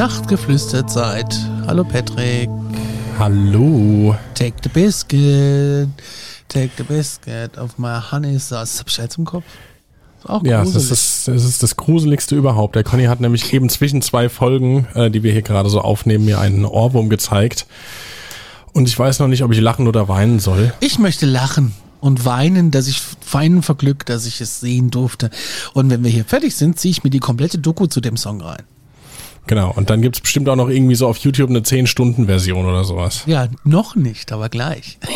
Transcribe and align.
Nachtgeflüsterzeit. 0.00 1.38
Hallo 1.66 1.84
Patrick. 1.84 2.48
Hallo. 3.18 4.16
Take 4.32 4.54
the 4.62 4.70
biscuit. 4.70 5.90
Take 6.48 6.70
the 6.78 6.84
biscuit 6.84 7.58
of 7.58 7.76
my 7.76 8.00
honey 8.10 8.38
sauce. 8.38 8.70
Das 8.70 8.80
hab 8.80 8.88
ich 8.88 8.96
jetzt 8.96 9.18
im 9.18 9.26
Kopf. 9.26 9.44
Auch 10.24 10.42
Ja, 10.42 10.62
gruselig. 10.62 10.90
ist, 10.90 11.28
das 11.28 11.44
ist 11.44 11.62
das 11.62 11.76
Gruseligste 11.76 12.34
überhaupt. 12.34 12.76
Der 12.76 12.82
Conny 12.82 13.04
hat 13.04 13.20
nämlich 13.20 13.52
eben 13.52 13.68
zwischen 13.68 14.00
zwei 14.00 14.30
Folgen, 14.30 14.86
äh, 14.94 15.10
die 15.10 15.22
wir 15.22 15.32
hier 15.32 15.42
gerade 15.42 15.68
so 15.68 15.82
aufnehmen, 15.82 16.24
mir 16.24 16.40
einen 16.40 16.64
Ohrwurm 16.64 17.10
gezeigt. 17.10 17.66
Und 18.72 18.88
ich 18.88 18.98
weiß 18.98 19.18
noch 19.18 19.28
nicht, 19.28 19.42
ob 19.42 19.52
ich 19.52 19.60
lachen 19.60 19.86
oder 19.86 20.08
weinen 20.08 20.38
soll. 20.38 20.72
Ich 20.80 20.98
möchte 20.98 21.26
lachen 21.26 21.74
und 22.00 22.24
weinen, 22.24 22.70
dass 22.70 22.86
ich 22.86 23.02
weinen 23.30 23.62
vor 23.62 23.76
Glück, 23.76 24.06
dass 24.06 24.24
ich 24.24 24.40
es 24.40 24.60
sehen 24.60 24.90
durfte. 24.90 25.28
Und 25.74 25.90
wenn 25.90 26.02
wir 26.02 26.10
hier 26.10 26.24
fertig 26.24 26.56
sind, 26.56 26.78
ziehe 26.80 26.90
ich 26.90 27.04
mir 27.04 27.10
die 27.10 27.20
komplette 27.20 27.58
Doku 27.58 27.86
zu 27.86 28.00
dem 28.00 28.16
Song 28.16 28.40
rein. 28.40 28.62
Genau. 29.46 29.72
Und 29.74 29.90
dann 29.90 30.00
gibt's 30.02 30.20
bestimmt 30.20 30.48
auch 30.48 30.56
noch 30.56 30.68
irgendwie 30.68 30.94
so 30.94 31.08
auf 31.08 31.16
YouTube 31.18 31.50
eine 31.50 31.60
10-Stunden-Version 31.60 32.66
oder 32.66 32.84
sowas. 32.84 33.22
Ja, 33.26 33.48
noch 33.64 33.96
nicht, 33.96 34.30
aber 34.32 34.48
gleich. 34.48 34.98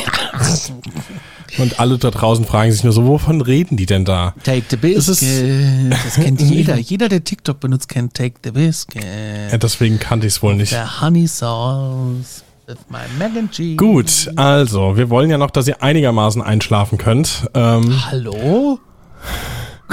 Und 1.58 1.78
alle 1.78 1.98
da 1.98 2.10
draußen 2.10 2.44
fragen 2.44 2.72
sich 2.72 2.82
nur 2.82 2.92
so, 2.92 3.06
wovon 3.06 3.40
reden 3.40 3.76
die 3.76 3.86
denn 3.86 4.04
da? 4.04 4.34
Take 4.42 4.64
the 4.70 4.76
Es 4.94 5.06
biscuit. 5.06 5.28
ist- 5.28 6.04
Das 6.04 6.14
kennt 6.16 6.40
jeder. 6.40 6.76
Jeder, 6.78 7.08
der 7.08 7.22
TikTok 7.22 7.60
benutzt, 7.60 7.88
kennt 7.88 8.14
Take 8.14 8.34
the 8.42 8.50
biscuit. 8.50 9.04
Ja, 9.52 9.58
deswegen 9.58 9.98
kannte 10.00 10.26
ich's 10.26 10.42
wohl 10.42 10.56
nicht. 10.56 10.72
Der 10.72 11.00
Honey 11.00 11.28
Sauce 11.28 12.42
with 12.66 12.78
my. 12.88 13.76
Gut, 13.76 14.32
also, 14.34 14.96
wir 14.96 15.10
wollen 15.10 15.30
ja 15.30 15.38
noch, 15.38 15.50
dass 15.50 15.68
ihr 15.68 15.80
einigermaßen 15.82 16.42
einschlafen 16.42 16.98
könnt. 16.98 17.48
Ähm, 17.54 18.02
Hallo? 18.10 18.80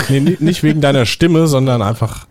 Nee, 0.10 0.20
ni- 0.22 0.38
nicht 0.40 0.64
wegen 0.64 0.82
deiner 0.82 1.06
Stimme, 1.06 1.46
sondern 1.46 1.84
einfach 1.84 2.26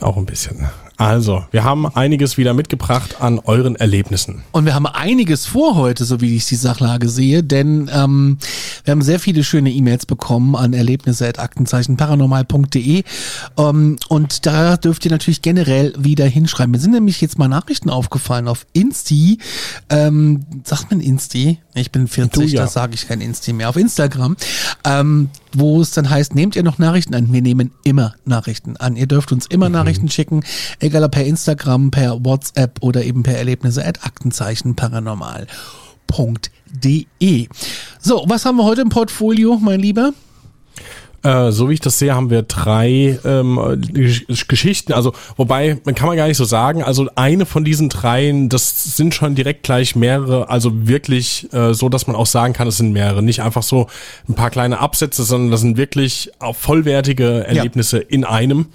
auch 0.00 0.16
ein 0.16 0.24
bisschen. 0.24 0.66
Also, 1.04 1.44
wir 1.50 1.64
haben 1.64 1.86
einiges 1.86 2.38
wieder 2.38 2.54
mitgebracht 2.54 3.20
an 3.20 3.38
euren 3.38 3.76
Erlebnissen. 3.76 4.42
Und 4.52 4.64
wir 4.64 4.74
haben 4.74 4.86
einiges 4.86 5.44
vor 5.44 5.76
heute, 5.76 6.06
so 6.06 6.22
wie 6.22 6.34
ich 6.34 6.46
die 6.46 6.56
Sachlage 6.56 7.10
sehe, 7.10 7.42
denn 7.42 7.90
ähm, 7.92 8.38
wir 8.84 8.92
haben 8.92 9.02
sehr 9.02 9.20
viele 9.20 9.44
schöne 9.44 9.70
E-Mails 9.70 10.06
bekommen 10.06 10.56
an 10.56 10.72
erlebnisse.aktenzeichenparanormal.de 10.72 13.02
ähm, 13.58 13.96
und 14.08 14.46
da 14.46 14.78
dürft 14.78 15.04
ihr 15.04 15.10
natürlich 15.10 15.42
generell 15.42 15.92
wieder 15.98 16.24
hinschreiben. 16.24 16.70
Mir 16.70 16.78
sind 16.78 16.92
nämlich 16.92 17.20
jetzt 17.20 17.38
mal 17.38 17.48
Nachrichten 17.48 17.90
aufgefallen 17.90 18.48
auf 18.48 18.64
Insti. 18.72 19.40
Ähm, 19.90 20.46
sagt 20.64 20.90
man 20.90 21.00
Insti? 21.00 21.58
Ich 21.74 21.92
bin 21.92 22.08
40, 22.08 22.32
Du, 22.32 22.40
ja. 22.56 22.62
da 22.62 22.68
sage 22.68 22.94
ich 22.94 23.06
kein 23.08 23.20
Insti 23.20 23.52
mehr. 23.52 23.68
Auf 23.68 23.76
Instagram, 23.76 24.38
ähm, 24.84 25.28
wo 25.52 25.82
es 25.82 25.90
dann 25.90 26.08
heißt, 26.08 26.34
nehmt 26.34 26.56
ihr 26.56 26.62
noch 26.62 26.78
Nachrichten 26.78 27.14
an? 27.14 27.30
Wir 27.32 27.42
nehmen 27.42 27.72
immer 27.82 28.14
Nachrichten 28.24 28.78
an. 28.78 28.96
Ihr 28.96 29.06
dürft 29.06 29.32
uns 29.32 29.44
immer 29.46 29.68
Nachrichten 29.68 30.08
schicken, 30.08 30.44
egal 30.78 30.93
ob 31.02 31.12
per 31.12 31.24
Instagram, 31.24 31.90
per 31.90 32.24
WhatsApp 32.24 32.78
oder 32.80 33.02
eben 33.02 33.22
per 33.24 33.36
Erlebnisse 33.36 33.84
at 33.84 34.04
Aktenzeichen 34.04 34.76
paranormal. 34.76 35.46
.de. 36.66 37.48
So, 38.00 38.24
was 38.28 38.44
haben 38.44 38.56
wir 38.56 38.64
heute 38.64 38.82
im 38.82 38.88
Portfolio, 38.88 39.58
mein 39.60 39.80
Lieber? 39.80 40.12
Äh, 41.24 41.52
so 41.52 41.70
wie 41.70 41.74
ich 41.74 41.80
das 41.80 41.98
sehe, 41.98 42.14
haben 42.14 42.28
wir 42.28 42.42
drei 42.42 43.18
ähm, 43.24 43.58
Gesch- 43.58 44.46
Geschichten. 44.46 44.92
Also, 44.92 45.14
wobei, 45.36 45.80
man 45.84 45.94
kann 45.94 46.06
man 46.06 46.16
gar 46.18 46.28
nicht 46.28 46.36
so 46.36 46.44
sagen. 46.44 46.82
Also, 46.82 47.08
eine 47.16 47.46
von 47.46 47.64
diesen 47.64 47.88
dreien, 47.88 48.50
das 48.50 48.96
sind 48.96 49.14
schon 49.14 49.34
direkt 49.34 49.62
gleich 49.62 49.96
mehrere. 49.96 50.50
Also 50.50 50.86
wirklich 50.86 51.52
äh, 51.54 51.72
so, 51.72 51.88
dass 51.88 52.06
man 52.06 52.14
auch 52.14 52.26
sagen 52.26 52.52
kann, 52.52 52.68
es 52.68 52.76
sind 52.76 52.92
mehrere. 52.92 53.22
Nicht 53.22 53.40
einfach 53.40 53.62
so 53.62 53.86
ein 54.28 54.34
paar 54.34 54.50
kleine 54.50 54.80
Absätze, 54.80 55.24
sondern 55.24 55.50
das 55.50 55.62
sind 55.62 55.78
wirklich 55.78 56.30
auch 56.40 56.54
vollwertige 56.54 57.46
Erlebnisse 57.46 57.98
in 57.98 58.24
einem. 58.24 58.66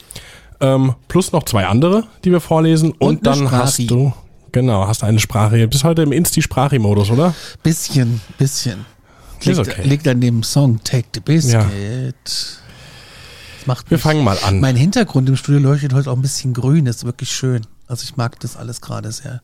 Ähm, 0.62 0.96
plus 1.08 1.32
noch 1.32 1.44
zwei 1.44 1.66
andere, 1.66 2.06
die 2.24 2.32
wir 2.32 2.42
vorlesen. 2.42 2.92
Und, 2.92 3.28
eine 3.28 3.38
dann 3.38 3.52
hast 3.52 3.80
du, 3.90 4.14
genau, 4.52 4.88
hast 4.88 5.04
eine 5.04 5.20
Sprache. 5.20 5.58
Du 5.58 5.68
bist 5.68 5.84
heute 5.84 6.02
im 6.02 6.12
Insti-Sprachi-Modus, 6.12 7.12
oder? 7.12 7.34
Bisschen, 7.64 8.22
bisschen. 8.38 8.86
Liegt, 9.42 9.60
okay. 9.60 9.82
liegt 9.84 10.08
an 10.08 10.20
dem 10.20 10.44
Song 10.44 10.84
Take 10.84 11.08
the 11.14 11.22
Biscuit. 11.22 11.54
Ja. 11.54 12.16
Macht 13.66 13.90
Wir 13.90 14.00
fangen 14.00 14.24
mal 14.24 14.38
an. 14.46 14.60
Mein 14.60 14.76
Hintergrund 14.76 15.30
im 15.30 15.36
Studio 15.36 15.62
leuchtet 15.62 15.94
heute 15.94 16.12
auch 16.12 16.16
ein 16.16 16.22
bisschen 16.22 16.54
grün, 16.54 16.86
das 16.86 16.98
ist 16.98 17.06
wirklich 17.06 17.32
schön. 17.32 17.62
Also 17.88 18.04
ich 18.04 18.18
mag 18.18 18.40
das 18.40 18.58
alles 18.58 18.82
gerade 18.82 19.12
sehr. 19.12 19.42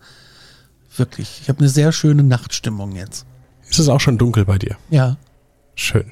Wirklich. 0.98 1.40
Ich 1.42 1.50
habe 1.50 1.60
eine 1.60 1.70
sehr 1.70 1.92
schöne 1.92 2.24
Nachtstimmung 2.24 2.96
jetzt. 2.96 3.26
Ist 3.70 3.80
es 3.80 3.90
auch 3.90 4.00
schon 4.00 4.18
dunkel 4.18 4.46
bei 4.46 4.58
dir? 4.58 4.78
Ja. 4.90 5.18
Schön. 5.76 6.12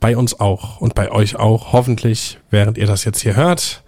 Bei 0.00 0.16
uns 0.16 0.40
auch 0.40 0.80
und 0.80 0.94
bei 0.94 1.12
euch 1.12 1.36
auch, 1.36 1.72
hoffentlich, 1.72 2.38
während 2.50 2.78
ihr 2.78 2.86
das 2.86 3.04
jetzt 3.04 3.20
hier 3.20 3.36
hört. 3.36 3.82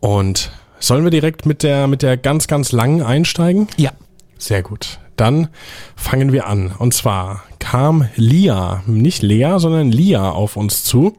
Und 0.00 0.52
sollen 0.78 1.02
wir 1.02 1.10
direkt 1.10 1.46
mit 1.46 1.62
der, 1.62 1.86
mit 1.86 2.02
der 2.02 2.16
ganz, 2.16 2.46
ganz 2.46 2.72
langen 2.72 3.02
einsteigen? 3.02 3.68
Ja. 3.76 3.92
Sehr 4.38 4.62
gut. 4.62 4.98
Dann 5.16 5.48
fangen 5.96 6.32
wir 6.32 6.46
an. 6.46 6.72
Und 6.78 6.92
zwar 6.92 7.44
kam 7.58 8.08
Lia, 8.16 8.82
nicht 8.86 9.22
Lea, 9.22 9.54
sondern 9.56 9.90
Lia 9.90 10.30
auf 10.30 10.56
uns 10.56 10.84
zu. 10.84 11.16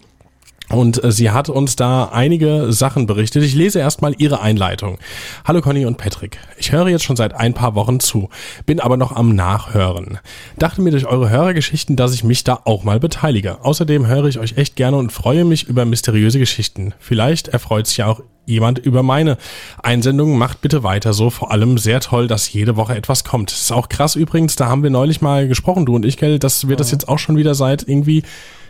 Und 0.69 1.03
äh, 1.03 1.11
sie 1.11 1.31
hat 1.31 1.49
uns 1.49 1.75
da 1.75 2.05
einige 2.05 2.71
Sachen 2.71 3.05
berichtet. 3.05 3.43
Ich 3.43 3.55
lese 3.55 3.79
erstmal 3.79 4.15
ihre 4.17 4.41
Einleitung. 4.41 4.97
Hallo 5.45 5.61
Conny 5.61 5.85
und 5.85 5.97
Patrick. 5.97 6.39
Ich 6.57 6.71
höre 6.71 6.87
jetzt 6.87 7.03
schon 7.03 7.15
seit 7.15 7.35
ein 7.35 7.53
paar 7.53 7.75
Wochen 7.75 7.99
zu, 7.99 8.29
bin 8.65 8.79
aber 8.79 8.97
noch 8.97 9.15
am 9.15 9.35
Nachhören. 9.35 10.19
Dachte 10.57 10.81
mir 10.81 10.91
durch 10.91 11.05
eure 11.05 11.29
Hörergeschichten, 11.29 11.95
dass 11.95 12.13
ich 12.13 12.23
mich 12.23 12.43
da 12.43 12.61
auch 12.65 12.83
mal 12.83 12.99
beteilige. 12.99 13.63
Außerdem 13.63 14.07
höre 14.07 14.25
ich 14.25 14.39
euch 14.39 14.57
echt 14.57 14.75
gerne 14.75 14.97
und 14.97 15.11
freue 15.11 15.45
mich 15.45 15.67
über 15.67 15.85
mysteriöse 15.85 16.39
Geschichten. 16.39 16.93
Vielleicht 16.99 17.49
erfreut 17.49 17.87
sich 17.87 17.97
ja 17.97 18.07
auch 18.07 18.21
jemand 18.45 18.79
über 18.79 19.03
meine 19.03 19.37
Einsendungen. 19.81 20.37
Macht 20.37 20.61
bitte 20.61 20.83
weiter 20.83 21.13
so. 21.13 21.29
Vor 21.29 21.51
allem 21.51 21.77
sehr 21.77 21.99
toll, 21.99 22.27
dass 22.27 22.51
jede 22.51 22.75
Woche 22.75 22.95
etwas 22.95 23.23
kommt. 23.23 23.51
ist 23.51 23.71
auch 23.71 23.89
krass 23.89 24.15
übrigens, 24.15 24.55
da 24.55 24.67
haben 24.67 24.83
wir 24.83 24.89
neulich 24.89 25.21
mal 25.21 25.47
gesprochen, 25.47 25.85
du 25.85 25.95
und 25.95 26.05
ich, 26.05 26.17
gell, 26.17 26.39
dass 26.39 26.67
wir 26.67 26.75
das 26.75 26.91
jetzt 26.91 27.07
auch 27.07 27.19
schon 27.19 27.37
wieder 27.37 27.55
seit 27.55 27.87
irgendwie 27.87 28.23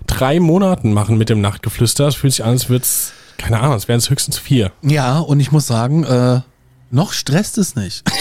drei 0.08 0.40
Monaten 0.40 0.94
machen 0.94 1.18
mit 1.18 1.30
dem 1.30 1.42
Nachtgeflüster. 1.42 2.08
Es 2.08 2.16
fühlt 2.16 2.34
sich 2.34 2.44
an, 2.44 2.52
als 2.52 2.70
wird's, 2.70 3.14
keine 3.38 3.60
Ahnung, 3.60 3.76
es 3.76 3.88
wären 3.88 3.98
es 3.98 4.10
höchstens 4.10 4.38
vier. 4.38 4.72
Ja, 4.82 5.20
und 5.20 5.40
ich 5.40 5.52
muss 5.52 5.68
sagen, 5.68 6.04
äh, 6.04 6.42
noch 6.92 7.14
stresst 7.14 7.58
es 7.58 7.76
nicht. 7.76 8.04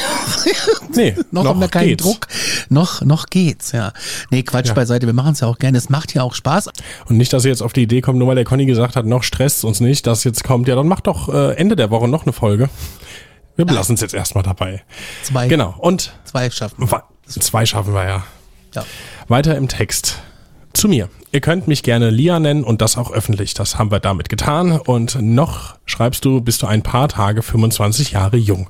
Nee, 0.97 1.17
noch, 1.33 1.45
haben 1.45 1.61
wir 1.61 1.69
keinen 1.69 1.89
geht's. 1.89 2.05
Druck. 2.05 2.29
Noch, 2.69 3.03
noch 3.03 3.27
geht's, 3.27 3.73
ja. 3.73 3.93
Nee, 4.31 4.43
Quatsch 4.45 4.69
Ja. 4.69 4.75
beiseite. 4.75 5.07
Wir 5.07 5.13
machen 5.13 5.33
es 5.33 5.41
ja 5.41 5.49
auch 5.49 5.59
gerne. 5.59 5.77
Es 5.77 5.89
macht 5.89 6.15
ja 6.15 6.23
auch 6.23 6.35
Spaß. 6.35 6.69
Und 7.07 7.17
nicht, 7.17 7.33
dass 7.33 7.45
ihr 7.45 7.51
jetzt 7.51 7.63
auf 7.63 7.73
die 7.73 7.83
Idee 7.83 8.01
kommt, 8.01 8.19
nur 8.19 8.29
weil 8.29 8.37
der 8.37 8.45
Conny 8.45 8.65
gesagt 8.65 8.95
hat, 8.95 9.05
noch 9.05 9.25
stresst 9.25 9.65
uns 9.65 9.81
nicht, 9.81 10.07
dass 10.07 10.23
jetzt 10.25 10.45
kommt, 10.45 10.69
ja, 10.69 10.77
dann 10.77 10.87
macht 10.87 11.09
doch 11.09 11.29
äh, 11.29 11.55
Ende 11.57 11.75
der 11.75 11.91
Woche 11.91 12.07
noch 12.07 12.23
eine 12.25 12.33
Folge. 12.33 12.71
Wir 13.57 13.65
belassen 13.65 13.97
es 13.97 14.01
jetzt 14.03 14.15
erstmal 14.15 14.45
dabei. 14.45 14.83
Zwei, 15.25 15.49
Genau. 15.49 15.75
Und 15.79 16.13
zwei 16.25 16.49
schaffen. 16.51 16.91
wa- 16.91 17.03
zwei 17.27 17.67
schaffen 17.67 17.93
wir 17.93 18.05
ja. 18.05 18.23
Ja. 18.75 18.85
Weiter 19.29 19.57
im 19.57 19.67
Text. 19.69 20.19
Zu 20.75 20.89
mir. 20.89 21.09
Ihr 21.33 21.41
könnt 21.41 21.69
mich 21.69 21.83
gerne 21.83 22.11
Lia 22.11 22.39
nennen 22.41 22.65
und 22.65 22.83
das 22.83 22.99
auch 22.99 23.13
öffentlich. 23.13 23.55
Das 23.55 23.79
haben 23.79 23.91
wir 23.91 24.01
damit 24.01 24.29
getan. 24.29 24.73
Und 24.73 25.21
noch 25.23 25.77
schreibst 25.87 26.25
du, 26.25 26.41
bist 26.41 26.63
du 26.63 26.67
ein 26.67 26.83
paar 26.83 27.09
Tage 27.09 27.43
25 27.43 28.11
Jahre 28.13 28.37
jung. 28.37 28.69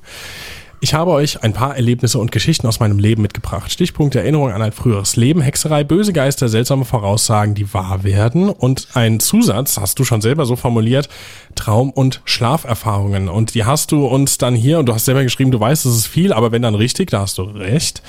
Ich 0.81 0.93
habe 0.93 1.11
euch 1.11 1.41
ein 1.41 1.53
paar 1.53 1.75
Erlebnisse 1.75 2.19
und 2.19 2.31
Geschichten 2.31 2.67
aus 2.67 2.79
meinem 2.79 2.99
Leben 2.99 3.23
mitgebracht. 3.23 3.71
Stichpunkt 3.71 4.13
Erinnerung 4.13 4.51
an 4.51 4.61
ein 4.61 4.71
früheres 4.71 5.15
Leben, 5.15 5.41
Hexerei, 5.41 5.83
böse 5.83 6.13
Geister, 6.13 6.47
seltsame 6.47 6.85
Voraussagen, 6.85 7.55
die 7.55 7.73
wahr 7.73 8.03
werden 8.03 8.49
und 8.49 8.89
ein 8.93 9.19
Zusatz, 9.19 9.79
hast 9.79 9.97
du 9.97 10.03
schon 10.03 10.21
selber 10.21 10.45
so 10.45 10.55
formuliert, 10.55 11.09
Traum- 11.55 11.89
und 11.89 12.21
Schlaferfahrungen. 12.25 13.29
Und 13.29 13.55
die 13.55 13.63
hast 13.63 13.91
du 13.91 14.05
uns 14.05 14.37
dann 14.37 14.53
hier, 14.53 14.77
und 14.77 14.85
du 14.85 14.93
hast 14.93 15.05
selber 15.05 15.23
geschrieben, 15.23 15.49
du 15.49 15.59
weißt, 15.59 15.87
es 15.87 15.95
ist 15.95 16.07
viel, 16.07 16.31
aber 16.33 16.51
wenn 16.51 16.61
dann 16.61 16.75
richtig, 16.75 17.09
da 17.09 17.21
hast 17.21 17.39
du 17.39 17.43
recht. 17.43 18.03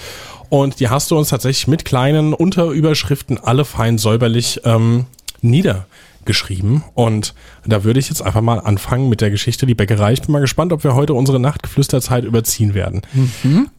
Und 0.49 0.81
die 0.81 0.89
hast 0.89 1.11
du 1.11 1.19
uns 1.19 1.29
tatsächlich 1.31 1.67
mit 1.67 1.85
kleinen 1.85 2.35
Unterüberschriften 2.35 3.39
alle 3.39 3.65
fein 3.65 3.99
säuberlich 3.99 4.61
ähm, 4.65 5.07
geschrieben. 6.25 6.85
Und 6.95 7.35
da 7.65 7.85
würde 7.85 8.01
ich 8.01 8.09
jetzt 8.09 8.23
einfach 8.23 8.41
mal 8.41 8.59
anfangen 8.59 9.09
mit 9.09 9.21
der 9.21 9.31
Geschichte 9.31 9.67
Die 9.67 9.75
Bäckerei. 9.75 10.13
Ich 10.13 10.23
bin 10.23 10.33
mal 10.33 10.41
gespannt, 10.41 10.73
ob 10.73 10.83
wir 10.85 10.95
heute 10.95 11.15
unsere 11.15 11.39
Nachtgeflüsterzeit 11.41 12.25
überziehen 12.25 12.75
werden. 12.75 13.03
Mhm. 13.13 13.71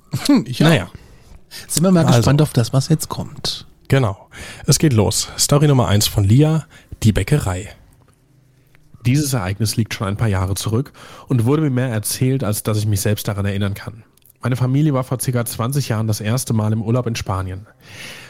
Ich. 0.46 0.60
Naja, 0.62 0.90
Sind 1.68 1.84
wir 1.84 1.92
mal 1.92 2.06
Also. 2.06 2.18
gespannt 2.19 2.42
auf 2.42 2.54
das, 2.54 2.72
was 2.74 2.88
jetzt 2.90 3.10
kommt. 3.10 3.66
genau. 3.90 4.30
Es 4.66 4.80
geht 4.80 4.94
los. 4.94 5.28
Story 5.38 5.68
Nummer 5.68 5.88
eins 5.88 6.08
von 6.08 6.24
Lia, 6.24 6.66
Die 7.04 7.12
Bäckerei. 7.12 7.69
Dieses 9.06 9.34
Ereignis 9.34 9.75
liegt 9.78 9.94
schon 9.94 10.08
ein 10.08 10.18
paar 10.18 10.28
Jahre 10.28 10.56
zurück 10.56 10.92
und 11.28 11.46
wurde 11.46 11.62
mir 11.62 11.69
mehr 11.69 11.90
erzählt, 11.90 12.44
als 12.44 12.64
dass 12.64 12.78
ich 12.78 12.86
mich 12.86 13.00
selbst 13.02 13.28
daran 13.28 13.46
erinnern 13.46 13.74
kann. 13.74 14.04
Meine 14.42 14.56
Familie 14.56 14.94
war 14.94 15.04
vor 15.04 15.19
circa 15.19 15.45
20 15.45 15.89
Jahren 15.89 16.07
das 16.07 16.22
erste 16.22 16.54
Mal 16.54 16.72
im 16.72 16.81
Urlaub 16.81 17.07
in 17.07 17.16
Spanien. 17.16 17.66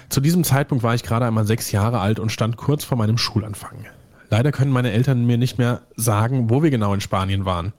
Zu 0.10 0.22
diesem 0.22 0.44
Zeitpunkt 0.44 0.84
war 0.84 0.96
ich 0.96 1.04
gerade 1.04 1.26
einmal 1.26 1.46
sechs 1.46 1.72
Jahre 1.72 2.00
alt 2.00 2.20
und 2.20 2.32
stand 2.32 2.56
kurz 2.56 2.86
vor 2.86 2.98
meinem 2.98 3.18
Schulanfang. 3.18 3.86
Leider 4.30 4.52
können 4.52 4.72
meine 4.72 4.92
Eltern 4.92 5.26
mir 5.26 5.38
nicht 5.38 5.58
mehr 5.58 5.82
sagen, 5.96 6.50
wo 6.50 6.62
wir 6.62 6.70
genau 6.70 6.94
in 6.94 7.02
Spanien 7.02 7.46
waren. 7.46 7.74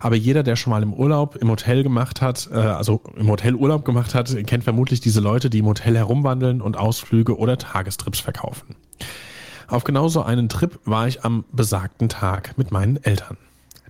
Aber 0.00 0.16
jeder, 0.16 0.42
der 0.42 0.56
schon 0.56 0.72
mal 0.72 0.82
im 0.82 0.92
Urlaub 0.92 1.36
im 1.36 1.50
Hotel 1.50 1.82
gemacht 1.82 2.22
hat, 2.22 2.48
äh, 2.52 2.56
also 2.56 3.02
im 3.16 3.28
Hotel 3.28 3.54
Urlaub 3.54 3.84
gemacht 3.84 4.14
hat, 4.14 4.34
kennt 4.46 4.64
vermutlich 4.64 5.00
diese 5.00 5.20
Leute, 5.20 5.48
die 5.48 5.60
im 5.60 5.66
Hotel 5.66 5.96
herumwandeln 5.96 6.60
und 6.60 6.76
Ausflüge 6.76 7.36
oder 7.36 7.56
Tagestrips 7.56 8.20
verkaufen. 8.20 8.76
Auf 9.68 9.84
genau 9.84 10.08
so 10.08 10.22
einen 10.22 10.48
Trip 10.48 10.78
war 10.84 11.08
ich 11.08 11.24
am 11.24 11.44
besagten 11.52 12.08
Tag 12.08 12.56
mit 12.58 12.70
meinen 12.72 13.02
Eltern. 13.02 13.36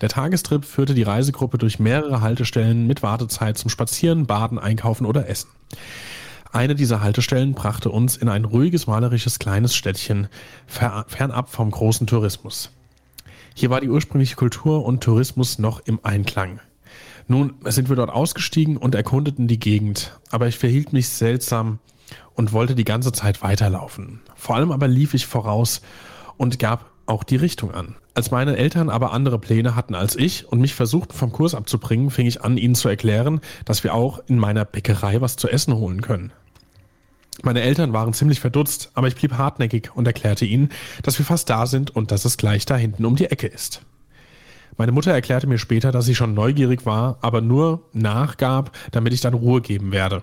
Der 0.00 0.08
Tagestrip 0.08 0.64
führte 0.64 0.94
die 0.94 1.02
Reisegruppe 1.02 1.58
durch 1.58 1.78
mehrere 1.78 2.20
Haltestellen 2.20 2.86
mit 2.86 3.02
Wartezeit 3.02 3.56
zum 3.56 3.70
Spazieren, 3.70 4.26
Baden, 4.26 4.58
Einkaufen 4.58 5.06
oder 5.06 5.28
Essen. 5.28 5.48
Eine 6.52 6.74
dieser 6.74 7.00
Haltestellen 7.00 7.54
brachte 7.54 7.90
uns 7.90 8.16
in 8.16 8.28
ein 8.28 8.44
ruhiges, 8.44 8.86
malerisches 8.86 9.38
kleines 9.38 9.74
Städtchen 9.74 10.28
fer 10.66 11.04
fernab 11.08 11.50
vom 11.50 11.70
großen 11.70 12.06
Tourismus. 12.06 12.70
Hier 13.54 13.70
war 13.70 13.80
die 13.80 13.88
ursprüngliche 13.88 14.36
Kultur 14.36 14.84
und 14.84 15.02
Tourismus 15.02 15.58
noch 15.58 15.80
im 15.86 16.00
Einklang. 16.02 16.60
Nun 17.28 17.54
sind 17.64 17.88
wir 17.88 17.96
dort 17.96 18.10
ausgestiegen 18.10 18.76
und 18.76 18.94
erkundeten 18.94 19.48
die 19.48 19.58
Gegend, 19.58 20.18
aber 20.30 20.46
ich 20.46 20.58
verhielt 20.58 20.92
mich 20.92 21.08
seltsam 21.08 21.78
und 22.34 22.52
wollte 22.52 22.74
die 22.74 22.84
ganze 22.84 23.12
Zeit 23.12 23.42
weiterlaufen. 23.42 24.20
Vor 24.36 24.56
allem 24.56 24.70
aber 24.70 24.88
lief 24.88 25.14
ich 25.14 25.26
voraus 25.26 25.80
und 26.36 26.58
gab 26.58 26.90
auch 27.06 27.24
die 27.24 27.36
Richtung 27.36 27.72
an. 27.72 27.96
Als 28.16 28.30
meine 28.30 28.56
Eltern 28.56 28.88
aber 28.88 29.12
andere 29.12 29.38
Pläne 29.38 29.76
hatten 29.76 29.94
als 29.94 30.16
ich 30.16 30.50
und 30.50 30.58
mich 30.58 30.72
versuchten 30.72 31.12
vom 31.12 31.32
Kurs 31.32 31.54
abzubringen, 31.54 32.08
fing 32.08 32.26
ich 32.26 32.40
an, 32.40 32.56
ihnen 32.56 32.74
zu 32.74 32.88
erklären, 32.88 33.42
dass 33.66 33.84
wir 33.84 33.92
auch 33.92 34.20
in 34.26 34.38
meiner 34.38 34.64
Bäckerei 34.64 35.20
was 35.20 35.36
zu 35.36 35.50
essen 35.50 35.74
holen 35.74 36.00
können. 36.00 36.32
Meine 37.42 37.60
Eltern 37.60 37.92
waren 37.92 38.14
ziemlich 38.14 38.40
verdutzt, 38.40 38.90
aber 38.94 39.08
ich 39.08 39.16
blieb 39.16 39.34
hartnäckig 39.34 39.90
und 39.94 40.06
erklärte 40.06 40.46
ihnen, 40.46 40.70
dass 41.02 41.18
wir 41.18 41.26
fast 41.26 41.50
da 41.50 41.66
sind 41.66 41.94
und 41.94 42.10
dass 42.10 42.24
es 42.24 42.38
gleich 42.38 42.64
da 42.64 42.74
hinten 42.74 43.04
um 43.04 43.16
die 43.16 43.26
Ecke 43.26 43.48
ist. 43.48 43.82
Meine 44.78 44.92
Mutter 44.92 45.12
erklärte 45.12 45.46
mir 45.46 45.58
später, 45.58 45.92
dass 45.92 46.06
sie 46.06 46.14
schon 46.14 46.32
neugierig 46.32 46.86
war, 46.86 47.18
aber 47.20 47.42
nur 47.42 47.82
nachgab, 47.92 48.74
damit 48.92 49.12
ich 49.12 49.20
dann 49.20 49.34
Ruhe 49.34 49.60
geben 49.60 49.92
werde. 49.92 50.22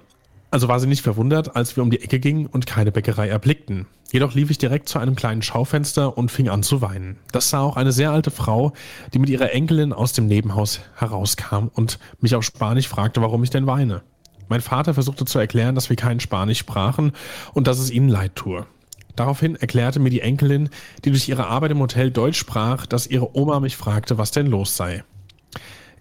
Also 0.53 0.67
war 0.67 0.79
sie 0.79 0.85
nicht 0.85 1.01
verwundert, 1.01 1.55
als 1.55 1.75
wir 1.75 1.81
um 1.81 1.89
die 1.89 2.03
Ecke 2.03 2.19
gingen 2.19 2.45
und 2.45 2.67
keine 2.67 2.91
Bäckerei 2.91 3.27
erblickten. 3.27 3.87
Jedoch 4.11 4.35
lief 4.35 4.51
ich 4.51 4.59
direkt 4.59 4.87
zu 4.87 4.99
einem 4.99 5.15
kleinen 5.15 5.41
Schaufenster 5.41 6.15
und 6.15 6.29
fing 6.29 6.47
an 6.47 6.61
zu 6.61 6.79
weinen. 6.79 7.17
Das 7.31 7.49
sah 7.49 7.61
auch 7.61 7.75
eine 7.75 7.91
sehr 7.91 8.11
alte 8.11 8.29
Frau, 8.29 8.71
die 9.15 9.17
mit 9.17 9.31
ihrer 9.31 9.51
Enkelin 9.51 9.93
aus 9.93 10.13
dem 10.13 10.27
Nebenhaus 10.27 10.81
herauskam 10.93 11.69
und 11.73 11.97
mich 12.21 12.35
auf 12.35 12.43
Spanisch 12.43 12.87
fragte, 12.87 13.19
warum 13.23 13.43
ich 13.43 13.49
denn 13.49 13.65
weine. 13.65 14.03
Mein 14.47 14.61
Vater 14.61 14.93
versuchte 14.93 15.25
zu 15.25 15.39
erklären, 15.39 15.73
dass 15.73 15.89
wir 15.89 15.95
kein 15.95 16.19
Spanisch 16.19 16.59
sprachen 16.59 17.13
und 17.55 17.65
dass 17.65 17.79
es 17.79 17.89
ihnen 17.89 18.09
leid 18.09 18.35
tue. 18.35 18.67
Daraufhin 19.15 19.55
erklärte 19.55 19.99
mir 19.99 20.11
die 20.11 20.21
Enkelin, 20.21 20.69
die 21.03 21.09
durch 21.09 21.27
ihre 21.27 21.47
Arbeit 21.47 21.71
im 21.71 21.79
Hotel 21.79 22.11
Deutsch 22.11 22.37
sprach, 22.37 22.85
dass 22.85 23.07
ihre 23.07 23.35
Oma 23.35 23.59
mich 23.59 23.75
fragte, 23.75 24.19
was 24.19 24.29
denn 24.29 24.45
los 24.45 24.77
sei. 24.77 25.03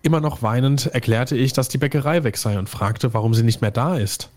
Immer 0.02 0.20
noch 0.20 0.42
weinend 0.42 0.88
erklärte 0.88 1.38
ich, 1.38 1.54
dass 1.54 1.70
die 1.70 1.78
Bäckerei 1.78 2.22
weg 2.22 2.36
sei 2.36 2.58
und 2.58 2.68
fragte, 2.68 3.14
warum 3.14 3.32
sie 3.32 3.44
nicht 3.44 3.62
mehr 3.62 3.70
da 3.70 3.96
ist. 3.96 4.28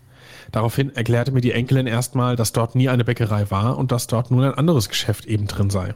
Daraufhin 0.52 0.94
erklärte 0.94 1.32
mir 1.32 1.40
die 1.40 1.52
Enkelin 1.52 1.86
erstmal, 1.86 2.36
dass 2.36 2.52
dort 2.52 2.74
nie 2.74 2.88
eine 2.88 3.04
Bäckerei 3.04 3.50
war 3.50 3.78
und 3.78 3.92
dass 3.92 4.06
dort 4.06 4.30
nun 4.30 4.44
ein 4.44 4.54
anderes 4.54 4.88
Geschäft 4.88 5.26
eben 5.26 5.46
drin 5.46 5.70
sei. 5.70 5.94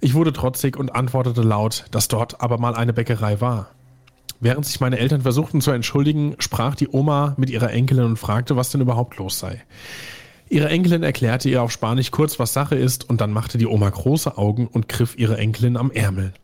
Ich 0.00 0.14
wurde 0.14 0.32
trotzig 0.32 0.76
und 0.76 0.94
antwortete 0.94 1.42
laut, 1.42 1.84
dass 1.90 2.08
dort 2.08 2.40
aber 2.40 2.58
mal 2.58 2.74
eine 2.74 2.92
Bäckerei 2.92 3.40
war. 3.40 3.70
Während 4.40 4.66
sich 4.66 4.80
meine 4.80 4.98
Eltern 4.98 5.20
versuchten 5.20 5.60
zu 5.60 5.70
entschuldigen, 5.70 6.34
sprach 6.40 6.74
die 6.74 6.88
Oma 6.88 7.34
mit 7.36 7.50
ihrer 7.50 7.70
Enkelin 7.70 8.04
und 8.04 8.16
fragte, 8.16 8.56
was 8.56 8.70
denn 8.70 8.80
überhaupt 8.80 9.16
los 9.18 9.38
sei. 9.38 9.62
Ihre 10.48 10.68
Enkelin 10.68 11.04
erklärte 11.04 11.48
ihr 11.48 11.62
auf 11.62 11.70
Spanisch 11.70 12.10
kurz, 12.10 12.40
was 12.40 12.52
Sache 12.52 12.74
ist, 12.74 13.08
und 13.08 13.20
dann 13.20 13.32
machte 13.32 13.56
die 13.56 13.68
Oma 13.68 13.88
große 13.88 14.36
Augen 14.36 14.66
und 14.66 14.88
griff 14.88 15.16
ihre 15.16 15.38
Enkelin 15.38 15.76
am 15.76 15.92
Ärmel. 15.92 16.34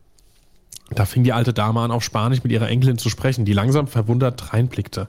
Da 0.91 1.05
fing 1.05 1.23
die 1.23 1.33
alte 1.33 1.53
Dame 1.53 1.81
an, 1.81 1.91
auf 1.91 2.03
Spanisch 2.03 2.43
mit 2.43 2.53
ihrer 2.53 2.69
Enkelin 2.69 2.99
zu 2.99 3.11
sprechen, 3.11 3.45
die 3.45 3.53
langsam 3.53 3.87
verwundert 3.87 4.53
reinblickte. 4.53 5.09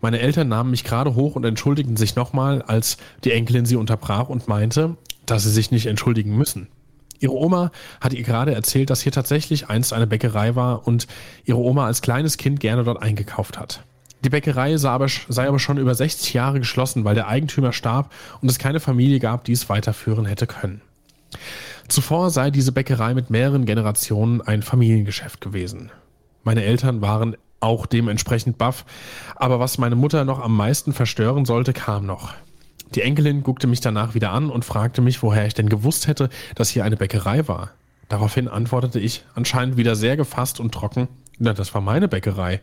Meine 0.00 0.18
Eltern 0.18 0.48
nahmen 0.48 0.70
mich 0.70 0.84
gerade 0.84 1.14
hoch 1.14 1.36
und 1.36 1.44
entschuldigten 1.44 1.96
sich 1.96 2.16
nochmal, 2.16 2.62
als 2.62 2.96
die 3.24 3.32
Enkelin 3.32 3.66
sie 3.66 3.76
unterbrach 3.76 4.28
und 4.28 4.48
meinte, 4.48 4.96
dass 5.24 5.44
sie 5.44 5.50
sich 5.50 5.70
nicht 5.70 5.86
entschuldigen 5.86 6.36
müssen. 6.36 6.68
Ihre 7.18 7.32
Oma 7.32 7.70
hatte 8.00 8.16
ihr 8.16 8.24
gerade 8.24 8.54
erzählt, 8.54 8.90
dass 8.90 9.00
hier 9.00 9.12
tatsächlich 9.12 9.68
einst 9.68 9.92
eine 9.92 10.06
Bäckerei 10.06 10.54
war 10.54 10.86
und 10.86 11.06
ihre 11.44 11.58
Oma 11.58 11.86
als 11.86 12.02
kleines 12.02 12.36
Kind 12.36 12.60
gerne 12.60 12.84
dort 12.84 13.02
eingekauft 13.02 13.58
hat. 13.58 13.82
Die 14.24 14.30
Bäckerei 14.30 14.76
sei 14.76 14.90
aber, 14.90 15.08
sei 15.28 15.46
aber 15.46 15.58
schon 15.58 15.78
über 15.78 15.94
60 15.94 16.34
Jahre 16.34 16.58
geschlossen, 16.58 17.04
weil 17.04 17.14
der 17.14 17.28
Eigentümer 17.28 17.72
starb 17.72 18.12
und 18.40 18.50
es 18.50 18.58
keine 18.58 18.80
Familie 18.80 19.20
gab, 19.20 19.44
die 19.44 19.52
es 19.52 19.68
weiterführen 19.68 20.26
hätte 20.26 20.46
können. 20.46 20.80
Zuvor 21.88 22.30
sei 22.30 22.50
diese 22.50 22.72
Bäckerei 22.72 23.14
mit 23.14 23.30
mehreren 23.30 23.64
Generationen 23.64 24.40
ein 24.40 24.62
Familiengeschäft 24.62 25.40
gewesen. 25.40 25.90
Meine 26.42 26.64
Eltern 26.64 27.00
waren 27.00 27.36
auch 27.60 27.86
dementsprechend 27.86 28.58
baff, 28.58 28.84
aber 29.36 29.60
was 29.60 29.78
meine 29.78 29.96
Mutter 29.96 30.24
noch 30.24 30.40
am 30.40 30.56
meisten 30.56 30.92
verstören 30.92 31.44
sollte, 31.44 31.72
kam 31.72 32.06
noch. 32.06 32.34
Die 32.94 33.02
Enkelin 33.02 33.42
guckte 33.42 33.66
mich 33.66 33.80
danach 33.80 34.14
wieder 34.14 34.30
an 34.30 34.50
und 34.50 34.64
fragte 34.64 35.00
mich, 35.02 35.22
woher 35.22 35.46
ich 35.46 35.54
denn 35.54 35.68
gewusst 35.68 36.06
hätte, 36.06 36.28
dass 36.54 36.68
hier 36.68 36.84
eine 36.84 36.96
Bäckerei 36.96 37.48
war. 37.48 37.70
Daraufhin 38.08 38.48
antwortete 38.48 39.00
ich, 39.00 39.24
anscheinend 39.34 39.76
wieder 39.76 39.96
sehr 39.96 40.16
gefasst 40.16 40.60
und 40.60 40.72
trocken, 40.72 41.08
na, 41.38 41.52
das 41.52 41.74
war 41.74 41.80
meine 41.80 42.08
Bäckerei. 42.08 42.60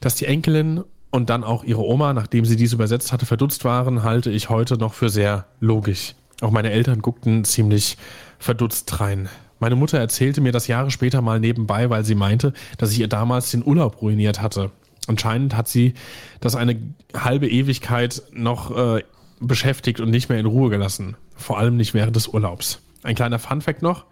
Dass 0.00 0.14
die 0.14 0.26
Enkelin 0.26 0.84
und 1.10 1.30
dann 1.30 1.44
auch 1.44 1.64
ihre 1.64 1.82
Oma, 1.82 2.12
nachdem 2.12 2.44
sie 2.44 2.56
dies 2.56 2.72
übersetzt 2.72 3.12
hatte, 3.12 3.26
verdutzt 3.26 3.64
waren, 3.64 4.02
halte 4.02 4.30
ich 4.30 4.48
heute 4.48 4.76
noch 4.76 4.94
für 4.94 5.08
sehr 5.08 5.46
logisch. 5.60 6.14
Auch 6.42 6.50
meine 6.50 6.72
Eltern 6.72 7.02
guckten 7.02 7.44
ziemlich 7.44 7.96
verdutzt 8.38 9.00
rein. 9.00 9.28
Meine 9.60 9.76
Mutter 9.76 9.98
erzählte 9.98 10.40
mir 10.40 10.50
das 10.50 10.66
Jahre 10.66 10.90
später 10.90 11.22
mal 11.22 11.38
nebenbei, 11.38 11.88
weil 11.88 12.04
sie 12.04 12.16
meinte, 12.16 12.52
dass 12.78 12.90
ich 12.90 12.98
ihr 12.98 13.06
damals 13.06 13.52
den 13.52 13.64
Urlaub 13.64 14.02
ruiniert 14.02 14.42
hatte. 14.42 14.72
Anscheinend 15.06 15.56
hat 15.56 15.68
sie 15.68 15.94
das 16.40 16.56
eine 16.56 16.76
halbe 17.14 17.48
Ewigkeit 17.48 18.22
noch 18.32 18.76
äh, 18.76 19.04
beschäftigt 19.38 20.00
und 20.00 20.10
nicht 20.10 20.28
mehr 20.28 20.40
in 20.40 20.46
Ruhe 20.46 20.68
gelassen. 20.68 21.16
Vor 21.36 21.58
allem 21.58 21.76
nicht 21.76 21.94
während 21.94 22.16
des 22.16 22.26
Urlaubs. 22.26 22.80
Ein 23.04 23.14
kleiner 23.14 23.38
Funfact 23.38 23.82
noch. 23.82 24.04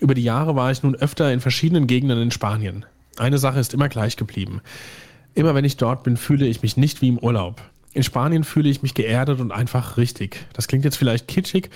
Über 0.00 0.14
die 0.14 0.22
Jahre 0.22 0.54
war 0.54 0.70
ich 0.70 0.84
nun 0.84 0.94
öfter 0.94 1.32
in 1.32 1.40
verschiedenen 1.40 1.88
Gegenden 1.88 2.22
in 2.22 2.30
Spanien. 2.30 2.86
Eine 3.18 3.38
Sache 3.38 3.58
ist 3.58 3.74
immer 3.74 3.88
gleich 3.88 4.16
geblieben. 4.16 4.60
Immer 5.34 5.56
wenn 5.56 5.64
ich 5.64 5.78
dort 5.78 6.04
bin, 6.04 6.16
fühle 6.16 6.46
ich 6.46 6.62
mich 6.62 6.76
nicht 6.76 7.02
wie 7.02 7.08
im 7.08 7.18
Urlaub. 7.18 7.60
In 7.94 8.02
Spanien 8.02 8.44
fühle 8.44 8.70
ich 8.70 8.82
mich 8.82 8.94
geerdet 8.94 9.40
und 9.40 9.52
einfach 9.52 9.96
richtig. 9.96 10.46
Das 10.54 10.66
klingt 10.66 10.84
jetzt 10.84 10.96
vielleicht 10.96 11.28
kitschig 11.28 11.70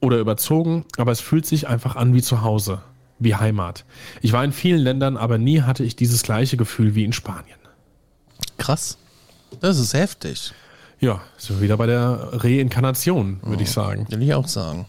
oder 0.00 0.18
überzogen, 0.18 0.84
aber 0.96 1.12
es 1.12 1.20
fühlt 1.20 1.46
sich 1.46 1.66
einfach 1.66 1.96
an 1.96 2.14
wie 2.14 2.22
zu 2.22 2.42
Hause, 2.42 2.82
wie 3.18 3.34
Heimat. 3.34 3.84
Ich 4.22 4.32
war 4.32 4.44
in 4.44 4.52
vielen 4.52 4.80
Ländern, 4.80 5.16
aber 5.16 5.38
nie 5.38 5.62
hatte 5.62 5.82
ich 5.82 5.96
dieses 5.96 6.22
gleiche 6.22 6.56
Gefühl 6.56 6.94
wie 6.94 7.04
in 7.04 7.12
Spanien. 7.12 7.58
Krass. 8.58 8.98
Das 9.60 9.78
ist 9.78 9.94
heftig. 9.94 10.52
Ja, 11.00 11.20
wir 11.48 11.60
wieder 11.60 11.76
bei 11.76 11.86
der 11.86 12.30
Reinkarnation, 12.32 13.40
würde 13.42 13.62
ich 13.62 13.70
sagen. 13.70 14.06
Will 14.08 14.22
ich 14.22 14.34
auch 14.34 14.48
sagen. 14.48 14.86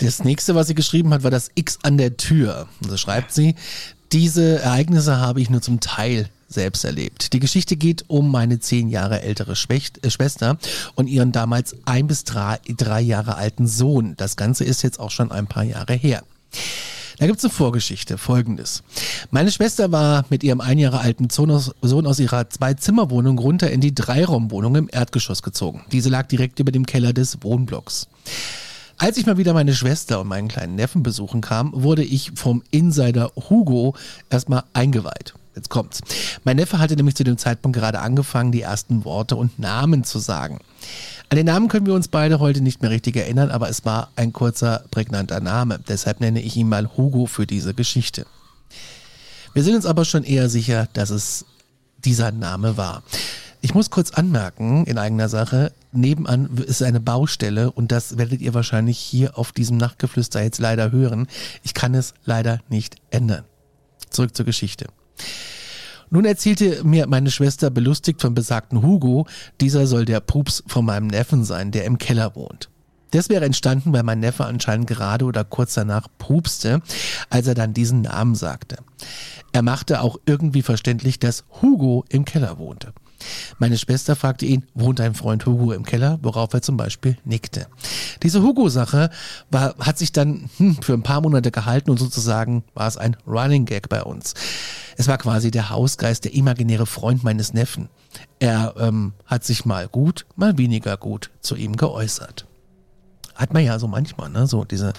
Das 0.00 0.22
nächste, 0.22 0.54
was 0.54 0.68
sie 0.68 0.74
geschrieben 0.74 1.12
hat, 1.12 1.24
war 1.24 1.30
das 1.30 1.50
X 1.54 1.78
an 1.82 1.98
der 1.98 2.16
Tür. 2.16 2.68
Also 2.84 2.96
schreibt 2.96 3.32
sie, 3.32 3.56
diese 4.12 4.60
Ereignisse 4.60 5.18
habe 5.18 5.40
ich 5.40 5.50
nur 5.50 5.60
zum 5.60 5.80
Teil 5.80 6.28
selbst 6.48 6.84
erlebt. 6.84 7.32
Die 7.32 7.40
Geschichte 7.40 7.76
geht 7.76 8.04
um 8.08 8.30
meine 8.30 8.58
zehn 8.58 8.88
Jahre 8.88 9.22
ältere 9.22 9.56
Schwächt, 9.56 10.04
äh, 10.04 10.10
Schwester 10.10 10.58
und 10.94 11.06
ihren 11.06 11.32
damals 11.32 11.76
ein 11.84 12.06
bis 12.06 12.24
drei, 12.24 12.58
drei 12.68 13.00
Jahre 13.00 13.36
alten 13.36 13.66
Sohn. 13.66 14.14
Das 14.16 14.36
Ganze 14.36 14.64
ist 14.64 14.82
jetzt 14.82 14.98
auch 14.98 15.10
schon 15.10 15.30
ein 15.30 15.46
paar 15.46 15.64
Jahre 15.64 15.94
her. 15.94 16.22
Da 17.18 17.26
gibt's 17.26 17.44
eine 17.44 17.52
Vorgeschichte, 17.52 18.16
folgendes. 18.16 18.84
Meine 19.32 19.50
Schwester 19.50 19.90
war 19.90 20.24
mit 20.30 20.44
ihrem 20.44 20.60
ein 20.60 20.78
Jahre 20.78 21.00
alten 21.00 21.30
Sohn 21.30 21.50
aus, 21.50 21.72
Sohn 21.82 22.06
aus 22.06 22.20
ihrer 22.20 22.48
Zwei-Zimmer-Wohnung 22.48 23.38
runter 23.38 23.70
in 23.72 23.80
die 23.80 23.94
Dreiraumwohnung 23.94 24.76
im 24.76 24.88
Erdgeschoss 24.90 25.42
gezogen. 25.42 25.84
Diese 25.90 26.10
lag 26.10 26.28
direkt 26.28 26.60
über 26.60 26.70
dem 26.70 26.86
Keller 26.86 27.12
des 27.12 27.42
Wohnblocks. 27.42 28.06
Als 28.98 29.16
ich 29.16 29.26
mal 29.26 29.36
wieder 29.36 29.52
meine 29.52 29.74
Schwester 29.74 30.20
und 30.20 30.28
meinen 30.28 30.48
kleinen 30.48 30.76
Neffen 30.76 31.02
besuchen 31.02 31.40
kam, 31.40 31.72
wurde 31.74 32.04
ich 32.04 32.32
vom 32.36 32.62
Insider 32.70 33.32
Hugo 33.48 33.94
erstmal 34.30 34.64
eingeweiht. 34.72 35.34
Jetzt 35.58 35.70
kommt's. 35.70 36.00
Mein 36.44 36.54
Neffe 36.54 36.78
hatte 36.78 36.94
nämlich 36.94 37.16
zu 37.16 37.24
dem 37.24 37.36
Zeitpunkt 37.36 37.76
gerade 37.76 37.98
angefangen, 37.98 38.52
die 38.52 38.62
ersten 38.62 39.04
Worte 39.04 39.34
und 39.34 39.58
Namen 39.58 40.04
zu 40.04 40.20
sagen. 40.20 40.60
An 41.30 41.36
den 41.36 41.46
Namen 41.46 41.66
können 41.66 41.84
wir 41.84 41.94
uns 41.94 42.06
beide 42.06 42.38
heute 42.38 42.60
nicht 42.60 42.80
mehr 42.80 42.92
richtig 42.92 43.16
erinnern, 43.16 43.50
aber 43.50 43.68
es 43.68 43.84
war 43.84 44.12
ein 44.14 44.32
kurzer, 44.32 44.84
prägnanter 44.92 45.40
Name. 45.40 45.80
Deshalb 45.88 46.20
nenne 46.20 46.40
ich 46.40 46.56
ihn 46.56 46.68
mal 46.68 46.96
Hugo 46.96 47.26
für 47.26 47.44
diese 47.44 47.74
Geschichte. 47.74 48.24
Wir 49.52 49.64
sind 49.64 49.74
uns 49.74 49.84
aber 49.84 50.04
schon 50.04 50.22
eher 50.22 50.48
sicher, 50.48 50.88
dass 50.92 51.10
es 51.10 51.44
dieser 52.04 52.30
Name 52.30 52.76
war. 52.76 53.02
Ich 53.60 53.74
muss 53.74 53.90
kurz 53.90 54.12
anmerken, 54.12 54.84
in 54.84 54.96
eigener 54.96 55.28
Sache, 55.28 55.72
nebenan 55.90 56.56
ist 56.58 56.84
eine 56.84 57.00
Baustelle 57.00 57.72
und 57.72 57.90
das 57.90 58.16
werdet 58.16 58.40
ihr 58.40 58.54
wahrscheinlich 58.54 58.96
hier 58.96 59.36
auf 59.36 59.50
diesem 59.50 59.76
Nachtgeflüster 59.76 60.40
jetzt 60.40 60.60
leider 60.60 60.92
hören. 60.92 61.26
Ich 61.64 61.74
kann 61.74 61.96
es 61.96 62.14
leider 62.24 62.60
nicht 62.68 62.94
ändern. 63.10 63.42
Zurück 64.08 64.36
zur 64.36 64.46
Geschichte. 64.46 64.86
Nun 66.10 66.24
erzählte 66.24 66.84
mir 66.84 67.06
meine 67.06 67.30
Schwester 67.30 67.70
belustigt 67.70 68.22
vom 68.22 68.34
besagten 68.34 68.82
Hugo, 68.82 69.26
dieser 69.60 69.86
soll 69.86 70.04
der 70.04 70.20
Pups 70.20 70.64
von 70.66 70.84
meinem 70.84 71.06
Neffen 71.06 71.44
sein, 71.44 71.70
der 71.70 71.84
im 71.84 71.98
Keller 71.98 72.34
wohnt. 72.34 72.70
Das 73.10 73.28
wäre 73.28 73.44
entstanden, 73.44 73.92
weil 73.92 74.02
mein 74.02 74.20
Neffe 74.20 74.44
anscheinend 74.44 74.86
gerade 74.86 75.24
oder 75.24 75.44
kurz 75.44 75.74
danach 75.74 76.08
pupste, 76.18 76.82
als 77.30 77.46
er 77.46 77.54
dann 77.54 77.74
diesen 77.74 78.02
Namen 78.02 78.34
sagte. 78.34 78.76
Er 79.52 79.62
machte 79.62 80.02
auch 80.02 80.18
irgendwie 80.26 80.62
verständlich, 80.62 81.18
dass 81.18 81.44
Hugo 81.62 82.04
im 82.10 82.24
Keller 82.24 82.58
wohnte. 82.58 82.92
Meine 83.58 83.78
Schwester 83.78 84.16
fragte 84.16 84.46
ihn, 84.46 84.64
wohnt 84.74 84.98
dein 84.98 85.14
Freund 85.14 85.46
Hugo 85.46 85.72
im 85.72 85.84
Keller, 85.84 86.18
worauf 86.22 86.52
er 86.54 86.62
zum 86.62 86.76
Beispiel 86.76 87.16
nickte. 87.24 87.66
Diese 88.22 88.42
Hugo-Sache 88.42 89.10
hat 89.52 89.98
sich 89.98 90.12
dann 90.12 90.50
hm, 90.58 90.82
für 90.82 90.94
ein 90.94 91.02
paar 91.02 91.20
Monate 91.20 91.50
gehalten 91.50 91.90
und 91.90 91.98
sozusagen 91.98 92.64
war 92.74 92.88
es 92.88 92.96
ein 92.96 93.16
Running 93.26 93.64
Gag 93.64 93.88
bei 93.88 94.02
uns. 94.02 94.34
Es 94.96 95.08
war 95.08 95.18
quasi 95.18 95.50
der 95.50 95.70
Hausgeist, 95.70 96.24
der 96.24 96.34
imaginäre 96.34 96.86
Freund 96.86 97.22
meines 97.22 97.54
Neffen. 97.54 97.88
Er 98.40 98.74
ähm, 98.78 99.12
hat 99.26 99.44
sich 99.44 99.64
mal 99.64 99.88
gut, 99.88 100.26
mal 100.36 100.58
weniger 100.58 100.96
gut 100.96 101.30
zu 101.40 101.54
ihm 101.54 101.76
geäußert 101.76 102.48
hat 103.38 103.54
man 103.54 103.64
ja 103.64 103.78
so 103.78 103.86
manchmal, 103.86 104.28
ne? 104.28 104.46
So 104.46 104.64
diese 104.64 104.92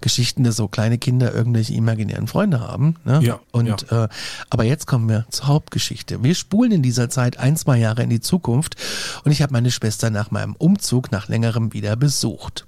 Geschichten, 0.00 0.44
dass 0.44 0.56
so 0.56 0.68
kleine 0.68 0.98
Kinder 0.98 1.34
irgendwelche 1.34 1.74
imaginären 1.74 2.28
Freunde 2.28 2.60
haben. 2.60 2.94
Ne? 3.04 3.20
Ja. 3.22 3.40
Und 3.50 3.86
ja. 3.90 4.04
Äh, 4.04 4.08
aber 4.48 4.64
jetzt 4.64 4.86
kommen 4.86 5.08
wir 5.08 5.26
zur 5.30 5.48
Hauptgeschichte. 5.48 6.22
Wir 6.22 6.34
spulen 6.34 6.72
in 6.72 6.82
dieser 6.82 7.10
Zeit 7.10 7.38
ein, 7.38 7.56
zwei 7.56 7.78
Jahre 7.78 8.02
in 8.04 8.10
die 8.10 8.20
Zukunft 8.20 8.76
und 9.24 9.32
ich 9.32 9.42
habe 9.42 9.52
meine 9.52 9.70
Schwester 9.70 10.10
nach 10.10 10.30
meinem 10.30 10.54
Umzug 10.54 11.10
nach 11.10 11.28
längerem 11.28 11.72
wieder 11.72 11.96
besucht. 11.96 12.66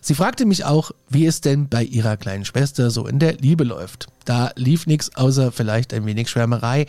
Sie 0.00 0.14
fragte 0.14 0.46
mich 0.46 0.64
auch, 0.64 0.90
wie 1.08 1.26
es 1.26 1.40
denn 1.40 1.68
bei 1.68 1.84
ihrer 1.84 2.16
kleinen 2.16 2.44
Schwester 2.44 2.90
so 2.90 3.06
in 3.06 3.18
der 3.18 3.34
Liebe 3.34 3.64
läuft. 3.64 4.08
Da 4.24 4.50
lief 4.56 4.86
nichts 4.86 5.14
außer 5.14 5.52
vielleicht 5.52 5.94
ein 5.94 6.06
wenig 6.06 6.28
Schwärmerei, 6.30 6.86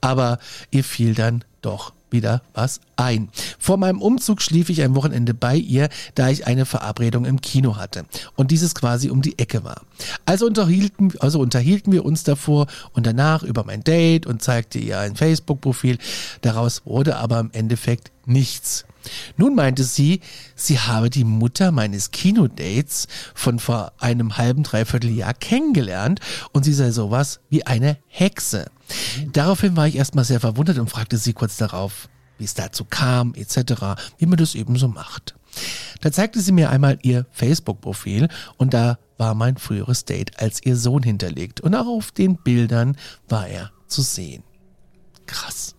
aber 0.00 0.38
ihr 0.70 0.84
fiel 0.84 1.14
dann 1.14 1.44
doch 1.62 1.92
wieder 2.12 2.42
was 2.54 2.80
ein. 2.96 3.28
Vor 3.58 3.76
meinem 3.76 4.00
Umzug 4.00 4.42
schlief 4.42 4.70
ich 4.70 4.82
ein 4.82 4.94
Wochenende 4.94 5.34
bei 5.34 5.56
ihr, 5.56 5.88
da 6.14 6.28
ich 6.28 6.46
eine 6.46 6.66
Verabredung 6.66 7.24
im 7.24 7.40
Kino 7.40 7.76
hatte 7.76 8.04
und 8.36 8.50
dieses 8.50 8.74
quasi 8.74 9.10
um 9.10 9.22
die 9.22 9.38
Ecke 9.38 9.64
war. 9.64 9.82
Also 10.26 10.46
unterhielten, 10.46 11.12
also 11.20 11.40
unterhielten 11.40 11.92
wir 11.92 12.04
uns 12.04 12.24
davor 12.24 12.66
und 12.92 13.06
danach 13.06 13.42
über 13.42 13.64
mein 13.64 13.84
Date 13.84 14.26
und 14.26 14.42
zeigte 14.42 14.78
ihr 14.78 14.98
ein 14.98 15.16
Facebook-Profil. 15.16 15.98
Daraus 16.40 16.82
wurde 16.84 17.16
aber 17.16 17.40
im 17.40 17.50
Endeffekt 17.52 18.10
nichts. 18.26 18.84
Nun 19.36 19.54
meinte 19.54 19.84
sie, 19.84 20.20
sie 20.54 20.78
habe 20.78 21.10
die 21.10 21.24
Mutter 21.24 21.72
meines 21.72 22.10
Kinodates 22.10 23.08
von 23.34 23.58
vor 23.58 23.92
einem 23.98 24.36
halben, 24.36 24.62
dreiviertel 24.62 25.10
Jahr 25.10 25.34
kennengelernt 25.34 26.20
und 26.52 26.64
sie 26.64 26.72
sei 26.72 26.90
sowas 26.90 27.40
wie 27.48 27.66
eine 27.66 27.98
Hexe. 28.06 28.70
Daraufhin 29.32 29.76
war 29.76 29.86
ich 29.86 29.96
erstmal 29.96 30.24
sehr 30.24 30.40
verwundert 30.40 30.78
und 30.78 30.90
fragte 30.90 31.16
sie 31.16 31.32
kurz 31.32 31.56
darauf, 31.56 32.08
wie 32.38 32.44
es 32.44 32.54
dazu 32.54 32.84
kam, 32.84 33.34
etc., 33.34 34.02
wie 34.18 34.26
man 34.26 34.38
das 34.38 34.54
eben 34.54 34.76
so 34.76 34.88
macht. 34.88 35.34
Da 36.00 36.10
zeigte 36.10 36.40
sie 36.40 36.52
mir 36.52 36.70
einmal 36.70 36.98
ihr 37.02 37.26
Facebook-Profil 37.30 38.28
und 38.56 38.74
da 38.74 38.98
war 39.18 39.34
mein 39.34 39.56
früheres 39.56 40.04
Date 40.04 40.40
als 40.40 40.64
ihr 40.64 40.76
Sohn 40.76 41.02
hinterlegt 41.02 41.60
und 41.60 41.74
auch 41.74 41.86
auf 41.86 42.10
den 42.10 42.36
Bildern 42.36 42.96
war 43.28 43.46
er 43.46 43.70
zu 43.86 44.02
sehen. 44.02 44.42
Krass. 45.26 45.76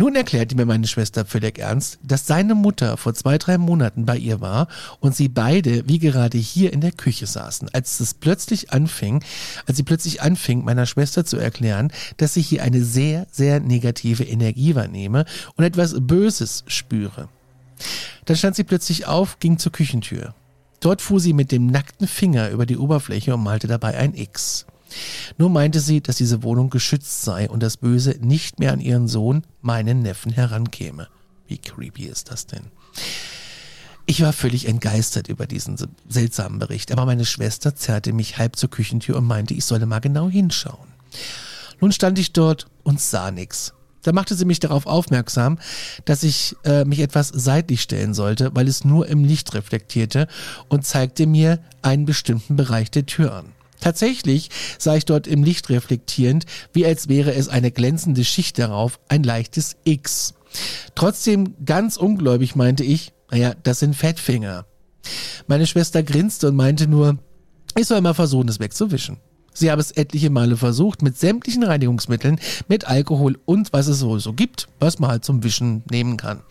Nun 0.00 0.14
erklärte 0.14 0.54
mir 0.54 0.64
meine 0.64 0.86
Schwester 0.86 1.24
völlig 1.24 1.58
ernst, 1.58 1.98
dass 2.04 2.24
seine 2.24 2.54
Mutter 2.54 2.96
vor 2.96 3.14
zwei, 3.14 3.36
drei 3.36 3.58
Monaten 3.58 4.06
bei 4.06 4.16
ihr 4.16 4.40
war 4.40 4.68
und 5.00 5.16
sie 5.16 5.28
beide 5.28 5.88
wie 5.88 5.98
gerade 5.98 6.38
hier 6.38 6.72
in 6.72 6.80
der 6.80 6.92
Küche 6.92 7.26
saßen, 7.26 7.68
als 7.72 7.98
es 7.98 8.14
plötzlich 8.14 8.72
anfing, 8.72 9.24
als 9.66 9.76
sie 9.76 9.82
plötzlich 9.82 10.22
anfing, 10.22 10.64
meiner 10.64 10.86
Schwester 10.86 11.24
zu 11.24 11.36
erklären, 11.36 11.90
dass 12.16 12.34
sie 12.34 12.42
hier 12.42 12.62
eine 12.62 12.84
sehr, 12.84 13.26
sehr 13.32 13.58
negative 13.58 14.22
Energie 14.22 14.76
wahrnehme 14.76 15.24
und 15.56 15.64
etwas 15.64 15.96
Böses 15.98 16.62
spüre. 16.68 17.28
Dann 18.24 18.36
stand 18.36 18.54
sie 18.54 18.64
plötzlich 18.64 19.08
auf, 19.08 19.40
ging 19.40 19.58
zur 19.58 19.72
Küchentür. 19.72 20.32
Dort 20.78 21.02
fuhr 21.02 21.18
sie 21.18 21.32
mit 21.32 21.50
dem 21.50 21.66
nackten 21.66 22.06
Finger 22.06 22.50
über 22.50 22.66
die 22.66 22.78
Oberfläche 22.78 23.34
und 23.34 23.42
malte 23.42 23.66
dabei 23.66 23.98
ein 23.98 24.14
X. 24.14 24.64
Nur 25.36 25.50
meinte 25.50 25.80
sie, 25.80 26.00
dass 26.00 26.16
diese 26.16 26.42
Wohnung 26.42 26.70
geschützt 26.70 27.22
sei 27.22 27.48
und 27.48 27.62
das 27.62 27.76
Böse 27.76 28.16
nicht 28.20 28.58
mehr 28.58 28.72
an 28.72 28.80
ihren 28.80 29.08
Sohn, 29.08 29.42
meinen 29.60 30.02
Neffen, 30.02 30.32
herankäme. 30.32 31.08
Wie 31.46 31.58
creepy 31.58 32.04
ist 32.04 32.30
das 32.30 32.46
denn? 32.46 32.64
Ich 34.06 34.22
war 34.22 34.32
völlig 34.32 34.66
entgeistert 34.66 35.28
über 35.28 35.46
diesen 35.46 35.76
seltsamen 36.08 36.58
Bericht, 36.58 36.92
aber 36.92 37.04
meine 37.04 37.26
Schwester 37.26 37.74
zerrte 37.74 38.14
mich 38.14 38.38
halb 38.38 38.56
zur 38.56 38.70
Küchentür 38.70 39.16
und 39.16 39.26
meinte, 39.26 39.52
ich 39.52 39.66
solle 39.66 39.84
mal 39.84 39.98
genau 39.98 40.30
hinschauen. 40.30 40.88
Nun 41.80 41.92
stand 41.92 42.18
ich 42.18 42.32
dort 42.32 42.66
und 42.84 43.00
sah 43.00 43.30
nichts. 43.30 43.74
Da 44.02 44.12
machte 44.12 44.34
sie 44.34 44.46
mich 44.46 44.60
darauf 44.60 44.86
aufmerksam, 44.86 45.58
dass 46.06 46.22
ich 46.22 46.56
äh, 46.64 46.86
mich 46.86 47.00
etwas 47.00 47.28
seitlich 47.28 47.82
stellen 47.82 48.14
sollte, 48.14 48.54
weil 48.54 48.68
es 48.68 48.84
nur 48.84 49.06
im 49.08 49.24
Licht 49.24 49.52
reflektierte 49.52 50.28
und 50.68 50.86
zeigte 50.86 51.26
mir 51.26 51.58
einen 51.82 52.06
bestimmten 52.06 52.56
Bereich 52.56 52.90
der 52.90 53.04
Tür 53.04 53.34
an. 53.34 53.52
Tatsächlich 53.80 54.50
sah 54.78 54.96
ich 54.96 55.04
dort 55.04 55.26
im 55.26 55.44
Licht 55.44 55.70
reflektierend, 55.70 56.46
wie 56.72 56.86
als 56.86 57.08
wäre 57.08 57.34
es 57.34 57.48
eine 57.48 57.70
glänzende 57.70 58.24
Schicht 58.24 58.58
darauf, 58.58 58.98
ein 59.08 59.22
leichtes 59.22 59.76
X. 59.84 60.34
Trotzdem 60.94 61.54
ganz 61.64 61.96
ungläubig 61.96 62.56
meinte 62.56 62.84
ich, 62.84 63.12
naja, 63.30 63.54
das 63.62 63.80
sind 63.80 63.94
Fettfinger. 63.94 64.66
Meine 65.46 65.66
Schwester 65.66 66.02
grinste 66.02 66.48
und 66.48 66.56
meinte 66.56 66.88
nur, 66.88 67.18
ich 67.76 67.86
soll 67.86 68.00
mal 68.00 68.14
versuchen, 68.14 68.48
es 68.48 68.60
wegzuwischen. 68.60 69.18
Sie 69.52 69.70
habe 69.70 69.80
es 69.80 69.90
etliche 69.90 70.30
Male 70.30 70.56
versucht, 70.56 71.02
mit 71.02 71.18
sämtlichen 71.18 71.64
Reinigungsmitteln, 71.64 72.38
mit 72.68 72.86
Alkohol 72.86 73.38
und 73.44 73.72
was 73.72 73.88
es 73.88 73.98
so 73.98 74.32
gibt, 74.32 74.68
was 74.78 74.98
man 74.98 75.10
halt 75.10 75.24
zum 75.24 75.42
Wischen 75.42 75.82
nehmen 75.90 76.16
kann. 76.16 76.42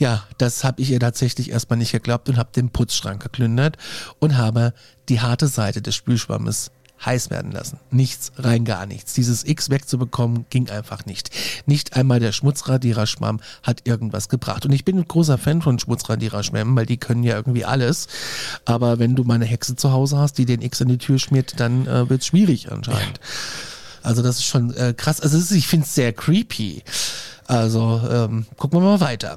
Ja, 0.00 0.24
das 0.38 0.64
habe 0.64 0.80
ich 0.80 0.90
ihr 0.90 0.98
tatsächlich 0.98 1.50
erstmal 1.50 1.78
nicht 1.78 1.92
geglaubt 1.92 2.30
und 2.30 2.38
habe 2.38 2.48
den 2.56 2.70
Putzschrank 2.70 3.22
geklündert 3.22 3.76
und 4.18 4.38
habe 4.38 4.72
die 5.10 5.20
harte 5.20 5.46
Seite 5.46 5.82
des 5.82 5.94
Spülschwammes 5.94 6.70
heiß 7.04 7.28
werden 7.28 7.52
lassen. 7.52 7.78
Nichts, 7.90 8.32
rein 8.38 8.64
gar 8.64 8.86
nichts. 8.86 9.12
Dieses 9.12 9.44
X 9.44 9.68
wegzubekommen 9.68 10.46
ging 10.48 10.70
einfach 10.70 11.04
nicht. 11.04 11.30
Nicht 11.66 11.96
einmal 11.96 12.18
der 12.18 12.32
Schmutzradiererschwamm 12.32 13.40
hat 13.62 13.86
irgendwas 13.86 14.30
gebracht. 14.30 14.64
Und 14.64 14.72
ich 14.72 14.86
bin 14.86 14.96
ein 14.96 15.06
großer 15.06 15.36
Fan 15.36 15.60
von 15.60 15.78
Schmutzradiererschwämmen, 15.78 16.74
weil 16.74 16.86
die 16.86 16.96
können 16.96 17.22
ja 17.22 17.36
irgendwie 17.36 17.66
alles. 17.66 18.08
Aber 18.64 18.98
wenn 18.98 19.16
du 19.16 19.24
mal 19.24 19.34
eine 19.34 19.44
Hexe 19.44 19.76
zu 19.76 19.92
Hause 19.92 20.16
hast, 20.16 20.38
die 20.38 20.46
den 20.46 20.62
X 20.62 20.80
an 20.80 20.88
die 20.88 20.98
Tür 20.98 21.18
schmiert, 21.18 21.60
dann 21.60 21.86
äh, 21.86 22.08
wird 22.08 22.22
es 22.22 22.26
schwierig 22.26 22.72
anscheinend. 22.72 23.20
Also 24.02 24.22
das 24.22 24.36
ist 24.36 24.46
schon 24.46 24.74
äh, 24.74 24.94
krass. 24.96 25.20
Also 25.20 25.36
ist, 25.36 25.50
ich 25.50 25.66
finde 25.66 25.84
es 25.84 25.94
sehr 25.94 26.14
creepy. 26.14 26.84
Also 27.46 28.00
ähm, 28.10 28.46
gucken 28.56 28.80
wir 28.80 28.84
mal 28.84 29.00
weiter. 29.00 29.36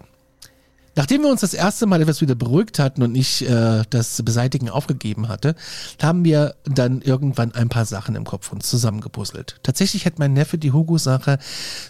Nachdem 0.95 1.23
wir 1.23 1.31
uns 1.31 1.41
das 1.41 1.55
erste 1.55 1.87
Mal 1.87 2.01
etwas 2.01 2.21
wieder 2.21 2.35
beruhigt 2.35 2.77
hatten 2.77 3.01
und 3.01 3.15
ich 3.15 3.47
äh, 3.49 3.83
das 3.89 4.21
Beseitigen 4.23 4.69
aufgegeben 4.69 5.27
hatte, 5.27 5.55
haben 6.01 6.23
wir 6.23 6.55
dann 6.65 7.01
irgendwann 7.01 7.53
ein 7.53 7.69
paar 7.69 7.85
Sachen 7.85 8.15
im 8.15 8.25
Kopf 8.25 8.51
uns 8.51 8.69
zusammengepuzzelt. 8.69 9.59
Tatsächlich 9.63 10.05
hat 10.05 10.19
mein 10.19 10.33
Neffe 10.33 10.59
die 10.59 10.71
Hugo-Sache 10.71 11.39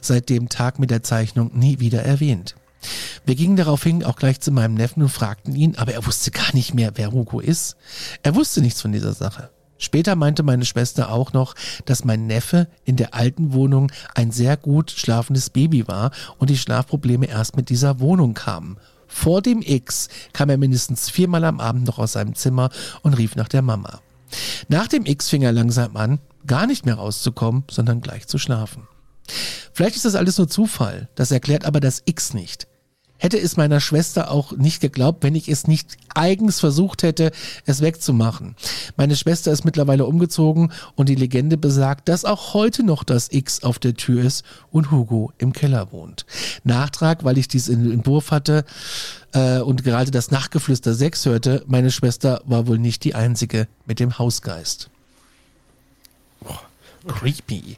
seit 0.01 0.29
dem 0.29 0.47
Tag 0.47 0.79
mit 0.79 0.89
der 0.89 1.03
Zeichnung 1.03 1.51
nie 1.53 1.79
wieder 1.79 2.03
erwähnt. 2.03 2.55
Wir 3.25 3.35
gingen 3.35 3.55
daraufhin 3.55 4.03
auch 4.03 4.15
gleich 4.15 4.39
zu 4.39 4.51
meinem 4.51 4.73
Neffen 4.73 5.03
und 5.03 5.09
fragten 5.09 5.55
ihn, 5.55 5.75
aber 5.77 5.93
er 5.93 6.05
wusste 6.05 6.31
gar 6.31 6.53
nicht 6.53 6.73
mehr, 6.73 6.91
wer 6.95 7.11
Hugo 7.11 7.39
ist. 7.39 7.75
Er 8.23 8.35
wusste 8.35 8.61
nichts 8.61 8.81
von 8.81 8.91
dieser 8.91 9.13
Sache. 9.13 9.49
Später 9.77 10.15
meinte 10.15 10.43
meine 10.43 10.63
Schwester 10.63 11.11
auch 11.11 11.33
noch, 11.33 11.55
dass 11.85 12.05
mein 12.05 12.25
Neffe 12.25 12.67
in 12.85 12.95
der 12.95 13.13
alten 13.13 13.51
Wohnung 13.51 13.91
ein 14.15 14.31
sehr 14.31 14.55
gut 14.55 14.91
schlafendes 14.91 15.49
Baby 15.49 15.87
war 15.89 16.11
und 16.37 16.49
die 16.49 16.57
Schlafprobleme 16.57 17.25
erst 17.25 17.57
mit 17.57 17.69
dieser 17.69 17.99
Wohnung 17.99 18.33
kamen. 18.33 18.77
Vor 19.13 19.43
dem 19.43 19.61
X 19.61 20.09
kam 20.33 20.49
er 20.49 20.57
mindestens 20.57 21.09
viermal 21.09 21.45
am 21.45 21.59
Abend 21.59 21.85
noch 21.85 21.99
aus 21.99 22.13
seinem 22.13 22.33
Zimmer 22.33 22.71
und 23.03 23.13
rief 23.13 23.35
nach 23.35 23.47
der 23.47 23.61
Mama. 23.61 24.01
Nach 24.67 24.87
dem 24.87 25.05
X 25.05 25.29
fing 25.29 25.43
er 25.43 25.51
langsam 25.51 25.95
an, 25.95 26.19
gar 26.47 26.65
nicht 26.65 26.85
mehr 26.85 26.95
rauszukommen, 26.95 27.63
sondern 27.69 28.01
gleich 28.01 28.27
zu 28.27 28.39
schlafen. 28.39 28.87
Vielleicht 29.71 29.95
ist 29.95 30.05
das 30.05 30.15
alles 30.15 30.39
nur 30.39 30.49
Zufall, 30.49 31.09
das 31.15 31.31
erklärt 31.31 31.63
aber 31.63 31.79
das 31.79 32.01
X 32.05 32.33
nicht. 32.33 32.67
Hätte 33.23 33.39
es 33.39 33.55
meiner 33.55 33.79
Schwester 33.79 34.29
auch 34.29 34.51
nicht 34.51 34.81
geglaubt, 34.81 35.23
wenn 35.23 35.33
ich 35.33 35.47
es 35.47 35.65
nicht 35.65 35.97
eigens 36.13 36.59
versucht 36.59 37.03
hätte, 37.03 37.31
es 37.65 37.79
wegzumachen. 37.79 38.55
Meine 38.97 39.15
Schwester 39.15 39.49
ist 39.53 39.63
mittlerweile 39.63 40.05
umgezogen 40.05 40.73
und 40.95 41.07
die 41.07 41.15
Legende 41.15 41.55
besagt, 41.55 42.09
dass 42.09 42.25
auch 42.25 42.53
heute 42.53 42.83
noch 42.83 43.05
das 43.05 43.31
X 43.31 43.63
auf 43.63 43.79
der 43.79 43.93
Tür 43.93 44.25
ist 44.25 44.43
und 44.71 44.91
Hugo 44.91 45.31
im 45.37 45.53
Keller 45.53 45.93
wohnt. 45.93 46.25
Nachtrag, 46.65 47.23
weil 47.23 47.37
ich 47.37 47.47
dies 47.47 47.69
in 47.69 47.93
Entwurf 47.93 48.31
hatte 48.31 48.65
äh, 49.31 49.59
und 49.59 49.85
gerade 49.85 50.11
das 50.11 50.29
Nachtgeflüster 50.29 50.93
6 50.93 51.25
hörte, 51.25 51.63
meine 51.65 51.91
Schwester 51.91 52.41
war 52.43 52.67
wohl 52.67 52.77
nicht 52.77 53.05
die 53.05 53.15
einzige 53.15 53.69
mit 53.85 54.01
dem 54.01 54.19
Hausgeist. 54.19 54.89
Boah, 56.41 56.59
creepy. 57.07 57.77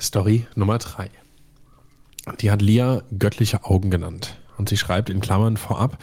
Story 0.00 0.46
Nummer 0.54 0.78
3. 0.78 1.10
Die 2.40 2.50
hat 2.50 2.62
Lia 2.62 3.02
göttliche 3.18 3.64
Augen 3.64 3.90
genannt. 3.90 4.36
Und 4.56 4.68
sie 4.68 4.76
schreibt 4.76 5.10
in 5.10 5.20
Klammern 5.20 5.56
vorab, 5.56 5.98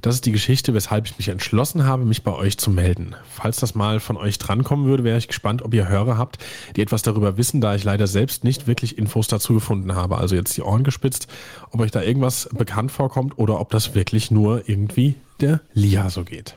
das 0.00 0.14
ist 0.14 0.26
die 0.26 0.32
Geschichte, 0.32 0.72
weshalb 0.72 1.06
ich 1.06 1.18
mich 1.18 1.28
entschlossen 1.28 1.84
habe, 1.84 2.06
mich 2.06 2.22
bei 2.22 2.32
euch 2.32 2.56
zu 2.56 2.70
melden. 2.70 3.14
Falls 3.28 3.58
das 3.58 3.74
mal 3.74 4.00
von 4.00 4.16
euch 4.16 4.38
drankommen 4.38 4.86
würde, 4.86 5.04
wäre 5.04 5.18
ich 5.18 5.28
gespannt, 5.28 5.60
ob 5.62 5.74
ihr 5.74 5.88
Hörer 5.88 6.16
habt, 6.16 6.38
die 6.76 6.80
etwas 6.80 7.02
darüber 7.02 7.36
wissen, 7.36 7.60
da 7.60 7.74
ich 7.74 7.84
leider 7.84 8.06
selbst 8.06 8.42
nicht 8.42 8.66
wirklich 8.66 8.96
Infos 8.96 9.28
dazu 9.28 9.52
gefunden 9.52 9.94
habe. 9.94 10.16
Also 10.16 10.34
jetzt 10.34 10.56
die 10.56 10.62
Ohren 10.62 10.82
gespitzt, 10.82 11.28
ob 11.70 11.80
euch 11.80 11.90
da 11.90 12.00
irgendwas 12.00 12.48
bekannt 12.54 12.90
vorkommt 12.90 13.38
oder 13.38 13.60
ob 13.60 13.70
das 13.70 13.94
wirklich 13.94 14.30
nur 14.30 14.68
irgendwie 14.68 15.16
der 15.40 15.60
Lia 15.74 16.08
so 16.08 16.24
geht. 16.24 16.56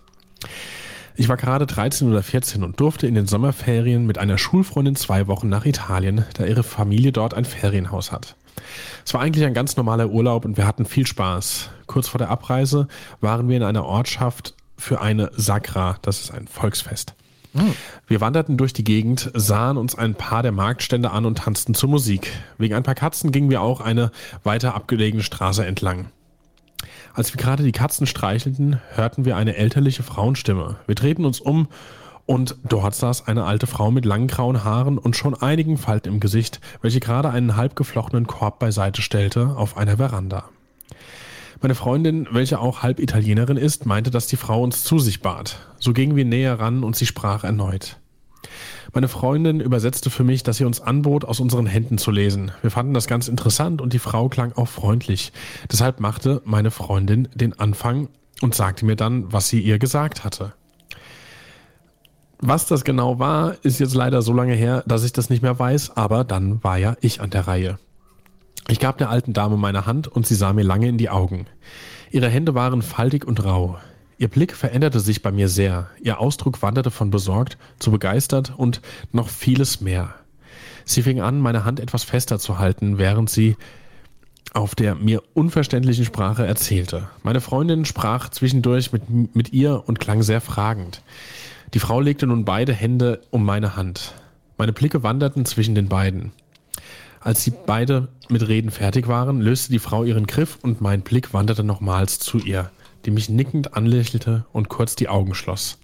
Ich 1.16 1.30
war 1.30 1.38
gerade 1.38 1.68
13 1.68 2.10
oder 2.10 2.24
14 2.24 2.64
und 2.64 2.80
durfte 2.80 3.06
in 3.06 3.16
den 3.16 3.28
Sommerferien 3.28 4.08
mit 4.08 4.18
einer 4.18 4.38
Schulfreundin 4.38 4.96
zwei 4.96 5.28
Wochen 5.28 5.48
nach 5.48 5.66
Italien, 5.66 6.26
da 6.34 6.46
ihre 6.46 6.64
Familie 6.64 7.12
dort 7.12 7.34
ein 7.34 7.46
Ferienhaus 7.46 8.12
hat. 8.12 8.36
Es 9.06 9.14
war 9.14 9.22
eigentlich 9.22 9.46
ein 9.46 9.54
ganz 9.54 9.76
normaler 9.76 10.10
Urlaub 10.10 10.46
und 10.46 10.58
wir 10.58 10.68
hatten 10.68 10.86
viel 10.86 11.08
Spaß. 11.08 11.70
Kurz 11.88 12.08
vor 12.08 12.20
der 12.20 12.30
Abreise 12.30 12.88
waren 13.22 13.50
wir 13.50 13.58
in 13.58 13.64
einer 13.64 13.86
Ortschaft 13.86 14.56
für 14.78 15.02
eine 15.02 15.32
Sakra, 15.36 15.98
das 16.02 16.22
ist 16.22 16.32
ein 16.32 16.48
Volksfest. 16.48 17.16
Hm. 17.54 17.74
Wir 18.08 18.20
wanderten 18.20 18.58
durch 18.58 18.74
die 18.74 18.84
Gegend, 18.84 19.30
sahen 19.34 19.78
uns 19.78 19.96
ein 19.96 20.16
paar 20.16 20.42
der 20.42 20.52
Marktstände 20.52 21.12
an 21.12 21.26
und 21.26 21.38
tanzten 21.38 21.76
zur 21.76 21.90
Musik. 21.90 22.32
Wegen 22.58 22.74
ein 22.74 22.84
paar 22.84 22.96
Katzen 22.96 23.32
gingen 23.32 23.50
wir 23.50 23.62
auch 23.62 23.80
eine 23.80 24.12
weiter 24.44 24.74
abgelegene 24.74 25.24
Straße 25.24 25.66
entlang. 25.66 26.08
Als 27.14 27.32
wir 27.32 27.38
gerade 27.38 27.64
die 27.64 27.72
Katzen 27.72 28.08
streichelten, 28.08 28.82
hörten 28.96 29.24
wir 29.24 29.38
eine 29.38 29.56
elterliche 29.56 30.02
Frauenstimme. 30.02 30.78
Wir 30.88 30.96
drehten 30.96 31.26
uns 31.26 31.40
um 31.40 31.68
und 32.26 32.56
dort 32.64 32.96
saß 32.96 33.28
eine 33.28 33.44
alte 33.44 33.68
Frau 33.68 33.92
mit 33.92 34.06
langen 34.06 34.28
grauen 34.28 34.64
Haaren 34.64 34.98
und 34.98 35.16
schon 35.16 35.34
einigen 35.36 35.78
Falten 35.78 36.10
im 36.10 36.20
Gesicht, 36.20 36.62
welche 36.82 37.00
gerade 37.00 37.30
einen 37.30 37.56
halb 37.56 37.76
geflochtenen 37.76 38.28
Korb 38.28 38.60
beiseite 38.60 39.02
stellte 39.02 39.56
auf 39.58 39.78
einer 39.78 39.98
Veranda. 39.98 40.46
Meine 41.62 41.76
Freundin, 41.76 42.28
welche 42.32 42.60
auch 42.60 42.84
halb 42.84 43.00
Italienerin 43.00 43.58
ist, 43.58 43.86
meinte, 43.86 44.12
dass 44.12 44.28
die 44.28 44.36
Frau 44.36 44.62
uns 44.62 44.84
zu 44.84 45.00
sich 45.00 45.22
bat. 45.22 45.60
So 45.80 45.94
gingen 45.94 46.16
wir 46.16 46.26
näher 46.26 46.60
ran 46.60 46.84
und 46.84 46.96
sie 46.96 47.06
sprach 47.06 47.44
erneut. 47.44 47.98
Meine 48.94 49.08
Freundin 49.08 49.60
übersetzte 49.60 50.10
für 50.10 50.24
mich, 50.24 50.44
dass 50.44 50.58
sie 50.58 50.66
uns 50.66 50.82
anbot, 50.82 51.26
aus 51.26 51.40
unseren 51.40 51.66
Händen 51.66 51.98
zu 51.98 52.12
lesen. 52.12 52.52
Wir 52.62 52.70
fanden 52.70 52.94
das 52.94 53.08
ganz 53.08 53.28
interessant 53.28 53.82
und 53.82 53.94
die 53.94 54.00
Frau 54.00 54.30
klang 54.30 54.54
auch 54.54 54.68
freundlich. 54.68 55.32
Deshalb 55.72 56.00
machte 56.00 56.42
meine 56.46 56.70
Freundin 56.70 57.28
den 57.34 57.58
Anfang 57.58 58.10
und 58.42 58.56
sagte 58.56 58.86
mir 58.86 58.96
dann, 58.96 59.32
was 59.32 59.48
sie 59.48 59.62
ihr 59.62 59.80
gesagt 59.80 60.24
hatte. 60.24 60.54
Was 62.46 62.66
das 62.66 62.84
genau 62.84 63.20
war, 63.20 63.56
ist 63.64 63.80
jetzt 63.80 63.96
leider 63.96 64.22
so 64.22 64.34
lange 64.34 64.54
her, 64.54 64.84
dass 64.86 65.06
ich 65.06 65.14
das 65.14 65.30
nicht 65.30 65.42
mehr 65.42 65.58
weiß, 65.58 65.96
aber 65.96 66.26
dann 66.26 66.62
war 66.62 66.78
ja 66.78 66.98
ich 67.00 67.22
an 67.22 67.30
der 67.30 67.48
Reihe. 67.48 67.80
Ich 68.68 68.82
gab 68.82 68.98
der 68.98 69.10
alten 69.10 69.32
Dame 69.32 69.56
meine 69.56 69.86
Hand 69.86 70.10
und 70.10 70.28
sie 70.28 70.36
sah 70.36 70.52
mir 70.52 70.64
lange 70.64 70.90
in 70.90 70.98
die 70.98 71.10
Augen. 71.10 71.46
Ihre 72.12 72.28
Hände 72.28 72.54
waren 72.54 72.82
faltig 72.82 73.24
und 73.26 73.46
rau. 73.46 73.78
Ihr 74.18 74.28
Blick 74.28 74.58
veränderte 74.58 75.00
sich 75.00 75.22
bei 75.22 75.32
mir 75.32 75.48
sehr. 75.48 75.88
Ihr 76.02 76.20
Ausdruck 76.20 76.62
wanderte 76.62 76.92
von 76.92 77.12
besorgt 77.12 77.58
zu 77.80 77.92
begeistert 77.92 78.52
und 78.58 78.82
noch 79.14 79.30
vieles 79.30 79.80
mehr. 79.80 80.14
Sie 80.84 81.02
fing 81.02 81.22
an, 81.22 81.40
meine 81.40 81.64
Hand 81.64 81.80
etwas 81.80 82.04
fester 82.04 82.40
zu 82.40 82.60
halten, 82.60 82.98
während 82.98 83.30
sie 83.30 83.56
auf 84.52 84.76
der 84.76 84.96
mir 84.96 85.24
unverständlichen 85.34 86.04
Sprache 86.04 86.46
erzählte. 86.46 87.08
Meine 87.24 87.40
Freundin 87.40 87.86
sprach 87.86 88.28
zwischendurch 88.30 88.92
mit, 88.92 89.34
mit 89.34 89.54
ihr 89.54 89.84
und 89.86 90.02
klang 90.02 90.24
sehr 90.24 90.42
fragend. 90.42 91.02
Die 91.74 91.80
Frau 91.80 92.00
legte 92.00 92.28
nun 92.28 92.46
beide 92.46 92.74
Hände 92.74 93.22
um 93.32 93.46
meine 93.46 93.76
Hand. 93.76 94.14
Meine 94.58 94.74
Blicke 94.74 95.04
wanderten 95.04 95.46
zwischen 95.46 95.76
den 95.76 95.90
beiden. 95.90 96.32
Als 97.20 97.44
sie 97.44 97.54
beide 97.66 98.10
mit 98.30 98.48
Reden 98.48 98.70
fertig 98.70 99.08
waren, 99.08 99.42
löste 99.42 99.72
die 99.72 99.80
Frau 99.80 100.04
ihren 100.04 100.28
Griff 100.28 100.60
und 100.62 100.82
mein 100.82 101.02
Blick 101.02 101.34
wanderte 101.34 101.64
nochmals 101.64 102.20
zu 102.20 102.38
ihr 102.40 102.70
die 103.06 103.12
mich 103.12 103.30
nickend 103.30 103.76
anlächelte 103.76 104.46
und 104.52 104.70
kurz 104.70 104.96
die 104.96 105.10
Augen 105.10 105.36
schloss. 105.36 105.78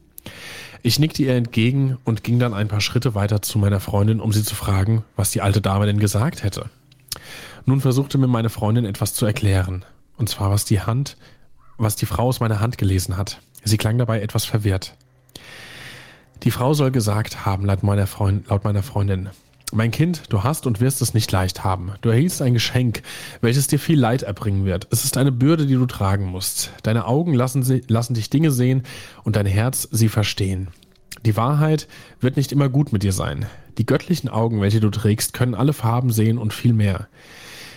Ich 0.82 1.00
nickte 1.00 1.24
ihr 1.24 1.36
entgegen 1.36 1.98
und 2.06 2.24
ging 2.24 2.40
dann 2.40 2.54
ein 2.54 2.70
paar 2.70 2.82
Schritte 2.82 3.16
weiter 3.16 3.42
zu 3.42 3.60
meiner 3.60 3.80
Freundin, 3.80 4.22
um 4.22 4.32
sie 4.32 4.44
zu 4.44 4.56
fragen, 4.56 5.04
was 5.16 5.32
die 5.32 5.42
alte 5.42 5.62
Dame 5.62 5.86
denn 5.86 6.00
gesagt 6.00 6.44
hätte. 6.44 6.70
Nun 7.66 7.82
versuchte 7.82 8.18
mir 8.18 8.28
meine 8.28 8.50
Freundin 8.50 8.86
etwas 8.86 9.14
zu 9.14 9.26
erklären, 9.26 9.84
und 10.18 10.30
zwar 10.30 10.52
was 10.52 10.66
die 10.66 10.82
Hand, 10.82 11.18
was 11.78 11.96
die 11.96 12.06
Frau 12.06 12.28
aus 12.28 12.40
meiner 12.40 12.60
Hand 12.60 12.78
gelesen 12.78 13.18
hat. 13.18 13.42
Sie 13.64 13.78
klang 13.78 13.98
dabei 13.98 14.22
etwas 14.22 14.46
verwirrt. 14.46 14.94
Die 16.44 16.52
Frau 16.52 16.74
soll 16.74 16.92
gesagt 16.92 17.46
haben, 17.46 17.66
laut 17.66 17.84
meiner, 17.84 18.08
Freund, 18.08 18.48
laut 18.48 18.64
meiner 18.64 18.84
Freundin, 18.84 19.30
mein 19.72 19.92
Kind, 19.92 20.24
du 20.30 20.44
hast 20.44 20.66
und 20.66 20.80
wirst 20.80 21.02
es 21.02 21.14
nicht 21.14 21.32
leicht 21.32 21.64
haben. 21.64 21.92
Du 22.02 22.10
erhielst 22.10 22.42
ein 22.42 22.54
Geschenk, 22.54 23.04
welches 23.42 23.68
dir 23.68 23.78
viel 23.78 24.00
Leid 24.00 24.24
erbringen 24.24 24.66
wird. 24.66 24.88
Es 24.90 25.04
ist 25.04 25.18
eine 25.18 25.32
Bürde, 25.32 25.68
die 25.68 25.76
du 25.76 25.86
tragen 25.86 26.26
musst. 26.26 26.72
Deine 26.82 27.06
Augen 27.06 27.34
lassen, 27.34 27.62
sie, 27.62 27.84
lassen 27.88 28.16
dich 28.16 28.30
Dinge 28.30 28.52
sehen 28.52 28.84
und 29.24 29.36
dein 29.36 29.46
Herz 29.46 29.88
sie 29.92 30.10
verstehen. 30.10 30.70
Die 31.26 31.38
Wahrheit 31.38 31.88
wird 32.20 32.38
nicht 32.38 32.52
immer 32.52 32.70
gut 32.70 32.94
mit 32.94 33.04
dir 33.04 33.14
sein. 33.14 33.46
Die 33.78 33.86
göttlichen 33.86 34.30
Augen, 34.30 34.62
welche 34.62 34.80
du 34.80 34.90
trägst, 34.90 35.34
können 35.34 35.54
alle 35.54 35.74
Farben 35.74 36.12
sehen 36.12 36.38
und 36.38 36.54
viel 36.54 36.74
mehr. 36.74 37.08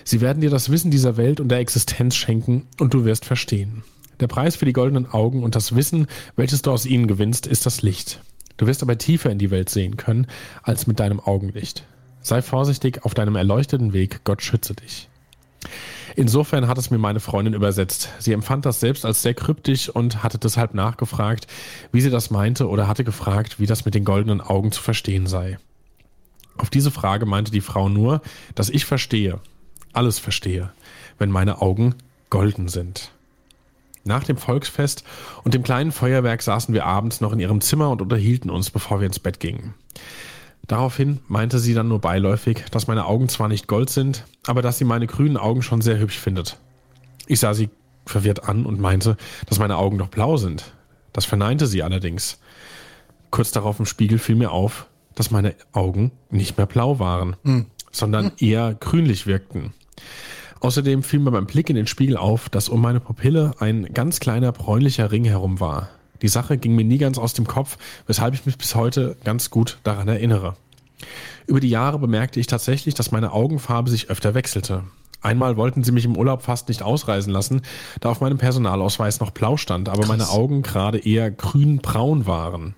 Sie 0.05 0.21
werden 0.21 0.41
dir 0.41 0.51
das 0.51 0.71
Wissen 0.71 0.91
dieser 0.91 1.17
Welt 1.17 1.41
und 1.41 1.49
der 1.49 1.59
Existenz 1.59 2.15
schenken 2.15 2.69
und 2.81 2.95
du 2.95 3.05
wirst 3.05 3.25
verstehen. 3.25 3.83
Der 4.21 4.29
Preis 4.29 4.57
für 4.57 4.65
die 4.65 4.73
goldenen 4.73 5.11
Augen 5.11 5.43
und 5.43 5.57
das 5.57 5.75
Wissen, 5.75 6.07
welches 6.37 6.63
du 6.63 6.71
aus 6.71 6.87
ihnen 6.87 7.07
gewinnst, 7.07 7.47
ist 7.47 7.67
das 7.67 7.83
Licht. 7.83 8.21
Du 8.63 8.69
wirst 8.69 8.85
aber 8.85 8.97
tiefer 8.97 9.29
in 9.29 9.39
die 9.39 9.51
Welt 9.51 9.71
sehen 9.71 9.97
können 9.97 10.29
als 10.63 10.87
mit 10.87 11.01
deinem 11.01 11.19
Augenlicht. 11.19 11.83
Sei 12.21 12.43
vorsichtig 12.43 13.05
auf 13.05 13.13
deinem 13.13 13.35
erleuchteten 13.35 13.93
Weg, 13.93 14.23
Gott 14.23 14.41
schütze 14.41 14.73
dich. 14.73 15.09
Insofern 16.15 16.69
hat 16.69 16.79
es 16.79 16.89
mir 16.89 16.99
meine 16.99 17.19
Freundin 17.19 17.55
übersetzt. 17.55 18.11
Sie 18.21 18.33
empfand 18.33 18.65
das 18.65 18.79
selbst 18.79 19.05
als 19.05 19.21
sehr 19.21 19.35
kryptisch 19.35 19.89
und 19.89 20.23
hatte 20.23 20.39
deshalb 20.39 20.75
nachgefragt, 20.75 21.49
wie 21.91 22.01
sie 22.01 22.11
das 22.11 22.31
meinte 22.31 22.69
oder 22.69 22.87
hatte 22.87 23.03
gefragt, 23.03 23.59
wie 23.59 23.67
das 23.67 23.85
mit 23.85 23.97
den 23.97 24.05
goldenen 24.05 24.41
Augen 24.41 24.71
zu 24.71 24.81
verstehen 24.81 25.27
sei. 25.27 25.59
Auf 26.57 26.71
diese 26.71 26.93
Frage 26.93 27.27
meinte 27.27 27.51
die 27.51 27.63
Frau 27.63 27.89
nur, 27.89 28.23
dass 28.55 28.71
ich 28.71 28.85
verstehe, 28.85 29.41
alles 29.93 30.21
verstehe, 30.21 30.71
wenn 31.19 31.31
meine 31.31 31.61
Augen 31.61 31.97
golden 32.31 32.69
sind. 32.69 33.11
Nach 34.05 34.25
dem 34.25 34.37
Volksfest 34.37 35.05
und 35.45 35.55
dem 35.55 35.63
kleinen 35.63 35.93
Feuerwerk 35.93 36.43
saßen 36.43 36.75
wir 36.75 36.87
abends 36.87 37.21
noch 37.21 37.33
in 37.33 37.41
ihrem 37.41 37.61
Zimmer 37.61 37.91
und 37.91 38.03
unterhielten 38.03 38.51
uns, 38.51 38.71
bevor 38.71 39.01
wir 39.01 39.07
ins 39.07 39.21
Bett 39.21 39.41
gingen. 39.41 39.75
Daraufhin 40.67 41.21
meinte 41.29 41.59
sie 41.59 41.75
dann 41.75 41.89
nur 41.89 42.01
beiläufig, 42.01 42.65
dass 42.71 42.87
meine 42.87 43.07
Augen 43.07 43.29
zwar 43.29 43.49
nicht 43.49 43.67
gold 43.67 43.91
sind, 43.91 44.25
aber 44.47 44.63
dass 44.63 44.79
sie 44.79 44.85
meine 44.85 45.07
grünen 45.07 45.37
Augen 45.37 45.63
schon 45.63 45.83
sehr 45.83 45.99
hübsch 45.99 46.19
findet. 46.19 46.57
Ich 47.27 47.41
sah 47.41 47.55
sie 47.55 47.69
verwirrt 48.07 48.49
an 48.49 48.67
und 48.67 48.81
meinte, 48.81 49.17
dass 49.47 49.59
meine 49.59 49.77
Augen 49.77 49.99
doch 49.99 50.09
blau 50.09 50.37
sind. 50.37 50.73
Das 51.13 51.25
verneinte 51.25 51.67
sie 51.67 51.83
allerdings. 51.83 52.39
Kurz 53.31 53.51
darauf 53.51 53.79
im 53.79 53.87
Spiegel 53.87 54.19
fiel 54.19 54.37
mir 54.37 54.51
auf, 54.51 54.87
dass 55.15 55.31
meine 55.31 55.55
Augen 55.73 56.13
nicht 56.31 56.57
mehr 56.57 56.67
blau 56.67 56.99
waren, 56.99 57.37
hm. 57.45 57.67
sondern 57.91 58.27
hm. 58.27 58.33
eher 58.39 58.75
grünlich 58.75 59.27
wirkten. 59.27 59.75
Außerdem 60.63 61.03
fiel 61.03 61.19
mir 61.19 61.33
beim 61.33 61.47
Blick 61.47 61.71
in 61.71 61.75
den 61.75 61.89
Spiegel 61.89 62.17
auf, 62.17 62.49
dass 62.49 62.69
um 62.69 62.81
meine 62.81 63.01
Pupille 63.01 63.51
ein 63.59 63.93
ganz 63.93 64.21
kleiner 64.21 64.53
bräunlicher 64.53 65.11
Ring 65.11 65.25
herum 65.25 65.59
war. 65.59 65.89
Die 66.23 66.29
Sache 66.29 66.57
ging 66.57 66.77
mir 66.77 66.85
nie 66.85 66.99
ganz 66.99 67.19
aus 67.19 67.35
dem 67.35 67.49
Kopf, 67.49 67.79
weshalb 68.07 68.35
ich 68.35 68.47
mich 68.47 68.57
bis 68.59 68.77
heute 68.77 69.17
ganz 69.25 69.51
gut 69.51 69.79
daran 69.83 70.07
erinnere. 70.07 70.55
Über 71.49 71.59
die 71.59 71.69
Jahre 71.69 71.99
bemerkte 71.99 72.39
ich 72.39 72.47
tatsächlich, 72.47 72.95
dass 72.95 73.11
meine 73.11 73.33
Augenfarbe 73.33 73.91
sich 73.91 74.09
öfter 74.09 74.35
wechselte. 74.35 74.85
Einmal 75.21 75.57
wollten 75.57 75.83
sie 75.83 75.91
mich 75.91 76.05
im 76.05 76.17
Urlaub 76.17 76.43
fast 76.43 76.69
nicht 76.69 76.85
ausreisen 76.85 77.33
lassen, 77.33 77.63
da 78.01 78.11
auf 78.11 78.21
meinem 78.21 78.39
Personalausweis 78.39 79.19
noch 79.19 79.33
blau 79.33 79.57
stand, 79.57 79.89
aber 79.89 80.03
Krass. 80.03 80.09
meine 80.09 80.29
Augen 80.29 80.63
gerade 80.63 80.99
eher 80.99 81.33
grün-braun 81.33 82.27
waren. 82.29 82.77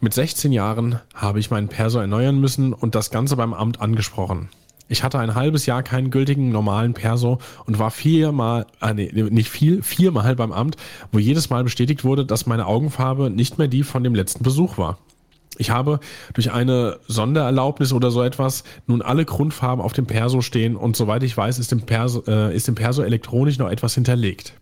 Mit 0.00 0.14
16 0.14 0.52
Jahren 0.52 1.00
habe 1.14 1.38
ich 1.38 1.50
meinen 1.50 1.68
Perso 1.68 1.98
erneuern 1.98 2.40
müssen 2.40 2.72
und 2.72 2.94
das 2.94 3.10
Ganze 3.10 3.36
beim 3.36 3.52
Amt 3.52 3.78
angesprochen. 3.78 4.48
Ich 4.88 5.02
hatte 5.02 5.18
ein 5.18 5.34
halbes 5.34 5.66
Jahr 5.66 5.82
keinen 5.82 6.10
gültigen 6.10 6.50
normalen 6.50 6.94
Perso 6.94 7.38
und 7.66 7.78
war 7.78 7.90
viermal, 7.90 8.66
äh, 8.80 8.94
nee, 8.94 9.10
nicht 9.12 9.50
viel, 9.50 9.82
viermal 9.82 10.34
beim 10.34 10.52
Amt, 10.52 10.76
wo 11.12 11.18
jedes 11.18 11.50
Mal 11.50 11.62
bestätigt 11.62 12.04
wurde, 12.04 12.24
dass 12.24 12.46
meine 12.46 12.66
Augenfarbe 12.66 13.30
nicht 13.30 13.58
mehr 13.58 13.68
die 13.68 13.82
von 13.82 14.02
dem 14.02 14.14
letzten 14.14 14.42
Besuch 14.42 14.78
war. 14.78 14.98
Ich 15.58 15.70
habe 15.70 16.00
durch 16.34 16.52
eine 16.52 16.98
Sondererlaubnis 17.08 17.92
oder 17.92 18.10
so 18.10 18.22
etwas 18.22 18.64
nun 18.86 19.02
alle 19.02 19.24
Grundfarben 19.24 19.84
auf 19.84 19.92
dem 19.92 20.06
Perso 20.06 20.40
stehen 20.40 20.76
und 20.76 20.96
soweit 20.96 21.22
ich 21.22 21.36
weiß, 21.36 21.58
ist 21.58 21.72
im 21.72 21.82
Perso, 21.82 22.22
äh, 22.26 22.54
ist 22.54 22.68
im 22.68 22.76
Perso 22.76 23.02
elektronisch 23.02 23.58
noch 23.58 23.68
etwas 23.68 23.94
hinterlegt. 23.94 24.54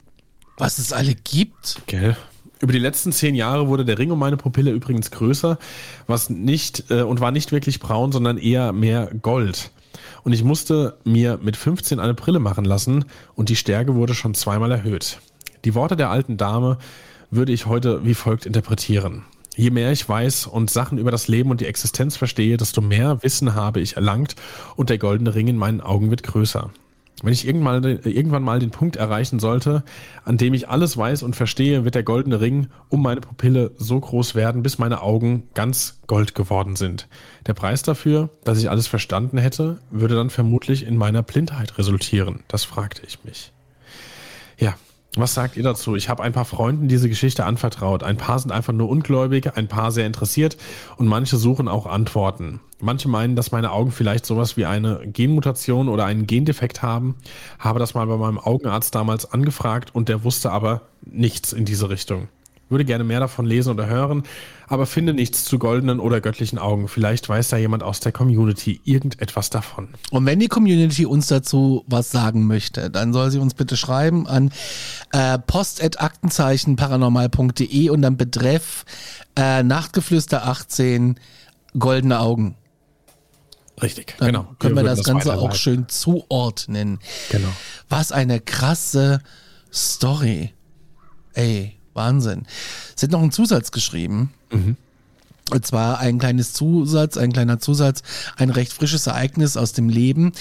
Was 0.56 0.78
es 0.78 0.92
alle 0.92 1.14
gibt? 1.14 1.82
Gell? 1.86 2.16
Über 2.60 2.72
die 2.72 2.78
letzten 2.78 3.12
zehn 3.12 3.34
Jahre 3.34 3.68
wurde 3.68 3.84
der 3.84 3.98
Ring 3.98 4.10
um 4.10 4.18
meine 4.18 4.38
Pupille 4.38 4.70
übrigens 4.70 5.10
größer, 5.10 5.58
was 6.06 6.30
nicht 6.30 6.90
äh, 6.90 7.02
und 7.02 7.20
war 7.20 7.30
nicht 7.30 7.52
wirklich 7.52 7.78
braun, 7.80 8.12
sondern 8.12 8.38
eher 8.38 8.72
mehr 8.72 9.10
Gold. 9.20 9.70
Und 10.26 10.32
ich 10.32 10.42
musste 10.42 10.98
mir 11.04 11.38
mit 11.40 11.56
15 11.56 12.00
eine 12.00 12.12
Brille 12.12 12.40
machen 12.40 12.64
lassen 12.64 13.04
und 13.36 13.48
die 13.48 13.54
Stärke 13.54 13.94
wurde 13.94 14.12
schon 14.12 14.34
zweimal 14.34 14.72
erhöht. 14.72 15.20
Die 15.64 15.76
Worte 15.76 15.94
der 15.94 16.10
alten 16.10 16.36
Dame 16.36 16.78
würde 17.30 17.52
ich 17.52 17.66
heute 17.66 18.04
wie 18.04 18.14
folgt 18.14 18.44
interpretieren. 18.44 19.22
Je 19.54 19.70
mehr 19.70 19.92
ich 19.92 20.08
weiß 20.08 20.48
und 20.48 20.68
Sachen 20.68 20.98
über 20.98 21.12
das 21.12 21.28
Leben 21.28 21.52
und 21.52 21.60
die 21.60 21.66
Existenz 21.66 22.16
verstehe, 22.16 22.56
desto 22.56 22.80
mehr 22.80 23.22
Wissen 23.22 23.54
habe 23.54 23.78
ich 23.78 23.94
erlangt 23.94 24.34
und 24.74 24.90
der 24.90 24.98
goldene 24.98 25.32
Ring 25.36 25.46
in 25.46 25.56
meinen 25.56 25.80
Augen 25.80 26.10
wird 26.10 26.24
größer. 26.24 26.72
Wenn 27.22 27.33
ich 27.33 27.46
irgendwann, 27.46 27.83
irgendwann 27.83 28.42
mal 28.42 28.59
den 28.59 28.70
Punkt 28.70 28.96
erreichen 28.96 29.38
sollte, 29.38 29.85
an 30.24 30.37
dem 30.37 30.52
ich 30.52 30.68
alles 30.68 30.98
weiß 30.98 31.22
und 31.22 31.35
verstehe, 31.35 31.85
wird 31.85 31.94
der 31.94 32.02
goldene 32.02 32.40
Ring 32.40 32.68
um 32.90 33.02
meine 33.02 33.22
Pupille 33.22 33.72
so 33.79 33.98
groß 33.98 34.35
werden, 34.35 34.62
bis 34.62 34.79
meine 34.79 35.00
Augen 35.00 35.48
ganz 35.55 36.00
gold 36.07 36.35
geworden 36.35 36.76
sind. 36.76 37.09
Der 37.46 37.55
Preis 37.55 37.83
dafür, 37.83 38.29
dass 38.44 38.59
ich 38.59 38.68
alles 38.68 38.87
verstanden 38.87 39.38
hätte, 39.38 39.79
würde 39.90 40.14
dann 40.14 40.29
vermutlich 40.29 40.87
in 40.87 40.98
meiner 40.98 41.22
Blindheit 41.22 41.79
resultieren. 41.79 42.40
Das 42.48 42.64
fragte 42.64 43.02
ich 43.07 43.24
mich. 43.24 43.52
Ja, 44.59 44.74
was 45.16 45.35
sagt 45.35 45.57
ihr 45.57 45.62
dazu? 45.62 45.96
Ich 45.96 46.09
habe 46.09 46.22
ein 46.22 46.33
paar 46.33 46.44
Freunden 46.44 46.88
diese 46.88 47.09
Geschichte 47.09 47.44
anvertraut. 47.44 48.02
Ein 48.02 48.16
paar 48.16 48.38
sind 48.38 48.52
einfach 48.52 48.72
nur 48.72 48.88
ungläubig, 48.88 49.57
ein 49.57 49.68
paar 49.68 49.90
sehr 49.92 50.07
interessiert 50.07 50.57
und 50.96 51.07
manche 51.07 51.37
suchen 51.37 51.68
auch 51.68 51.87
Antworten. 51.87 52.61
Manche 52.81 53.09
meinen, 53.09 53.37
dass 53.37 53.52
meine 53.52 53.72
Augen 53.72 53.90
vielleicht 53.90 54.26
sowas 54.26 54.57
wie 54.57 54.66
eine 54.66 55.00
Genmutation 55.07 55.88
oder 55.88 56.05
einen 56.05 56.26
Gendefekt 56.26 56.83
haben. 56.83 57.16
Habe 57.59 57.79
das 57.79 57.94
mal 57.94 58.07
bei 58.07 58.16
meinem 58.16 58.38
Augenarzt 58.38 58.94
damals 58.94 59.33
angefragt 59.33 59.94
und 59.94 60.09
der 60.09 60.24
wusste 60.24 60.50
aber 60.52 60.83
nichts 61.02 61.52
in 61.52 61.64
diese 61.64 61.88
Richtung. 61.88 62.29
Würde 62.68 62.85
gerne 62.85 63.05
mehr 63.05 63.20
davon 63.20 63.46
lesen 63.46 63.70
oder 63.70 63.87
hören, 63.87 64.24
aber 64.66 64.87
finde 64.87 65.14
nichts 65.14 65.44
zu 65.44 65.59
goldenen 65.59 66.00
oder 66.00 66.20
göttlichen 66.20 66.59
Augen. 66.59 66.88
Vielleicht 66.88 67.29
weiß 67.29 67.48
da 67.48 67.57
jemand 67.57 67.85
aus 67.85 68.00
der 68.00 68.11
Community 68.11 68.81
irgendetwas 68.85 69.50
davon. 69.50 69.88
Und 70.11 70.26
wenn 70.26 70.40
die 70.40 70.48
Community 70.48 71.07
uns 71.07 71.29
dazu 71.29 71.85
was 71.87 72.11
sagen 72.11 72.46
möchte, 72.46 72.90
dann 72.90 73.12
soll 73.12 73.31
sie 73.31 73.38
uns 73.38 73.55
bitte 73.55 73.76
schreiben 73.76 74.26
an 74.26 74.50
äh, 75.12 75.38
post.aktenzeichen 75.38 76.76
und 76.76 78.02
dann 78.02 78.16
betreff 78.16 78.85
äh, 79.37 79.62
Nachtgeflüster 79.62 80.46
18 80.46 81.20
goldene 81.79 82.18
Augen. 82.18 82.57
Richtig, 83.83 84.14
Dann 84.18 84.29
genau. 84.29 84.55
Können 84.59 84.74
wir, 84.74 84.83
würden 84.83 84.96
das 84.96 85.05
Ganze 85.05 85.37
auch 85.37 85.55
schön 85.55 85.88
zuordnen. 85.88 86.98
Genau. 87.31 87.48
Was 87.88 88.11
eine 88.11 88.40
krasse 88.40 89.20
Story. 89.72 90.55
Ey, 91.35 91.75
Wahnsinn. 91.96 92.46
Sie 92.94 93.06
hat 93.06 93.11
noch 93.12 93.22
einen 93.22 93.32
Zusatz 93.32 93.72
geschrieben. 93.72 94.30
Und 95.52 95.64
zwar 95.64 96.00
ein 96.00 96.18
kleines 96.18 96.52
Zusatz, 96.54 97.16
ein 97.16 97.32
kleiner 97.32 97.61
Zusatz, 97.61 98.02
ein 98.37 98.50
recht 98.50 98.72
frisches 98.72 99.06
Ereignis 99.06 99.56
aus 99.56 99.72
dem 99.72 99.88
Leben. 99.88 100.32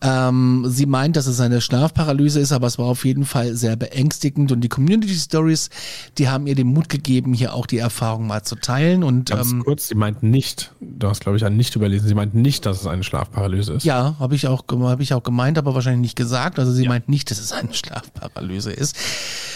Ähm, 0.00 0.64
sie 0.68 0.86
meint, 0.86 1.16
dass 1.16 1.26
es 1.26 1.40
eine 1.40 1.60
Schlafparalyse 1.60 2.38
ist, 2.38 2.52
aber 2.52 2.68
es 2.68 2.78
war 2.78 2.86
auf 2.86 3.04
jeden 3.04 3.24
Fall 3.24 3.56
sehr 3.56 3.74
beängstigend 3.74 4.52
und 4.52 4.60
die 4.60 4.68
Community 4.68 5.12
Stories, 5.12 5.70
die 6.18 6.28
haben 6.28 6.46
ihr 6.46 6.54
den 6.54 6.68
Mut 6.68 6.88
gegeben, 6.88 7.34
hier 7.34 7.52
auch 7.52 7.66
die 7.66 7.78
Erfahrung 7.78 8.28
mal 8.28 8.44
zu 8.44 8.54
teilen 8.54 9.02
und 9.02 9.30
Ganz 9.30 9.50
ähm, 9.50 9.64
kurz, 9.64 9.88
sie 9.88 9.96
meint 9.96 10.22
nicht, 10.22 10.70
du 10.80 11.08
hast 11.08 11.22
glaube 11.22 11.36
ich 11.36 11.44
ein 11.44 11.56
nicht 11.56 11.74
überlesen, 11.74 12.06
sie 12.06 12.14
meint 12.14 12.36
nicht, 12.36 12.64
dass 12.64 12.80
es 12.80 12.86
eine 12.86 13.02
Schlafparalyse 13.02 13.72
ist. 13.72 13.84
Ja, 13.84 14.14
habe 14.20 14.36
ich 14.36 14.46
auch 14.46 14.62
habe 14.68 15.02
ich 15.02 15.14
auch 15.14 15.24
gemeint, 15.24 15.58
aber 15.58 15.74
wahrscheinlich 15.74 16.02
nicht 16.02 16.16
gesagt. 16.16 16.60
Also 16.60 16.70
sie 16.70 16.86
meint 16.86 17.08
nicht, 17.08 17.28
dass 17.32 17.40
es 17.40 17.50
eine 17.50 17.74
Schlafparalyse 17.74 18.70
ist. 18.70 18.94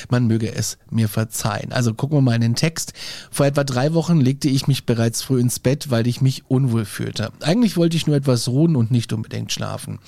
Man 0.09 0.27
möge 0.27 0.53
es 0.55 0.79
mir 0.91 1.09
verzeihen. 1.09 1.73
Also 1.73 1.95
gucken 1.95 2.19
wir 2.19 2.23
mal 2.23 2.35
in 2.35 2.41
den 2.41 2.55
Text. 2.55 2.93
Vor 3.31 3.47
etwa 3.47 3.65
drei 3.65 3.95
Wochen 3.95 4.21
legte 4.21 4.49
ich 4.49 4.67
mich 4.67 4.87
bereits 4.87 5.23
früh 5.23 5.41
ins 5.41 5.59
Bett, 5.59 5.91
weil 5.91 6.07
ich 6.07 6.21
mich 6.21 6.45
unwohl 6.49 6.85
fühlte. 6.85 7.33
Eigentlich 7.43 7.77
wollte 7.77 7.97
ich 7.97 8.07
nur 8.07 8.17
etwas 8.17 8.49
ruhen 8.49 8.77
und 8.77 8.91
nicht 8.91 9.13
unbedingt 9.13 9.53
schlafen. 9.53 9.99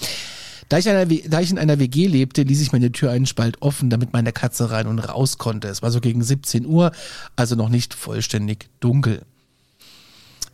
Da 0.70 0.78
ich, 0.78 0.88
einer, 0.88 1.04
da 1.04 1.40
ich 1.40 1.50
in 1.50 1.58
einer 1.58 1.80
WG 1.80 2.06
lebte, 2.06 2.42
ließ 2.42 2.60
ich 2.60 2.70
meine 2.70 2.92
Tür 2.92 3.10
einen 3.10 3.26
Spalt 3.26 3.60
offen, 3.60 3.90
damit 3.90 4.12
meine 4.12 4.32
Katze 4.32 4.70
rein 4.70 4.86
und 4.86 5.00
raus 5.00 5.36
konnte. 5.36 5.66
Es 5.66 5.82
war 5.82 5.90
so 5.90 6.00
gegen 6.00 6.22
17 6.22 6.64
Uhr, 6.64 6.92
also 7.34 7.56
noch 7.56 7.68
nicht 7.68 7.92
vollständig 7.92 8.68
dunkel. 8.78 9.22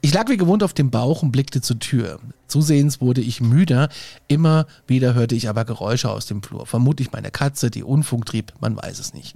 Ich 0.07 0.15
lag 0.15 0.29
wie 0.29 0.37
gewohnt 0.37 0.63
auf 0.63 0.73
dem 0.73 0.93
Bauch 0.93 1.25
und 1.25 1.33
blickte 1.33 1.61
zur 1.61 1.81
Tür. 1.81 2.21
Zusehends 2.47 3.01
wurde 3.01 3.21
ich 3.21 3.41
müder, 3.41 3.89
immer 4.29 4.69
wieder 4.87 5.15
hörte 5.15 5.35
ich 5.35 5.49
aber 5.49 5.65
Geräusche 5.65 6.11
aus 6.11 6.27
dem 6.27 6.45
Flur. 6.45 6.65
Vermutlich 6.65 7.11
meine 7.11 7.33
Katze, 7.33 7.73
die 7.73 7.83
Unfug 7.83 8.25
trieb, 8.25 8.53
man 8.61 8.77
weiß 8.77 9.01
es 9.01 9.15
nicht. 9.15 9.35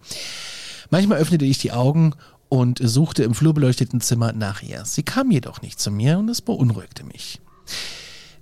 Manchmal 0.88 1.18
öffnete 1.18 1.44
ich 1.44 1.58
die 1.58 1.72
Augen 1.72 2.14
und 2.48 2.78
suchte 2.80 3.24
im 3.24 3.34
flurbeleuchteten 3.34 4.00
Zimmer 4.00 4.32
nach 4.32 4.62
ihr. 4.62 4.84
Sie 4.84 5.02
kam 5.02 5.32
jedoch 5.32 5.60
nicht 5.60 5.80
zu 5.80 5.90
mir 5.90 6.20
und 6.20 6.28
es 6.28 6.40
beunruhigte 6.40 7.02
mich. 7.02 7.40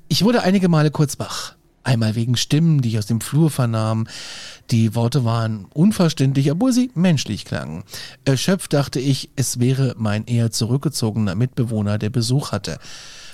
Ich 0.09 0.23
wurde 0.23 0.43
einige 0.43 0.69
Male 0.69 0.91
kurz 0.91 1.19
wach. 1.19 1.55
Einmal 1.89 2.17
wegen 2.17 2.37
Stimmen, 2.37 2.83
die 2.83 2.91
ich 2.91 2.99
aus 2.99 3.07
dem 3.07 3.23
Flur 3.23 3.51
vernahm. 3.51 4.09
Die 4.71 4.95
Worte 4.95 5.25
waren 5.25 5.65
unverständlich, 5.73 6.53
obwohl 6.53 6.71
sie 6.71 6.91
menschlich 6.95 7.47
klangen. 7.47 7.83
Erschöpft 8.27 8.75
dachte 8.75 9.01
ich, 9.01 9.31
es 9.37 9.59
wäre 9.59 9.95
mein 9.97 10.27
eher 10.27 10.51
zurückgezogener 10.51 11.35
Mitbewohner, 11.35 11.97
der 11.97 12.11
Besuch 12.11 12.53
hatte. 12.53 12.79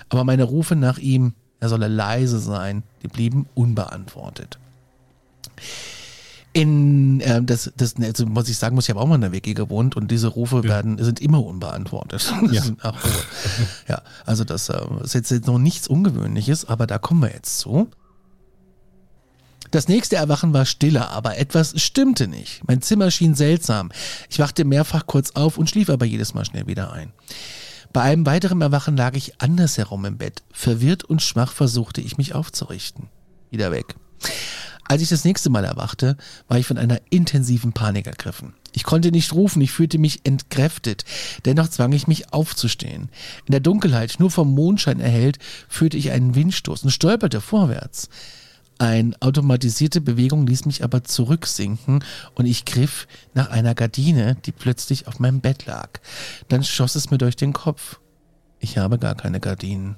Aber 0.08 0.22
meine 0.22 0.44
Rufe 0.44 0.76
nach 0.76 0.98
ihm, 0.98 1.34
er 1.58 1.68
solle 1.68 1.88
leise 1.88 2.38
sein, 2.38 2.84
die 3.02 3.08
blieben 3.08 3.48
unbeantwortet. 3.54 4.60
In 6.52 7.20
äh, 7.22 7.42
das, 7.42 7.72
das 7.76 7.96
also 8.00 8.24
muss 8.26 8.48
ich 8.48 8.56
sagen, 8.56 8.76
muss 8.76 8.84
ich 8.84 8.90
habe 8.90 9.00
auch 9.00 9.08
mal 9.08 9.16
in 9.16 9.22
der 9.22 9.32
WG 9.32 9.54
gewohnt 9.54 9.96
und 9.96 10.12
diese 10.12 10.28
Rufe 10.28 10.62
werden 10.62 11.02
sind 11.02 11.20
immer 11.20 11.44
unbeantwortet. 11.44 12.32
Ja. 12.52 12.62
Ja, 13.88 14.02
also 14.24 14.44
das 14.44 14.68
äh, 14.68 14.80
ist 15.02 15.14
jetzt 15.14 15.48
noch 15.48 15.58
nichts 15.58 15.88
Ungewöhnliches, 15.88 16.66
aber 16.66 16.86
da 16.86 16.98
kommen 16.98 17.22
wir 17.22 17.32
jetzt 17.32 17.58
zu. 17.58 17.88
Das 19.74 19.88
nächste 19.88 20.14
Erwachen 20.14 20.52
war 20.54 20.66
stiller, 20.66 21.10
aber 21.10 21.36
etwas 21.36 21.82
stimmte 21.82 22.28
nicht. 22.28 22.62
Mein 22.68 22.80
Zimmer 22.80 23.10
schien 23.10 23.34
seltsam. 23.34 23.90
Ich 24.30 24.38
wachte 24.38 24.64
mehrfach 24.64 25.04
kurz 25.08 25.32
auf 25.32 25.58
und 25.58 25.68
schlief 25.68 25.90
aber 25.90 26.06
jedes 26.06 26.32
Mal 26.32 26.44
schnell 26.44 26.68
wieder 26.68 26.92
ein. 26.92 27.12
Bei 27.92 28.02
einem 28.02 28.24
weiteren 28.24 28.60
Erwachen 28.60 28.96
lag 28.96 29.16
ich 29.16 29.42
andersherum 29.42 30.04
im 30.04 30.16
Bett. 30.16 30.44
Verwirrt 30.52 31.02
und 31.02 31.22
schwach 31.22 31.50
versuchte 31.50 32.00
ich 32.00 32.18
mich 32.18 32.36
aufzurichten. 32.36 33.08
Wieder 33.50 33.72
weg. 33.72 33.96
Als 34.84 35.02
ich 35.02 35.08
das 35.08 35.24
nächste 35.24 35.50
Mal 35.50 35.64
erwachte, 35.64 36.18
war 36.46 36.56
ich 36.56 36.68
von 36.68 36.78
einer 36.78 37.00
intensiven 37.10 37.72
Panik 37.72 38.06
ergriffen. 38.06 38.54
Ich 38.70 38.84
konnte 38.84 39.10
nicht 39.10 39.32
rufen, 39.32 39.60
ich 39.60 39.72
fühlte 39.72 39.98
mich 39.98 40.20
entkräftet. 40.22 41.04
Dennoch 41.46 41.66
zwang 41.66 41.90
ich 41.90 42.06
mich 42.06 42.32
aufzustehen. 42.32 43.08
In 43.46 43.50
der 43.50 43.58
Dunkelheit, 43.58 44.20
nur 44.20 44.30
vom 44.30 44.54
Mondschein 44.54 45.00
erhellt, 45.00 45.40
fühlte 45.68 45.96
ich 45.96 46.12
einen 46.12 46.36
Windstoß 46.36 46.84
und 46.84 46.90
stolperte 46.90 47.40
vorwärts. 47.40 48.08
Eine 48.78 49.14
automatisierte 49.20 50.00
Bewegung 50.00 50.46
ließ 50.46 50.66
mich 50.66 50.82
aber 50.82 51.04
zurücksinken 51.04 52.02
und 52.34 52.46
ich 52.46 52.64
griff 52.64 53.06
nach 53.32 53.50
einer 53.50 53.74
Gardine, 53.74 54.36
die 54.44 54.52
plötzlich 54.52 55.06
auf 55.06 55.20
meinem 55.20 55.40
Bett 55.40 55.66
lag. 55.66 56.00
Dann 56.48 56.64
schoss 56.64 56.96
es 56.96 57.10
mir 57.10 57.18
durch 57.18 57.36
den 57.36 57.52
Kopf. 57.52 58.00
Ich 58.58 58.78
habe 58.78 58.98
gar 58.98 59.14
keine 59.14 59.38
Gardinen. 59.38 59.96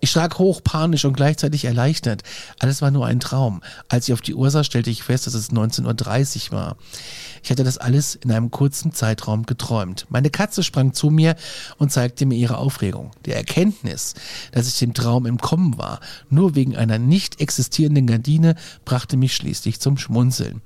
Ich 0.00 0.10
schrak 0.10 0.38
hoch, 0.38 0.62
panisch 0.62 1.04
und 1.04 1.14
gleichzeitig 1.14 1.64
erleichtert. 1.64 2.22
Alles 2.58 2.80
war 2.80 2.90
nur 2.90 3.06
ein 3.06 3.20
Traum. 3.20 3.62
Als 3.88 4.08
ich 4.08 4.14
auf 4.14 4.20
die 4.20 4.34
Uhr 4.34 4.50
sah, 4.50 4.64
stellte 4.64 4.90
ich 4.90 5.02
fest, 5.02 5.26
dass 5.26 5.34
es 5.34 5.50
19.30 5.50 6.46
Uhr 6.46 6.58
war. 6.58 6.76
Ich 7.42 7.50
hatte 7.50 7.64
das 7.64 7.78
alles 7.78 8.14
in 8.14 8.32
einem 8.32 8.50
kurzen 8.50 8.92
Zeitraum 8.92 9.44
geträumt. 9.44 10.06
Meine 10.08 10.30
Katze 10.30 10.62
sprang 10.62 10.92
zu 10.94 11.10
mir 11.10 11.36
und 11.78 11.92
zeigte 11.92 12.26
mir 12.26 12.36
ihre 12.36 12.58
Aufregung. 12.58 13.10
Die 13.26 13.32
Erkenntnis, 13.32 14.14
dass 14.52 14.68
ich 14.68 14.78
dem 14.78 14.94
Traum 14.94 15.26
entkommen 15.26 15.76
war, 15.78 16.00
nur 16.28 16.54
wegen 16.54 16.76
einer 16.76 16.98
nicht 16.98 17.40
existierenden 17.40 18.06
Gardine, 18.06 18.54
brachte 18.84 19.16
mich 19.16 19.34
schließlich 19.34 19.80
zum 19.80 19.98
Schmunzeln. 19.98 20.62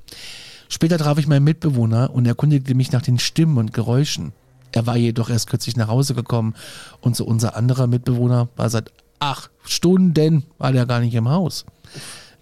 Später 0.68 0.98
traf 0.98 1.18
ich 1.18 1.26
meinen 1.26 1.44
Mitbewohner 1.44 2.10
und 2.12 2.26
erkundigte 2.26 2.74
mich 2.74 2.92
nach 2.92 3.02
den 3.02 3.18
Stimmen 3.18 3.58
und 3.58 3.72
Geräuschen. 3.72 4.32
Er 4.74 4.88
war 4.88 4.96
jedoch 4.96 5.30
erst 5.30 5.48
kürzlich 5.48 5.76
nach 5.76 5.86
Hause 5.86 6.14
gekommen 6.14 6.54
und 7.00 7.14
so 7.14 7.24
unser 7.24 7.54
anderer 7.54 7.86
Mitbewohner 7.86 8.48
war 8.56 8.68
seit 8.68 8.92
acht 9.20 9.52
Stunden 9.62 10.44
war 10.58 10.72
der 10.72 10.84
gar 10.84 10.98
nicht 10.98 11.14
im 11.14 11.28
Haus. 11.28 11.64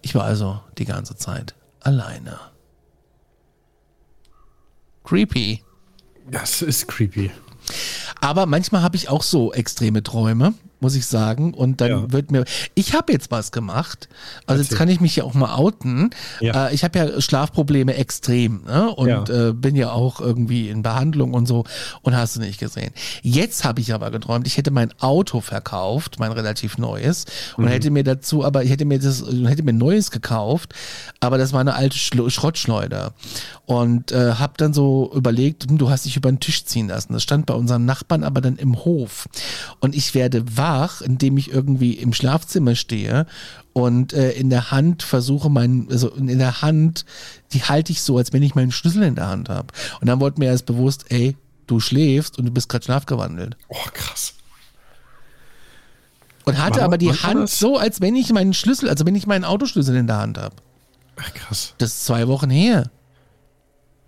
Ich 0.01 0.15
war 0.15 0.25
also 0.25 0.59
die 0.79 0.87
ganze 0.87 1.15
Zeit 1.15 1.55
alleine. 1.81 2.41
Creepy. 5.05 5.63
Das 6.31 6.63
ist 6.63 6.89
creepy. 6.89 7.31
Aber 8.23 8.47
manchmal 8.47 8.81
habe 8.83 8.97
ich 8.97 9.11
auch 9.11 9.23
so 9.23 9.53
extreme 9.53 10.03
Träume. 10.03 10.55
Muss 10.83 10.95
ich 10.97 11.07
sagen. 11.07 11.55
Und 11.55 11.81
dann 11.81 11.91
Ja. 11.91 12.13
wird 12.13 12.31
mir. 12.31 12.45
Ich 12.75 12.93
habe 12.95 13.13
jetzt 13.13 13.31
was 13.31 13.53
gemacht. 13.53 14.09
Also 14.47 14.61
jetzt 14.61 14.73
Erzähl. 14.73 14.79
kann 14.79 14.89
ich 14.89 15.01
mich 15.01 15.17
ja 15.17 15.25
auch 15.25 15.35
mal 15.35 15.55
outen. 15.55 16.11
Ja. 16.41 16.69
Äh, 16.69 16.75
ich 16.75 16.85
habe 16.85 16.99
ja 16.99 17.21
Schlafprobleme 17.21 17.95
extrem, 17.95 18.65
ne? 18.65 18.91
Und 18.91 19.09
Ja. 19.09 19.49
äh, 19.49 19.53
bin 19.55 19.77
ja 19.77 19.93
auch 19.93 20.21
irgendwie 20.21 20.69
in 20.69 20.83
Behandlung 20.83 21.33
und 21.33 21.47
so 21.47 21.65
und 22.03 22.17
hast 22.17 22.37
du 22.37 22.41
nicht 22.41 22.59
gesehen. 22.61 22.93
Jetzt 23.23 23.65
habe 23.65 23.81
ich 23.81 23.95
aber 23.95 24.11
geträumt, 24.11 24.47
ich 24.47 24.57
hätte 24.59 24.71
mein 24.73 24.93
Auto 25.01 25.41
verkauft, 25.41 26.19
mein 26.19 26.33
relativ 26.33 26.77
neues, 26.79 27.25
und 27.57 27.69
hätte 27.69 27.91
mir 27.91 28.03
dazu, 28.05 28.45
aber 28.45 28.65
ich 28.65 28.71
hätte 28.71 28.85
mir 28.85 28.99
das, 28.99 29.23
hätte 29.47 29.63
mir 29.63 29.73
ein 29.73 29.79
neues 29.79 30.11
gekauft, 30.11 30.75
aber 31.21 31.39
das 31.39 31.53
war 31.53 31.61
eine 31.61 31.75
alte 31.75 31.97
Schlo 31.97 32.29
Schrottschleuder. 32.29 33.15
Und 33.67 34.13
äh, 34.13 34.33
habe 34.35 34.55
dann 34.57 34.75
so 34.75 35.11
überlegt, 35.15 35.69
hm, 35.71 35.79
du 35.79 35.89
hast 35.89 36.05
dich 36.05 36.17
über 36.17 36.31
den 36.31 36.41
Tisch 36.41 36.65
ziehen 36.65 36.89
lassen. 36.89 37.13
Das 37.13 37.23
stand 37.23 37.47
bei 37.47 37.55
unseren 37.55 37.85
Nachbarn 37.87 38.25
aber 38.25 38.41
dann 38.41 38.57
im 38.57 38.85
Hof. 38.85 39.29
Und 39.81 39.95
ich 39.95 40.15
werde 40.15 40.57
wach, 40.73 41.01
indem 41.01 41.37
ich 41.37 41.51
irgendwie 41.51 41.93
im 41.93 42.13
Schlafzimmer 42.13 42.75
stehe 42.75 43.27
und 43.73 44.13
äh, 44.13 44.33
in 44.33 44.51
der 44.51 44.71
Hand 44.71 45.03
versuche 45.03 45.51
meinen, 45.51 45.91
also 45.91 46.09
in 46.11 46.39
der 46.39 46.63
Hand, 46.63 47.05
die 47.53 47.63
halte 47.63 47.93
ich 47.93 48.03
so, 48.03 48.17
als 48.17 48.33
wenn 48.33 48.43
ich 48.43 48.55
meinen 48.55 48.73
Schlüssel 48.73 49.03
in 49.03 49.15
der 49.15 49.29
Hand 49.29 49.49
habe. 49.49 49.69
Und 50.01 50.07
dann 50.09 50.21
wurde 50.21 50.39
mir 50.39 50.47
erst 50.47 50.67
bewusst, 50.67 51.07
ey, 51.11 51.37
du 51.67 51.81
schläfst 51.81 52.39
und 52.39 52.47
du 52.47 52.51
bist 52.51 52.69
gerade 52.69 52.85
schlafgewandelt. 52.85 53.57
Oh, 53.69 53.77
krass. 53.93 54.35
Und 56.45 56.59
hatte 56.59 56.79
War- 56.79 56.87
aber 56.87 56.99
die 56.99 57.13
Hand 57.13 57.49
so, 57.51 57.79
als 57.79 58.01
wenn 58.01 58.17
ich 58.17 58.33
meinen 58.33 58.55
Schlüssel, 58.55 58.89
also 58.89 59.07
wenn 59.07 59.15
ich 59.15 59.27
meinen 59.27 59.45
Autoschlüssel 59.45 59.95
in 59.97 60.07
der 60.07 60.19
Hand 60.19 60.39
habe. 60.39 60.57
Ach, 61.17 61.35
krass. 61.35 61.75
Das 61.79 61.91
ist 61.91 62.05
zwei 62.07 62.27
Wochen 62.27 62.51
her. 62.51 62.91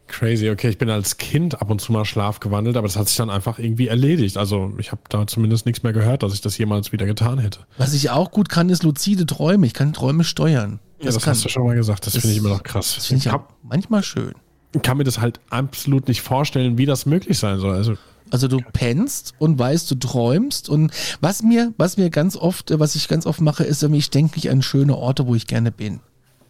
Crazy. 0.07 0.51
Okay, 0.51 0.69
ich 0.69 0.79
bin 0.79 0.91
als 0.91 1.17
Kind 1.17 1.61
ab 1.61 1.71
und 1.71 1.81
zu 1.81 1.91
mal 1.93 2.05
schlafgewandelt, 2.05 2.77
aber 2.77 2.87
das 2.87 2.97
hat 2.97 3.09
sich 3.09 3.17
dann 3.17 3.31
einfach 3.31 3.59
irgendwie 3.59 3.89
erledigt. 3.89 4.37
Also 4.37 4.73
ich 4.79 4.93
habe 4.93 5.01
da 5.09 5.27
zumindest 5.27 5.67
nichts 5.67 5.83
mehr 5.83 5.93
gehört, 5.93 6.23
dass 6.23 6.35
ich 6.35 6.41
das 6.41 6.57
jemals 6.59 6.93
wieder 6.93 7.07
getan 7.07 7.39
hätte. 7.39 7.61
Was 7.79 7.95
ich 7.95 8.11
auch 8.11 8.31
gut 8.31 8.49
kann, 8.49 8.69
ist 8.69 8.83
luzide 8.83 9.27
Träume. 9.27 9.67
Ich 9.67 9.73
kann 9.75 9.93
Träume 9.93 10.23
steuern. 10.25 10.79
Ja, 11.01 11.07
das 11.07 11.23
kann, 11.23 11.33
hast 11.33 11.45
du 11.45 11.49
schon 11.49 11.65
mal 11.65 11.75
gesagt. 11.75 12.07
Das, 12.07 12.13
Das- 12.13 12.21
finde 12.23 12.33
ich 12.35 12.39
immer 12.41 12.51
noch 12.51 12.63
krass. 12.63 12.95
Das 12.97 13.07
finde 13.07 13.21
ich 13.21 13.27
ich 13.27 13.33
hab, 13.33 13.55
manchmal 13.63 14.03
schön. 14.03 14.35
kann 14.83 14.99
mir 14.99 15.05
das 15.05 15.21
halt 15.21 15.41
absolut 15.51 16.07
nicht 16.09 16.21
vorstellen, 16.21 16.77
wie 16.79 16.87
das 16.87 17.07
möglich 17.07 17.39
sein 17.39 17.59
soll. 17.59 17.75
Also 17.75 17.95
Also 18.31 18.47
du 18.49 18.59
pennst 18.73 19.33
und 19.39 19.59
weißt, 19.59 19.91
du 19.91 19.95
träumst 19.97 20.69
und 20.69 20.93
was 21.21 21.43
mir, 21.43 21.73
was 21.79 21.97
mir 21.97 22.11
ganz 22.11 22.37
oft, 22.37 22.79
was 22.79 22.95
ich 22.95 23.09
ganz 23.09 23.27
oft 23.27 23.41
mache, 23.41 23.65
ist 23.65 23.83
ich 23.83 24.11
denke 24.11 24.37
mich 24.37 24.51
an 24.51 24.63
schöne 24.63 24.97
Orte, 24.97 25.27
wo 25.27 25.35
ich 25.35 25.47
gerne 25.47 25.73
bin. 25.73 26.01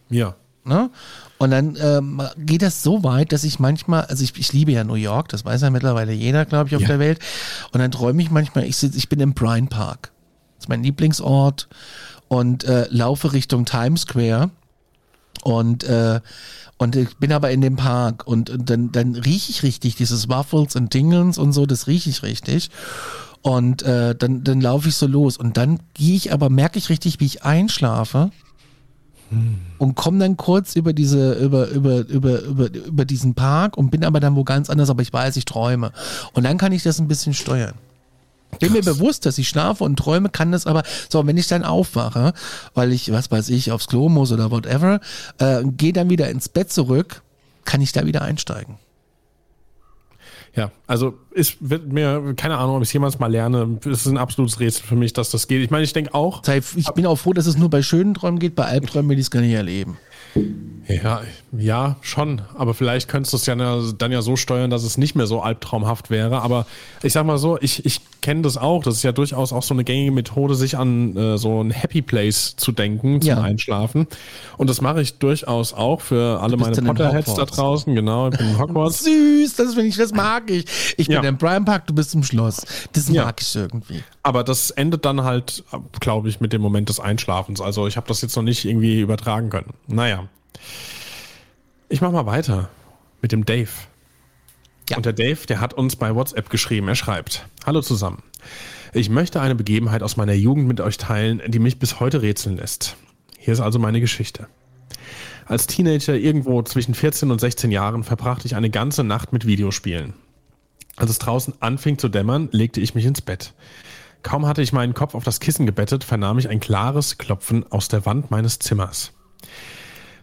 ja. 0.09 0.35
Ne? 0.65 0.89
Und 1.37 1.51
dann 1.51 1.77
ähm, 1.79 2.21
geht 2.37 2.61
das 2.61 2.81
so 2.81 3.03
weit, 3.03 3.31
dass 3.31 3.43
ich 3.43 3.59
manchmal, 3.59 4.05
also 4.05 4.23
ich, 4.23 4.37
ich 4.37 4.51
liebe 4.51 4.71
ja 4.71 4.83
New 4.83 4.95
York, 4.95 5.29
das 5.29 5.45
weiß 5.45 5.61
ja 5.61 5.69
mittlerweile 5.69 6.11
jeder, 6.11 6.45
glaube 6.45 6.69
ich, 6.69 6.75
auf 6.75 6.81
Ja. 6.81 6.87
der 6.87 6.99
Welt. 6.99 7.19
Und 7.71 7.79
dann 7.81 7.91
träume 7.91 8.21
ich 8.21 8.31
manchmal, 8.31 8.63
ich, 8.65 8.75
sitz, 8.77 8.95
ich 8.95 9.07
bin 9.09 9.19
im 9.19 9.33
Bryant 9.33 9.69
Park. 9.69 10.11
Das 10.57 10.65
ist 10.65 10.69
mein 10.69 10.83
Lieblingsort 10.83 11.67
und 12.29 12.63
äh, 12.63 12.87
laufe 12.89 13.33
Richtung 13.33 13.65
Times 13.65 14.01
Square. 14.01 14.49
Und, 15.43 15.83
äh, 15.83 16.19
und 16.77 16.95
ich 16.95 17.15
bin 17.17 17.31
aber 17.31 17.51
in 17.51 17.61
dem 17.61 17.75
Park 17.75 18.25
und, 18.25 18.49
und 18.49 18.69
dann, 18.69 18.91
dann 18.91 19.15
rieche 19.15 19.51
ich 19.51 19.61
richtig 19.61 19.95
dieses 19.95 20.27
Waffles 20.29 20.75
und 20.75 20.93
Dingens 20.93 21.37
und 21.37 21.53
so, 21.53 21.65
das 21.67 21.85
rieche 21.87 22.09
ich 22.09 22.23
richtig. 22.23 22.69
Und 23.43 23.83
äh, 23.83 24.15
dann, 24.15 24.43
dann 24.43 24.59
laufe 24.59 24.89
ich 24.89 24.95
so 24.95 25.05
los 25.05 25.37
und 25.37 25.57
dann 25.57 25.79
gehe 25.93 26.15
ich 26.15 26.33
aber, 26.33 26.49
merke 26.49 26.79
ich 26.79 26.89
richtig, 26.89 27.19
wie 27.19 27.25
ich 27.25 27.43
einschlafe 27.43 28.31
und 29.77 29.95
komme 29.95 30.19
dann 30.19 30.37
kurz 30.37 30.75
über 30.75 30.93
diese 30.93 31.33
über 31.33 31.67
über 31.69 32.07
über 32.07 32.41
über 32.41 32.73
über 32.73 33.05
diesen 33.05 33.33
Park 33.33 33.77
und 33.77 33.89
bin 33.89 34.03
aber 34.03 34.19
dann 34.19 34.35
wo 34.35 34.43
ganz 34.43 34.69
anders, 34.69 34.89
aber 34.89 35.01
ich 35.01 35.11
weiß, 35.11 35.35
ich 35.37 35.45
träume 35.45 35.91
und 36.33 36.43
dann 36.43 36.57
kann 36.57 36.71
ich 36.71 36.83
das 36.83 36.99
ein 36.99 37.07
bisschen 37.07 37.33
steuern. 37.33 37.73
Bin 38.59 38.71
mir 38.71 38.83
bewusst, 38.83 39.25
dass 39.25 39.37
ich 39.37 39.49
schlafe 39.49 39.83
und 39.83 39.97
träume, 39.97 40.29
kann 40.29 40.51
das 40.51 40.65
aber 40.65 40.83
so, 41.09 41.25
wenn 41.27 41.35
ich 41.35 41.47
dann 41.47 41.63
aufwache, 41.63 42.33
weil 42.73 42.93
ich 42.93 43.11
was 43.11 43.29
weiß 43.29 43.49
ich 43.49 43.71
aufs 43.71 43.87
Klo 43.87 44.07
muss 44.07 44.31
oder 44.31 44.51
whatever, 44.51 45.01
äh, 45.39 45.63
gehe 45.63 45.91
dann 45.91 46.09
wieder 46.09 46.29
ins 46.29 46.47
Bett 46.47 46.71
zurück, 46.71 47.21
kann 47.65 47.81
ich 47.81 47.91
da 47.91 48.05
wieder 48.05 48.21
einsteigen. 48.21 48.75
Ja, 50.55 50.71
also 50.87 51.15
ist 51.31 51.57
wird 51.59 51.91
mir 51.91 52.33
keine 52.35 52.57
Ahnung, 52.57 52.77
ob 52.77 52.81
ich 52.81 52.89
es 52.89 52.93
jemals 52.93 53.19
mal 53.19 53.27
lerne. 53.27 53.77
Es 53.83 54.05
ist 54.05 54.07
ein 54.07 54.17
absolutes 54.17 54.59
Rätsel 54.59 54.85
für 54.85 54.95
mich, 54.95 55.11
dass 55.11 55.29
das 55.29 55.47
geht. 55.47 55.61
Ich 55.61 55.69
meine, 55.69 55.83
ich 55.83 55.91
denke 55.91 56.13
auch, 56.13 56.41
Ich 56.75 56.89
bin 56.91 57.05
auch 57.05 57.17
froh, 57.17 57.33
dass 57.33 57.45
es 57.45 57.57
nur 57.57 57.69
bei 57.69 57.81
schönen 57.81 58.13
Träumen 58.13 58.39
geht, 58.39 58.55
bei 58.55 58.65
Albträumen 58.65 59.09
will 59.09 59.17
ich 59.17 59.25
es 59.25 59.31
gar 59.31 59.41
nicht 59.41 59.53
erleben. 59.53 59.97
Ja, 60.87 61.21
ja, 61.57 61.95
schon. 62.01 62.41
Aber 62.55 62.73
vielleicht 62.73 63.07
könntest 63.07 63.33
du 63.33 63.37
es 63.37 63.45
ja 63.47 63.55
na- 63.55 63.81
dann 63.97 64.11
ja 64.11 64.21
so 64.21 64.35
steuern, 64.35 64.69
dass 64.69 64.83
es 64.83 64.97
nicht 64.97 65.15
mehr 65.15 65.25
so 65.25 65.41
albtraumhaft 65.41 66.09
wäre. 66.11 66.41
Aber 66.41 66.67
ich 67.01 67.13
sag 67.13 67.25
mal 67.25 67.37
so, 67.39 67.57
ich, 67.59 67.85
ich 67.85 68.01
kenne 68.21 68.41
das 68.43 68.57
auch. 68.57 68.83
Das 68.83 68.95
ist 68.95 69.03
ja 69.03 69.11
durchaus 69.11 69.51
auch 69.53 69.63
so 69.63 69.73
eine 69.73 69.83
gängige 69.83 70.11
Methode, 70.11 70.53
sich 70.55 70.77
an 70.77 71.15
äh, 71.17 71.37
so 71.39 71.61
ein 71.63 71.71
Happy 71.71 72.01
Place 72.03 72.55
zu 72.55 72.71
denken 72.71 73.21
zum 73.21 73.29
Ja. 73.29 73.41
Einschlafen. 73.41 74.05
Und 74.57 74.69
das 74.69 74.81
mache 74.81 75.01
ich 75.01 75.17
durchaus 75.17 75.73
auch 75.73 76.01
für 76.01 76.39
alle 76.41 76.55
meine 76.57 76.79
Potterheads 76.81 77.33
da 77.33 77.45
draußen. 77.45 77.95
Genau, 77.95 78.29
ich 78.29 78.37
bin 78.37 78.49
in 78.49 78.59
Hogwarts. 78.59 79.03
Süß, 79.05 79.55
das 79.55 79.73
finde 79.73 79.87
ich, 79.87 79.97
das 79.97 80.13
mag 80.13 80.51
ich. 80.51 80.65
Ich 80.97 81.07
bin 81.07 81.15
Ja. 81.15 81.29
im 81.29 81.37
Prime 81.37 81.65
Park, 81.65 81.87
du 81.87 81.95
bist 81.95 82.13
im 82.13 82.23
Schloss. 82.23 82.61
Das 82.93 83.09
Ja. 83.09 83.25
mag 83.25 83.41
ich 83.41 83.55
irgendwie. 83.55 84.03
Aber 84.21 84.43
das 84.43 84.69
endet 84.71 85.05
dann 85.05 85.23
halt, 85.23 85.63
glaube 85.99 86.29
ich, 86.29 86.41
mit 86.41 86.53
dem 86.53 86.61
Moment 86.61 86.89
des 86.89 86.99
Einschlafens. 86.99 87.59
Also 87.61 87.87
ich 87.87 87.97
habe 87.97 88.07
das 88.07 88.21
jetzt 88.21 88.35
noch 88.35 88.43
nicht 88.43 88.65
irgendwie 88.65 88.99
übertragen 88.99 89.49
können. 89.49 89.73
Naja. 89.87 90.24
Ich 91.89 92.01
mache 92.01 92.11
mal 92.11 92.25
weiter 92.25 92.69
mit 93.21 93.31
dem 93.31 93.45
Dave. 93.45 93.69
Ja. 94.89 94.97
Und 94.97 95.05
der 95.05 95.13
Dave, 95.13 95.47
der 95.47 95.59
hat 95.61 95.73
uns 95.73 95.95
bei 95.95 96.13
WhatsApp 96.13 96.49
geschrieben. 96.49 96.87
Er 96.87 96.95
schreibt: 96.95 97.47
Hallo 97.65 97.81
zusammen. 97.81 98.23
Ich 98.93 99.09
möchte 99.09 99.41
eine 99.41 99.55
Begebenheit 99.55 100.03
aus 100.03 100.15
meiner 100.15 100.33
Jugend 100.33 100.67
mit 100.67 100.79
euch 100.79 100.97
teilen, 100.97 101.41
die 101.47 101.59
mich 101.59 101.79
bis 101.79 101.99
heute 101.99 102.21
rätseln 102.21 102.57
lässt. 102.57 102.95
Hier 103.37 103.53
ist 103.53 103.59
also 103.59 103.77
meine 103.79 103.99
Geschichte. 103.99 104.47
Als 105.45 105.67
Teenager 105.67 106.15
irgendwo 106.15 106.61
zwischen 106.63 106.95
14 106.95 107.29
und 107.29 107.39
16 107.39 107.71
Jahren 107.71 108.03
verbrachte 108.03 108.47
ich 108.47 108.55
eine 108.55 108.69
ganze 108.69 109.03
Nacht 109.03 109.33
mit 109.33 109.45
Videospielen. 109.45 110.13
Als 110.95 111.11
es 111.11 111.19
draußen 111.19 111.55
anfing 111.59 111.97
zu 111.97 112.09
dämmern, 112.09 112.49
legte 112.51 112.79
ich 112.79 112.95
mich 112.95 113.05
ins 113.05 113.21
Bett. 113.21 113.53
Kaum 114.23 114.47
hatte 114.47 114.61
ich 114.61 114.73
meinen 114.73 114.93
Kopf 114.93 115.13
auf 115.13 115.23
das 115.23 115.39
Kissen 115.39 115.65
gebettet, 115.65 116.03
vernahm 116.03 116.39
ich 116.39 116.49
ein 116.49 116.59
klares 116.59 117.17
Klopfen 117.17 117.69
aus 117.71 117.89
der 117.89 118.05
Wand 118.05 118.31
meines 118.31 118.57
Zimmers. 118.59 119.11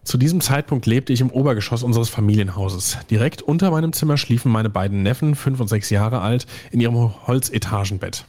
Zu 0.05 0.19
diesem 0.19 0.41
Zeitpunkt 0.41 0.87
lebte 0.87 1.13
ich 1.13 1.21
im 1.21 1.31
Obergeschoss 1.31 1.85
unseres 1.85 2.09
Familienhauses. 2.09 2.99
Direkt 3.09 3.41
unter 3.41 3.71
meinem 3.71 3.93
Zimmer 3.93 4.17
schliefen 4.17 4.51
meine 4.51 4.69
beiden 4.69 5.03
Neffen, 5.03 5.37
fünf 5.37 5.61
und 5.61 5.69
sechs 5.69 5.91
Jahre 5.91 6.21
alt, 6.21 6.47
in 6.73 6.81
ihrem 6.81 6.97
Holzetagenbett. 7.27 8.25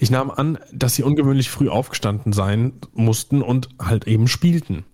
Ich 0.00 0.10
nahm 0.10 0.32
an, 0.32 0.58
dass 0.72 0.96
sie 0.96 1.04
ungewöhnlich 1.04 1.48
früh 1.48 1.68
aufgestanden 1.68 2.32
sein 2.32 2.72
mussten 2.92 3.42
und 3.42 3.68
halt 3.78 4.08
eben 4.08 4.26
spielten. 4.26 4.84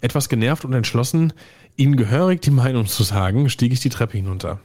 Etwas 0.00 0.28
genervt 0.28 0.64
und 0.64 0.72
entschlossen, 0.72 1.32
ihnen 1.76 1.96
gehörig 1.96 2.42
die 2.42 2.50
Meinung 2.50 2.86
zu 2.86 3.04
sagen, 3.04 3.48
stieg 3.48 3.72
ich 3.72 3.78
die 3.80 3.90
Treppe 3.90 4.16
hinunter. 4.16 4.58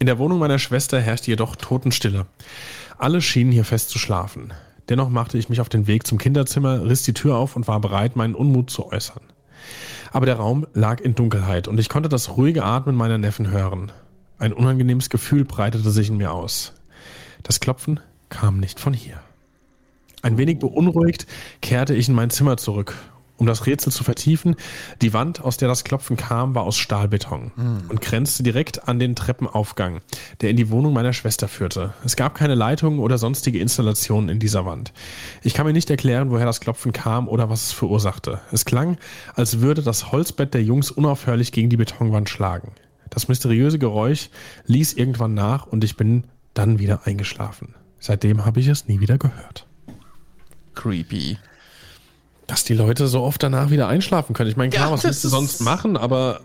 In 0.00 0.06
der 0.06 0.18
Wohnung 0.18 0.40
meiner 0.40 0.58
Schwester 0.58 1.00
herrschte 1.00 1.30
jedoch 1.30 1.54
Totenstille. 1.54 2.26
Alle 2.98 3.22
schienen 3.22 3.52
hier 3.52 3.64
fest 3.64 3.90
zu 3.90 4.00
schlafen. 4.00 4.52
Dennoch 4.88 5.08
machte 5.08 5.38
ich 5.38 5.48
mich 5.48 5.60
auf 5.60 5.68
den 5.68 5.86
Weg 5.86 6.06
zum 6.06 6.18
Kinderzimmer, 6.18 6.84
riss 6.84 7.04
die 7.04 7.14
Tür 7.14 7.36
auf 7.36 7.54
und 7.54 7.68
war 7.68 7.80
bereit, 7.80 8.16
meinen 8.16 8.34
Unmut 8.34 8.70
zu 8.70 8.90
äußern. 8.90 9.22
Aber 10.16 10.24
der 10.24 10.36
Raum 10.36 10.66
lag 10.72 11.02
in 11.02 11.14
Dunkelheit 11.14 11.68
und 11.68 11.78
ich 11.78 11.90
konnte 11.90 12.08
das 12.08 12.38
ruhige 12.38 12.64
Atmen 12.64 12.96
meiner 12.96 13.18
Neffen 13.18 13.50
hören. 13.50 13.92
Ein 14.38 14.54
unangenehmes 14.54 15.10
Gefühl 15.10 15.44
breitete 15.44 15.90
sich 15.90 16.08
in 16.08 16.16
mir 16.16 16.32
aus. 16.32 16.72
Das 17.42 17.60
Klopfen 17.60 18.00
kam 18.30 18.58
nicht 18.58 18.80
von 18.80 18.94
hier. 18.94 19.20
Ein 20.22 20.38
wenig 20.38 20.58
beunruhigt 20.58 21.26
kehrte 21.60 21.94
ich 21.94 22.08
in 22.08 22.14
mein 22.14 22.30
Zimmer 22.30 22.56
zurück. 22.56 22.94
Um 23.38 23.46
das 23.46 23.66
Rätsel 23.66 23.92
zu 23.92 24.02
vertiefen, 24.02 24.56
die 25.02 25.12
Wand, 25.12 25.42
aus 25.42 25.56
der 25.56 25.68
das 25.68 25.84
Klopfen 25.84 26.16
kam, 26.16 26.54
war 26.54 26.62
aus 26.62 26.76
Stahlbeton 26.76 27.52
und 27.88 28.00
grenzte 28.00 28.42
direkt 28.42 28.88
an 28.88 28.98
den 28.98 29.14
Treppenaufgang, 29.14 30.00
der 30.40 30.50
in 30.50 30.56
die 30.56 30.70
Wohnung 30.70 30.92
meiner 30.92 31.12
Schwester 31.12 31.48
führte. 31.48 31.92
Es 32.04 32.16
gab 32.16 32.34
keine 32.34 32.54
Leitungen 32.54 32.98
oder 32.98 33.18
sonstige 33.18 33.58
Installationen 33.58 34.30
in 34.30 34.38
dieser 34.38 34.64
Wand. 34.64 34.92
Ich 35.42 35.54
kann 35.54 35.66
mir 35.66 35.72
nicht 35.72 35.90
erklären, 35.90 36.30
woher 36.30 36.46
das 36.46 36.60
Klopfen 36.60 36.92
kam 36.92 37.28
oder 37.28 37.50
was 37.50 37.64
es 37.64 37.72
verursachte. 37.72 38.40
Es 38.52 38.64
klang, 38.64 38.96
als 39.34 39.60
würde 39.60 39.82
das 39.82 40.12
Holzbett 40.12 40.54
der 40.54 40.62
Jungs 40.62 40.90
unaufhörlich 40.90 41.52
gegen 41.52 41.68
die 41.68 41.76
Betonwand 41.76 42.28
schlagen. 42.28 42.72
Das 43.10 43.28
mysteriöse 43.28 43.78
Geräusch 43.78 44.30
ließ 44.66 44.94
irgendwann 44.94 45.34
nach 45.34 45.66
und 45.66 45.84
ich 45.84 45.96
bin 45.96 46.24
dann 46.54 46.78
wieder 46.78 47.06
eingeschlafen. 47.06 47.74
Seitdem 47.98 48.44
habe 48.44 48.60
ich 48.60 48.68
es 48.68 48.88
nie 48.88 49.00
wieder 49.00 49.18
gehört 49.18 49.66
Creepy. 50.76 51.38
Dass 52.46 52.64
die 52.64 52.74
Leute 52.74 53.08
so 53.08 53.22
oft 53.22 53.42
danach 53.42 53.70
wieder 53.70 53.88
einschlafen 53.88 54.34
können. 54.34 54.50
Ich 54.50 54.56
meine, 54.56 54.70
klar, 54.70 54.86
Ja, 54.86 54.92
was 54.92 55.04
willst 55.04 55.24
du 55.24 55.28
sonst 55.28 55.60
machen, 55.60 55.96
aber 55.96 56.40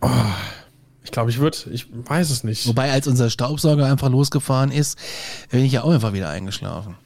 oh, 0.00 0.08
ich 1.04 1.10
glaube, 1.10 1.30
ich 1.30 1.38
würde, 1.38 1.58
ich 1.70 1.86
weiß 1.90 2.30
es 2.30 2.42
nicht. 2.42 2.66
Wobei, 2.66 2.90
als 2.90 3.06
unser 3.06 3.30
Staubsauger 3.30 3.86
einfach 3.86 4.10
losgefahren 4.10 4.70
ist, 4.70 4.98
bin 5.50 5.64
ich 5.64 5.72
ja 5.72 5.82
auch 5.82 5.90
einfach 5.90 6.12
wieder 6.12 6.30
eingeschlafen. 6.30 6.96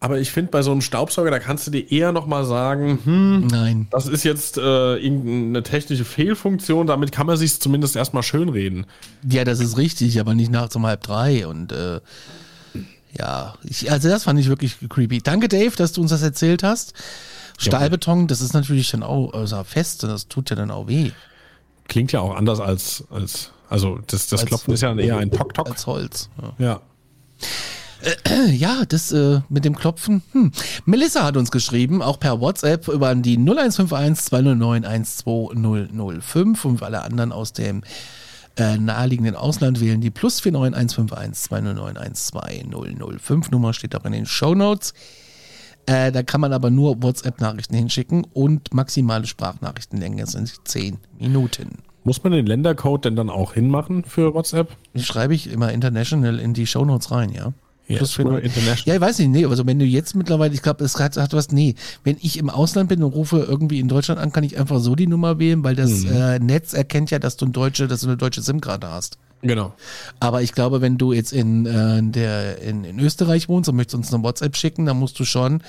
Aber 0.00 0.18
ich 0.18 0.32
finde, 0.32 0.50
bei 0.50 0.62
so 0.62 0.72
einem 0.72 0.80
Staubsauger, 0.80 1.30
da 1.30 1.38
kannst 1.38 1.66
du 1.68 1.70
dir 1.70 1.90
eher 1.92 2.10
nochmal 2.10 2.44
sagen, 2.44 2.98
hm, 3.04 3.46
Nein. 3.46 3.86
das 3.92 4.08
ist 4.08 4.24
jetzt 4.24 4.58
äh, 4.58 4.96
irgendeine 4.96 5.62
technische 5.62 6.04
Fehlfunktion, 6.04 6.88
damit 6.88 7.12
kann 7.12 7.28
man 7.28 7.36
sich 7.36 7.60
zumindest 7.60 7.94
erstmal 7.94 8.24
schönreden. 8.24 8.86
Ja, 9.28 9.44
das 9.44 9.60
ist 9.60 9.76
richtig, 9.76 10.18
aber 10.18 10.34
nicht 10.34 10.50
nachts 10.50 10.74
um 10.74 10.84
halb 10.86 11.02
drei 11.02 11.46
und 11.46 11.70
äh, 11.70 12.00
ja, 13.16 13.54
ich, 13.62 13.92
also 13.92 14.08
das 14.08 14.24
fand 14.24 14.40
ich 14.40 14.48
wirklich 14.48 14.76
creepy. 14.88 15.20
Danke, 15.20 15.48
Dave, 15.48 15.76
dass 15.76 15.92
du 15.92 16.00
uns 16.00 16.10
das 16.10 16.22
erzählt 16.22 16.62
hast. 16.64 16.94
Stahlbeton, 17.62 18.26
das 18.26 18.40
ist 18.40 18.52
natürlich 18.52 18.90
dann 18.90 19.02
auch 19.02 19.32
also 19.32 19.62
fest, 19.64 20.02
das 20.02 20.28
tut 20.28 20.50
ja 20.50 20.56
dann 20.56 20.70
auch 20.70 20.88
weh. 20.88 21.10
Klingt 21.88 22.12
ja 22.12 22.20
auch 22.20 22.34
anders 22.34 22.60
als, 22.60 23.04
als 23.10 23.50
also 23.68 23.98
das, 24.06 24.28
das 24.28 24.40
Als- 24.40 24.48
Klopfen 24.48 24.74
ist 24.74 24.82
ja 24.82 24.94
eher 24.96 25.18
ein 25.18 25.30
Tok-Tok. 25.30 25.70
Als 25.70 25.86
Holz. 25.86 26.28
Ja. 26.58 26.64
Ja. 26.66 26.80
Ja, 28.50 28.84
das 28.84 29.12
äh, 29.12 29.40
mit 29.48 29.64
dem 29.64 29.76
Klopfen. 29.76 30.22
Hm. 30.32 30.50
Melissa 30.86 31.22
hat 31.22 31.36
uns 31.36 31.52
geschrieben, 31.52 32.02
auch 32.02 32.18
per 32.18 32.40
WhatsApp 32.40 32.88
über 32.88 33.14
die 33.14 33.36
0151 33.36 34.24
209 34.24 34.84
12005 34.84 36.64
und 36.64 36.82
alle 36.82 37.02
anderen 37.02 37.30
aus 37.30 37.52
dem 37.52 37.82
äh, 38.56 38.76
naheliegenden 38.76 39.36
Ausland 39.36 39.80
wählen 39.80 40.00
die 40.00 40.10
plus 40.10 40.44
49 40.44 40.98
151 40.98 41.44
209 41.44 41.96
12005 41.96 43.50
Nummer 43.52 43.72
steht 43.72 43.94
auch 43.94 44.04
in 44.04 44.12
den 44.12 44.26
Shownotes. 44.26 44.94
Äh, 45.86 46.12
da 46.12 46.22
kann 46.22 46.40
man 46.40 46.52
aber 46.52 46.70
nur 46.70 47.02
WhatsApp-Nachrichten 47.02 47.74
hinschicken 47.74 48.26
und 48.32 48.72
maximale 48.72 49.26
Sprachnachrichtenlänge 49.26 50.26
sind 50.26 50.54
10 50.64 50.98
Minuten. 51.18 51.78
Muss 52.04 52.22
man 52.22 52.32
den 52.32 52.46
Ländercode 52.46 53.04
denn 53.04 53.16
dann 53.16 53.30
auch 53.30 53.54
hinmachen 53.54 54.04
für 54.04 54.34
WhatsApp? 54.34 54.76
Die 54.94 55.02
schreibe 55.02 55.34
ich 55.34 55.50
immer 55.50 55.72
international 55.72 56.38
in 56.38 56.52
die 56.54 56.66
Shownotes 56.66 57.10
rein, 57.10 57.30
ja. 57.30 57.52
Ja, 57.88 57.98
Plus 57.98 58.16
nur 58.18 58.32
49. 58.32 58.56
international. 58.56 58.88
Ja, 58.88 58.94
ich 58.94 59.00
weiß 59.00 59.18
nicht, 59.18 59.28
nee, 59.28 59.44
also 59.44 59.66
wenn 59.66 59.78
du 59.78 59.84
jetzt 59.84 60.14
mittlerweile, 60.14 60.54
ich 60.54 60.62
glaube, 60.62 60.84
es 60.84 60.98
hat, 60.98 61.16
hat 61.16 61.32
was, 61.32 61.50
nee, 61.50 61.74
wenn 62.04 62.16
ich 62.20 62.38
im 62.38 62.48
Ausland 62.48 62.88
bin 62.88 63.02
und 63.02 63.12
rufe 63.12 63.38
irgendwie 63.38 63.80
in 63.80 63.88
Deutschland 63.88 64.20
an, 64.20 64.32
kann 64.32 64.44
ich 64.44 64.58
einfach 64.58 64.78
so 64.78 64.94
die 64.94 65.06
Nummer 65.08 65.38
wählen, 65.38 65.64
weil 65.64 65.74
das 65.74 66.04
äh, 66.04 66.38
Netz 66.38 66.74
erkennt 66.74 67.10
ja, 67.10 67.18
dass 67.18 67.36
du, 67.36 67.46
ein 67.46 67.52
deutsche, 67.52 67.88
dass 67.88 68.02
du 68.02 68.06
eine 68.06 68.16
deutsche 68.16 68.40
SIM-Karte 68.40 68.88
hast. 68.88 69.18
Genau. 69.42 69.74
Aber 70.20 70.42
ich 70.42 70.52
glaube, 70.52 70.80
wenn 70.80 70.98
du 70.98 71.12
jetzt 71.12 71.32
in, 71.32 71.66
äh, 71.66 72.00
der, 72.02 72.62
in, 72.62 72.84
in 72.84 72.98
Österreich 73.00 73.48
wohnst 73.48 73.68
und 73.68 73.76
möchtest 73.76 73.96
uns 73.96 74.14
eine 74.14 74.22
WhatsApp 74.22 74.56
schicken, 74.56 74.86
dann 74.86 74.98
musst 74.98 75.18
du 75.18 75.24
schon 75.24 75.62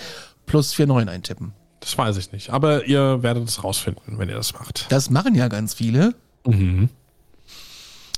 plus 0.45 0.77
49 0.77 1.09
eintippen. 1.13 1.53
Das 1.79 1.97
weiß 1.97 2.17
ich 2.17 2.31
nicht. 2.31 2.51
Aber 2.51 2.85
ihr 2.85 3.23
werdet 3.23 3.47
es 3.47 3.63
rausfinden, 3.63 4.17
wenn 4.17 4.29
ihr 4.29 4.35
das 4.35 4.53
macht. 4.53 4.85
Das 4.89 5.09
machen 5.09 5.35
ja 5.35 5.47
ganz 5.47 5.73
viele. 5.73 6.15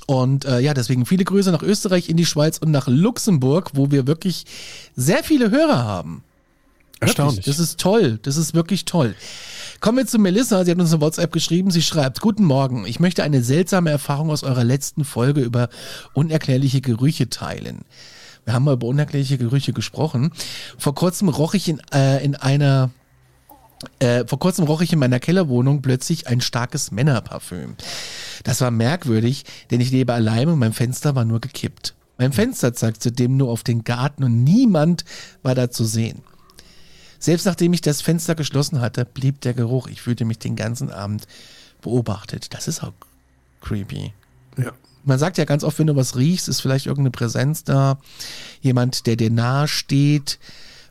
Und 0.06 0.44
äh, 0.44 0.60
ja, 0.60 0.72
deswegen 0.72 1.04
viele 1.04 1.24
Grüße 1.24 1.50
nach 1.50 1.62
Österreich, 1.62 2.08
in 2.08 2.16
die 2.16 2.26
Schweiz 2.26 2.58
und 2.58 2.70
nach 2.70 2.86
Luxemburg, 2.86 3.70
wo 3.74 3.90
wir 3.90 4.06
wirklich 4.06 4.44
sehr 4.94 5.24
viele 5.24 5.50
Hörer 5.50 5.84
haben. 5.84 6.22
Erstaunlich. 7.00 7.38
Wirklich, 7.38 7.56
das 7.56 7.58
ist 7.58 7.80
toll. 7.80 8.18
Das 8.22 8.36
ist 8.36 8.54
wirklich 8.54 8.84
toll. 8.84 9.14
Kommen 9.86 9.98
wir 9.98 10.06
zu 10.08 10.18
Melissa. 10.18 10.64
Sie 10.64 10.72
hat 10.72 10.80
uns 10.80 10.92
eine 10.92 11.00
WhatsApp 11.00 11.30
geschrieben. 11.30 11.70
Sie 11.70 11.80
schreibt, 11.80 12.20
Guten 12.20 12.42
Morgen. 12.42 12.86
Ich 12.86 12.98
möchte 12.98 13.22
eine 13.22 13.40
seltsame 13.40 13.88
Erfahrung 13.88 14.30
aus 14.30 14.42
eurer 14.42 14.64
letzten 14.64 15.04
Folge 15.04 15.42
über 15.42 15.68
unerklärliche 16.12 16.80
Gerüche 16.80 17.30
teilen. 17.30 17.82
Wir 18.44 18.54
haben 18.54 18.64
mal 18.64 18.74
über 18.74 18.88
unerklärliche 18.88 19.38
Gerüche 19.38 19.72
gesprochen. 19.72 20.32
Vor 20.76 20.96
kurzem 20.96 21.28
roch 21.28 21.54
ich 21.54 21.68
in, 21.68 21.80
äh, 21.94 22.24
in 22.24 22.34
einer 22.34 22.90
äh, 24.00 24.24
vor 24.26 24.40
kurzem 24.40 24.64
roch 24.64 24.80
ich 24.80 24.92
in 24.92 24.98
meiner 24.98 25.20
Kellerwohnung 25.20 25.82
plötzlich 25.82 26.26
ein 26.26 26.40
starkes 26.40 26.90
Männerparfüm. 26.90 27.76
Das 28.42 28.60
war 28.62 28.72
merkwürdig, 28.72 29.44
denn 29.70 29.80
ich 29.80 29.92
lebe 29.92 30.14
allein 30.14 30.48
und 30.48 30.58
mein 30.58 30.72
Fenster 30.72 31.14
war 31.14 31.24
nur 31.24 31.40
gekippt. 31.40 31.94
Mein 32.18 32.32
Fenster 32.32 32.74
zeigt 32.74 33.04
zudem 33.04 33.36
nur 33.36 33.50
auf 33.50 33.62
den 33.62 33.84
Garten 33.84 34.24
und 34.24 34.42
niemand 34.42 35.04
war 35.44 35.54
da 35.54 35.70
zu 35.70 35.84
sehen. 35.84 36.24
Selbst 37.18 37.46
nachdem 37.46 37.72
ich 37.72 37.80
das 37.80 38.02
Fenster 38.02 38.34
geschlossen 38.34 38.80
hatte, 38.80 39.04
blieb 39.04 39.40
der 39.40 39.54
Geruch. 39.54 39.88
Ich 39.88 40.02
fühlte 40.02 40.24
mich 40.24 40.38
den 40.38 40.56
ganzen 40.56 40.90
Abend 40.90 41.26
beobachtet. 41.82 42.54
Das 42.54 42.68
ist 42.68 42.82
auch 42.82 42.92
creepy. 43.60 44.12
ja. 44.58 44.72
Man 45.04 45.20
sagt 45.20 45.38
ja 45.38 45.44
ganz 45.44 45.62
oft, 45.62 45.78
wenn 45.78 45.86
du 45.86 45.94
was 45.94 46.16
riechst, 46.16 46.48
ist 46.48 46.60
vielleicht 46.60 46.86
irgendeine 46.86 47.12
Präsenz 47.12 47.62
da. 47.62 47.98
Jemand, 48.60 49.06
der 49.06 49.14
dir 49.14 49.30
nahe 49.30 49.68
steht 49.68 50.40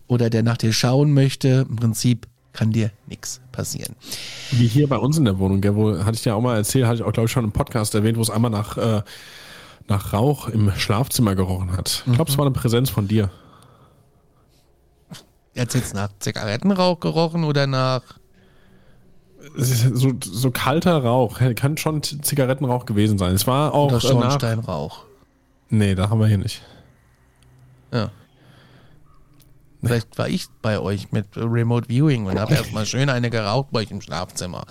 oder 0.07 0.29
der 0.29 0.41
nach 0.41 0.55
dir 0.55 0.71
schauen 0.71 1.13
möchte. 1.13 1.65
Im 1.69 1.75
Prinzip 1.75 2.25
kann 2.53 2.71
dir 2.71 2.91
nichts 3.07 3.41
passieren. 3.51 3.93
Wie 4.51 4.67
hier 4.67 4.88
bei 4.88 4.97
uns 4.97 5.17
in 5.17 5.25
der 5.25 5.38
Wohnung, 5.38 5.59
gell, 5.59 5.75
wo 5.75 6.03
hatte 6.05 6.15
ich 6.17 6.23
ja 6.23 6.33
auch 6.33 6.41
mal 6.41 6.55
erzählt, 6.55 6.85
hatte 6.85 6.95
ich 6.95 7.03
auch, 7.03 7.11
glaube 7.11 7.25
ich, 7.25 7.31
schon 7.33 7.43
im 7.43 7.51
Podcast 7.51 7.93
erwähnt, 7.93 8.17
wo 8.17 8.21
es 8.21 8.29
einmal 8.29 8.51
nach, 8.51 8.77
äh, 8.77 9.01
nach 9.89 10.13
Rauch 10.13 10.47
im 10.47 10.71
Schlafzimmer 10.77 11.35
gerochen 11.35 11.73
hat. 11.75 12.03
Ich 12.07 12.13
glaube, 12.13 12.31
es 12.31 12.38
war 12.38 12.45
eine 12.45 12.53
Präsenz 12.53 12.89
von 12.89 13.09
dir. 13.09 13.29
Jetzt 15.55 15.73
jetzt 15.73 15.93
nach 15.93 16.09
Zigarettenrauch 16.19 16.99
gerochen 16.99 17.45
oder 17.45 17.65
nach 17.65 18.01
Es 19.57 19.81
so, 19.81 20.11
so 20.21 20.51
kalter 20.51 20.97
Rauch, 20.97 21.39
kann 21.55 21.77
schon 21.77 22.03
Zigarettenrauch 22.03 22.85
gewesen 22.85 23.17
sein. 23.17 23.33
Es 23.33 23.47
war 23.47 23.73
auch 23.73 23.87
oder 23.87 24.03
äh, 24.03 24.13
nach, 24.13 24.21
Schornsteinrauch? 24.21 25.05
Nee, 25.69 25.95
da 25.95 26.09
haben 26.09 26.19
wir 26.19 26.27
hier 26.27 26.37
nicht. 26.37 26.61
Ja. 27.93 28.11
Vielleicht 29.81 30.17
war 30.17 30.27
ich 30.27 30.47
bei 30.61 30.79
euch 30.79 31.11
mit 31.11 31.27
Remote 31.37 31.87
Viewing 31.87 32.25
und 32.25 32.37
habe 32.39 32.55
erstmal 32.55 32.85
schön 32.85 33.09
eine 33.09 33.29
geraucht 33.29 33.67
bei 33.71 33.81
euch 33.81 33.91
im 33.91 34.01
Schlafzimmer. 34.01 34.65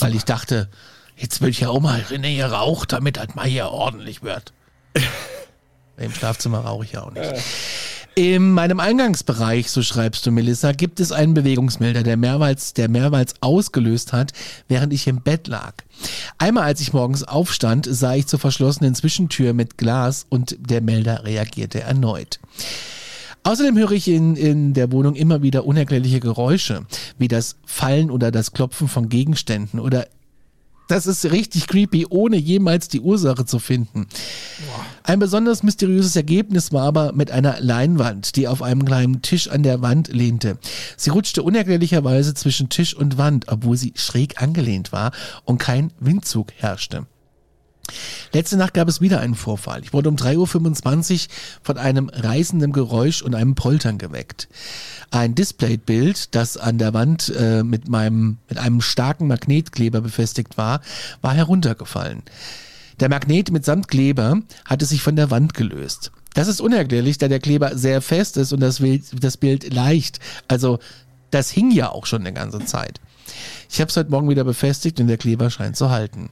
weil 0.00 0.14
ich 0.14 0.24
dachte, 0.24 0.68
jetzt 1.16 1.40
will 1.40 1.48
ich 1.48 1.60
ja 1.60 1.70
auch 1.70 1.80
mal 1.80 2.00
René 2.10 2.26
hier 2.26 2.46
raucht, 2.46 2.92
damit 2.92 3.16
das 3.16 3.34
mal 3.34 3.46
hier 3.46 3.68
ordentlich 3.68 4.22
wird. 4.22 4.52
Im 5.96 6.12
Schlafzimmer 6.12 6.60
rauche 6.60 6.84
ich 6.84 6.92
ja 6.92 7.02
auch 7.02 7.12
nicht. 7.12 7.30
In 8.16 8.50
meinem 8.50 8.80
Eingangsbereich, 8.80 9.70
so 9.70 9.82
schreibst 9.82 10.26
du, 10.26 10.32
Melissa, 10.32 10.72
gibt 10.72 10.98
es 10.98 11.12
einen 11.12 11.32
Bewegungsmelder, 11.32 12.02
der 12.02 12.16
mehrmals, 12.16 12.74
der 12.74 12.88
mehrmals 12.88 13.34
ausgelöst 13.40 14.12
hat, 14.12 14.32
während 14.68 14.92
ich 14.92 15.06
im 15.06 15.22
Bett 15.22 15.46
lag. 15.46 15.74
Einmal, 16.36 16.64
als 16.64 16.80
ich 16.80 16.92
morgens 16.92 17.22
aufstand, 17.22 17.86
sah 17.88 18.14
ich 18.14 18.26
zur 18.26 18.40
verschlossenen 18.40 18.94
Zwischentür 18.94 19.52
mit 19.52 19.78
Glas 19.78 20.26
und 20.28 20.56
der 20.58 20.80
Melder 20.80 21.24
reagierte 21.24 21.80
erneut. 21.80 22.40
Außerdem 23.42 23.78
höre 23.78 23.92
ich 23.92 24.08
in, 24.08 24.36
in 24.36 24.74
der 24.74 24.92
Wohnung 24.92 25.14
immer 25.14 25.42
wieder 25.42 25.64
unerklärliche 25.64 26.20
Geräusche, 26.20 26.84
wie 27.16 27.28
das 27.28 27.56
Fallen 27.64 28.10
oder 28.10 28.30
das 28.30 28.52
Klopfen 28.52 28.88
von 28.88 29.08
Gegenständen 29.08 29.80
oder 29.80 30.06
das 30.88 31.06
ist 31.06 31.30
richtig 31.30 31.68
creepy, 31.68 32.06
ohne 32.10 32.36
jemals 32.36 32.88
die 32.88 33.00
Ursache 33.00 33.46
zu 33.46 33.60
finden. 33.60 34.08
Ein 35.02 35.18
besonders 35.18 35.62
mysteriöses 35.62 36.14
Ergebnis 36.16 36.72
war 36.72 36.82
aber 36.82 37.12
mit 37.12 37.30
einer 37.30 37.60
Leinwand, 37.60 38.36
die 38.36 38.48
auf 38.48 38.62
einem 38.62 38.84
kleinen 38.84 39.22
Tisch 39.22 39.48
an 39.48 39.62
der 39.62 39.82
Wand 39.82 40.08
lehnte. 40.08 40.58
Sie 40.96 41.10
rutschte 41.10 41.42
unerklärlicherweise 41.42 42.34
zwischen 42.34 42.68
Tisch 42.68 42.94
und 42.94 43.18
Wand, 43.18 43.46
obwohl 43.48 43.76
sie 43.76 43.92
schräg 43.96 44.42
angelehnt 44.42 44.92
war 44.92 45.12
und 45.44 45.58
kein 45.58 45.92
Windzug 46.00 46.52
herrschte. 46.56 47.06
Letzte 48.32 48.56
Nacht 48.56 48.74
gab 48.74 48.88
es 48.88 49.00
wieder 49.00 49.20
einen 49.20 49.34
Vorfall. 49.34 49.82
Ich 49.82 49.92
wurde 49.92 50.08
um 50.08 50.16
3.25 50.16 51.24
Uhr 51.24 51.28
von 51.62 51.78
einem 51.78 52.08
reißenden 52.08 52.72
Geräusch 52.72 53.22
und 53.22 53.34
einem 53.34 53.54
Poltern 53.54 53.98
geweckt. 53.98 54.48
Ein 55.10 55.34
Displaybild, 55.34 56.34
das 56.34 56.56
an 56.56 56.78
der 56.78 56.94
Wand 56.94 57.32
äh, 57.36 57.64
mit, 57.64 57.88
meinem, 57.88 58.38
mit 58.48 58.58
einem 58.58 58.80
starken 58.80 59.26
Magnetkleber 59.26 60.00
befestigt 60.00 60.56
war, 60.56 60.80
war 61.20 61.34
heruntergefallen. 61.34 62.22
Der 63.00 63.08
Magnet 63.08 63.50
mit 63.50 63.66
Kleber 63.88 64.42
hatte 64.66 64.84
sich 64.84 65.02
von 65.02 65.16
der 65.16 65.30
Wand 65.30 65.54
gelöst. 65.54 66.12
Das 66.34 66.48
ist 66.48 66.60
unerklärlich, 66.60 67.16
da 67.16 67.28
der 67.28 67.40
Kleber 67.40 67.76
sehr 67.76 68.02
fest 68.02 68.36
ist 68.36 68.52
und 68.52 68.60
das 68.60 68.80
Bild, 68.80 69.02
das 69.24 69.38
Bild 69.38 69.72
leicht. 69.72 70.20
Also 70.48 70.78
das 71.30 71.50
hing 71.50 71.70
ja 71.70 71.90
auch 71.90 72.06
schon 72.06 72.20
eine 72.20 72.32
ganze 72.32 72.60
Zeit. 72.60 73.00
Ich 73.70 73.80
habe 73.80 73.88
es 73.88 73.96
heute 73.96 74.10
Morgen 74.10 74.28
wieder 74.28 74.44
befestigt 74.44 75.00
und 75.00 75.06
der 75.06 75.16
Kleber 75.16 75.48
scheint 75.48 75.76
zu 75.76 75.90
halten. 75.90 76.30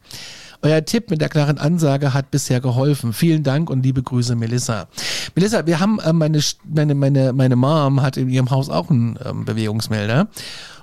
Euer 0.61 0.85
Tipp 0.85 1.09
mit 1.09 1.21
der 1.21 1.29
klaren 1.29 1.57
Ansage 1.57 2.13
hat 2.13 2.31
bisher 2.31 2.61
geholfen. 2.61 3.13
Vielen 3.13 3.45
Dank 3.45 3.71
und 3.71 3.83
liebe 3.83 4.03
Grüße, 4.03 4.35
Melissa. 4.35 4.89
Melissa, 5.37 5.67
wir 5.67 5.81
haben 5.81 6.01
äh, 6.01 6.13
meine, 6.13 6.41
meine, 6.65 6.95
meine, 6.95 7.33
meine 7.33 7.57
Mom 7.57 8.03
hat 8.03 8.17
in 8.17 8.29
ihrem 8.29 8.51
Haus 8.51 8.69
auch 8.69 8.91
einen 8.91 9.19
ähm, 9.25 9.45
Bewegungsmelder. 9.45 10.29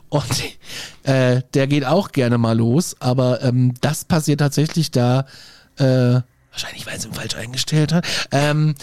Und 0.10 0.44
äh, 1.04 1.42
der 1.54 1.68
geht 1.68 1.86
auch 1.86 2.12
gerne 2.12 2.38
mal 2.38 2.58
los, 2.58 2.96
aber 3.00 3.44
ähm, 3.44 3.74
das 3.82 4.06
passiert 4.06 4.40
tatsächlich 4.40 4.92
da, 4.92 5.26
äh, 5.78 6.22
wahrscheinlich 6.52 6.86
weil 6.86 7.00
sie 7.00 7.08
ihn 7.08 7.14
falsch 7.14 7.36
eingestellt 7.36 7.94
hat. 7.94 8.06
Ähm, 8.32 8.76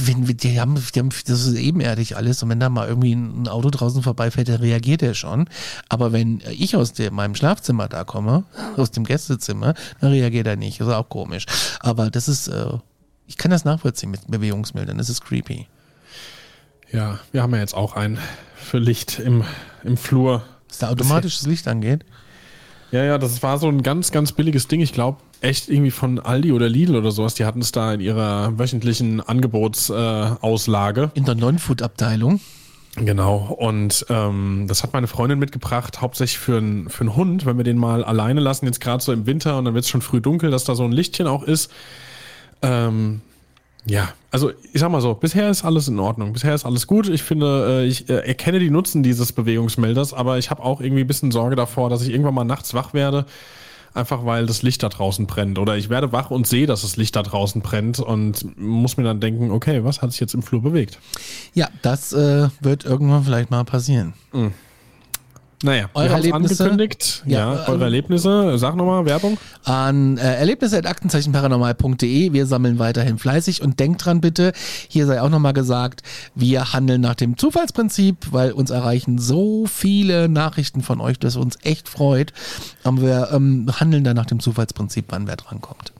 wenn 0.00 0.26
wir, 0.26 0.34
die 0.34 0.60
haben, 0.60 0.82
die 0.94 0.98
haben, 0.98 1.10
das 1.26 1.46
ist 1.46 1.54
ebenerdig 1.54 2.16
alles 2.16 2.42
und 2.42 2.48
wenn 2.48 2.60
da 2.60 2.68
mal 2.68 2.88
irgendwie 2.88 3.14
ein 3.14 3.48
Auto 3.48 3.70
draußen 3.70 4.02
vorbeifährt, 4.02 4.48
dann 4.48 4.60
reagiert 4.60 5.02
er 5.02 5.14
schon. 5.14 5.48
Aber 5.88 6.12
wenn 6.12 6.42
ich 6.50 6.76
aus 6.76 6.92
dem, 6.92 7.14
meinem 7.14 7.34
Schlafzimmer 7.34 7.88
da 7.88 8.04
komme, 8.04 8.44
aus 8.76 8.90
dem 8.90 9.04
Gästezimmer, 9.04 9.74
dann 10.00 10.10
reagiert 10.10 10.46
er 10.46 10.56
nicht. 10.56 10.80
Das 10.80 10.88
ist 10.88 10.94
auch 10.94 11.08
komisch. 11.08 11.46
Aber 11.80 12.10
das 12.10 12.28
ist, 12.28 12.48
äh, 12.48 12.78
ich 13.26 13.36
kann 13.36 13.50
das 13.50 13.64
nachvollziehen 13.64 14.10
mit 14.10 14.20
Bewegungsmildern. 14.28 14.98
Das 14.98 15.10
ist 15.10 15.22
creepy. 15.22 15.66
Ja, 16.90 17.18
wir 17.32 17.42
haben 17.42 17.54
ja 17.54 17.60
jetzt 17.60 17.74
auch 17.74 17.96
einen 17.96 18.18
für 18.54 18.78
Licht 18.78 19.18
im, 19.18 19.44
im 19.82 19.96
Flur. 19.96 20.42
Dass 20.68 20.78
da 20.78 20.90
automatisch 20.90 21.38
das 21.38 21.46
Licht 21.46 21.66
angeht. 21.68 22.04
Ja, 22.90 23.02
ja, 23.04 23.18
das 23.18 23.42
war 23.42 23.58
so 23.58 23.68
ein 23.68 23.82
ganz, 23.82 24.12
ganz 24.12 24.32
billiges 24.32 24.68
Ding. 24.68 24.80
Ich 24.80 24.92
glaube, 24.92 25.18
echt 25.42 25.68
irgendwie 25.68 25.90
von 25.90 26.18
Aldi 26.18 26.52
oder 26.52 26.68
Lidl 26.68 26.96
oder 26.96 27.10
sowas. 27.10 27.34
Die 27.34 27.44
hatten 27.44 27.60
es 27.60 27.72
da 27.72 27.94
in 27.94 28.00
ihrer 28.00 28.58
wöchentlichen 28.58 29.20
Angebotsauslage. 29.20 31.10
Äh. 31.14 31.18
In 31.18 31.24
der 31.24 31.34
Non-Food-Abteilung. 31.34 32.40
Genau. 32.96 33.56
Und 33.58 34.04
ähm, 34.10 34.66
das 34.68 34.82
hat 34.82 34.92
meine 34.92 35.06
Freundin 35.06 35.38
mitgebracht, 35.38 36.00
hauptsächlich 36.00 36.38
für, 36.38 36.58
n, 36.58 36.88
für 36.90 37.00
einen 37.00 37.16
Hund, 37.16 37.46
wenn 37.46 37.56
wir 37.56 37.64
den 37.64 37.78
mal 37.78 38.04
alleine 38.04 38.40
lassen, 38.40 38.66
jetzt 38.66 38.80
gerade 38.80 39.02
so 39.02 39.12
im 39.12 39.24
Winter 39.26 39.56
und 39.58 39.64
dann 39.64 39.74
wird 39.74 39.84
es 39.84 39.90
schon 39.90 40.02
früh 40.02 40.20
dunkel, 40.20 40.50
dass 40.50 40.64
da 40.64 40.74
so 40.74 40.84
ein 40.84 40.92
Lichtchen 40.92 41.26
auch 41.26 41.42
ist. 41.42 41.70
Ähm, 42.60 43.22
Ja, 43.86 44.10
also 44.30 44.52
ich 44.72 44.80
sag 44.80 44.90
mal 44.90 45.00
so, 45.00 45.14
bisher 45.14 45.50
ist 45.50 45.64
alles 45.64 45.88
in 45.88 45.98
Ordnung, 45.98 46.32
bisher 46.32 46.54
ist 46.54 46.64
alles 46.64 46.86
gut. 46.86 47.08
Ich 47.08 47.22
finde, 47.22 47.80
äh, 47.82 47.86
ich 47.86 48.08
äh, 48.08 48.26
erkenne 48.26 48.60
die 48.60 48.70
Nutzen 48.70 49.02
dieses 49.02 49.32
Bewegungsmelders, 49.32 50.12
aber 50.14 50.38
ich 50.38 50.50
habe 50.50 50.62
auch 50.62 50.80
irgendwie 50.80 51.02
ein 51.02 51.08
bisschen 51.08 51.32
Sorge 51.32 51.56
davor, 51.56 51.90
dass 51.90 52.02
ich 52.02 52.10
irgendwann 52.10 52.34
mal 52.34 52.44
nachts 52.44 52.74
wach 52.74 52.94
werde, 52.94 53.26
einfach 53.94 54.24
weil 54.24 54.46
das 54.46 54.62
Licht 54.62 54.82
da 54.82 54.88
draußen 54.88 55.26
brennt. 55.26 55.58
Oder 55.58 55.76
ich 55.76 55.88
werde 55.88 56.12
wach 56.12 56.30
und 56.30 56.46
sehe, 56.46 56.66
dass 56.66 56.82
das 56.82 56.96
Licht 56.96 57.16
da 57.16 57.22
draußen 57.22 57.62
brennt 57.62 58.00
und 58.00 58.58
muss 58.58 58.96
mir 58.96 59.04
dann 59.04 59.20
denken, 59.20 59.50
okay, 59.50 59.84
was 59.84 60.02
hat 60.02 60.12
sich 60.12 60.20
jetzt 60.20 60.34
im 60.34 60.42
Flur 60.42 60.62
bewegt? 60.62 60.98
Ja, 61.54 61.68
das 61.82 62.12
äh, 62.12 62.48
wird 62.60 62.84
irgendwann 62.84 63.24
vielleicht 63.24 63.50
mal 63.50 63.64
passieren. 63.64 64.14
Mhm. 64.32 64.52
Naja, 65.62 65.88
eure 65.94 66.08
wir 66.08 66.14
Erlebnisse? 66.16 66.64
angekündigt. 66.64 67.22
Ja, 67.26 67.54
Ja, 67.54 67.64
eure 67.66 67.74
ähm, 67.76 67.82
Erlebnisse. 67.82 68.58
Sag 68.58 68.76
nochmal, 68.76 69.04
Werbung. 69.06 69.38
An 69.64 70.18
äh, 70.18 70.34
erlebnisse.aktenzeichenparanormal.de. 70.36 72.32
Wir 72.32 72.46
sammeln 72.46 72.78
weiterhin 72.78 73.18
fleißig 73.18 73.62
und 73.62 73.78
denkt 73.78 74.04
dran 74.04 74.20
bitte, 74.20 74.52
hier 74.88 75.06
sei 75.06 75.20
auch 75.22 75.28
nochmal 75.28 75.52
gesagt, 75.52 76.02
wir 76.34 76.72
handeln 76.72 77.00
nach 77.00 77.14
dem 77.14 77.36
Zufallsprinzip, 77.36 78.32
weil 78.32 78.52
uns 78.52 78.70
erreichen 78.70 79.18
so 79.18 79.66
viele 79.66 80.28
Nachrichten 80.28 80.82
von 80.82 81.00
euch, 81.00 81.18
dass 81.18 81.36
uns 81.36 81.58
echt 81.62 81.88
freut. 81.88 82.32
Aber 82.82 83.02
wir 83.02 83.28
ähm, 83.32 83.70
handeln 83.78 84.04
dann 84.04 84.16
nach 84.16 84.26
dem 84.26 84.40
Zufallsprinzip, 84.40 85.06
wann 85.10 85.26
wer 85.26 85.36
drankommt. 85.36 85.92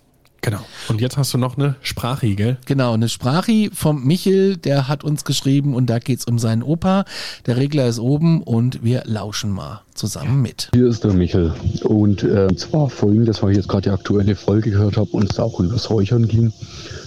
Genau. 0.43 0.59
Und 0.89 1.01
jetzt 1.01 1.17
hast 1.17 1.33
du 1.33 1.39
noch 1.39 1.57
eine 1.57 1.77
Sprachie, 1.83 2.35
gell? 2.35 2.57
Genau, 2.67 2.95
eine 2.95 3.09
Sprache 3.09 3.71
vom 3.73 4.05
Michel, 4.05 4.57
der 4.57 4.89
hat 4.89 5.05
uns 5.05 5.25
geschrieben 5.25 5.77
und 5.77 5.87
da 5.87 6.01
geht's 6.01 6.25
um 6.25 6.41
seinen 6.41 6.65
Opa. 6.65 7.05
Der 7.47 7.57
Regler 7.57 7.87
ist 7.87 8.01
oben 8.01 8.43
und 8.43 8.83
wir 8.83 9.05
lauschen 9.07 9.53
mal 9.53 9.83
zusammen 9.95 10.43
mit. 10.43 10.69
Hier 10.75 10.89
ist 10.89 11.05
der 11.05 11.13
Michel. 11.13 11.55
Und 11.85 12.25
äh, 12.25 12.49
zwar 12.57 12.91
folgendes, 12.91 13.41
weil 13.41 13.53
ich 13.53 13.59
jetzt 13.59 13.69
gerade 13.69 13.83
die 13.83 13.91
aktuelle 13.91 14.35
Folge 14.35 14.73
gehört 14.73 14.97
habe 14.97 15.11
und 15.13 15.31
es 15.31 15.39
auch 15.39 15.61
über 15.61 15.75
das 15.75 15.89
Räuchern 15.91 16.27
ging. 16.27 16.49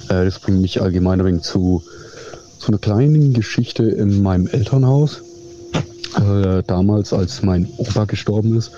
Äh, 0.07 0.23
das 0.23 0.39
bringt 0.39 0.61
mich 0.61 0.81
allgemein 0.81 1.19
ein 1.19 1.25
wenig 1.25 1.41
zu, 1.41 1.83
zu 2.57 2.69
einer 2.69 2.77
kleinen 2.77 3.33
Geschichte 3.33 3.83
in 3.83 4.23
meinem 4.23 4.47
Elternhaus. 4.47 5.21
Äh, 6.15 6.63
damals, 6.65 7.11
als 7.11 7.43
mein 7.43 7.67
Opa 7.75 8.05
gestorben 8.05 8.57
ist, 8.57 8.71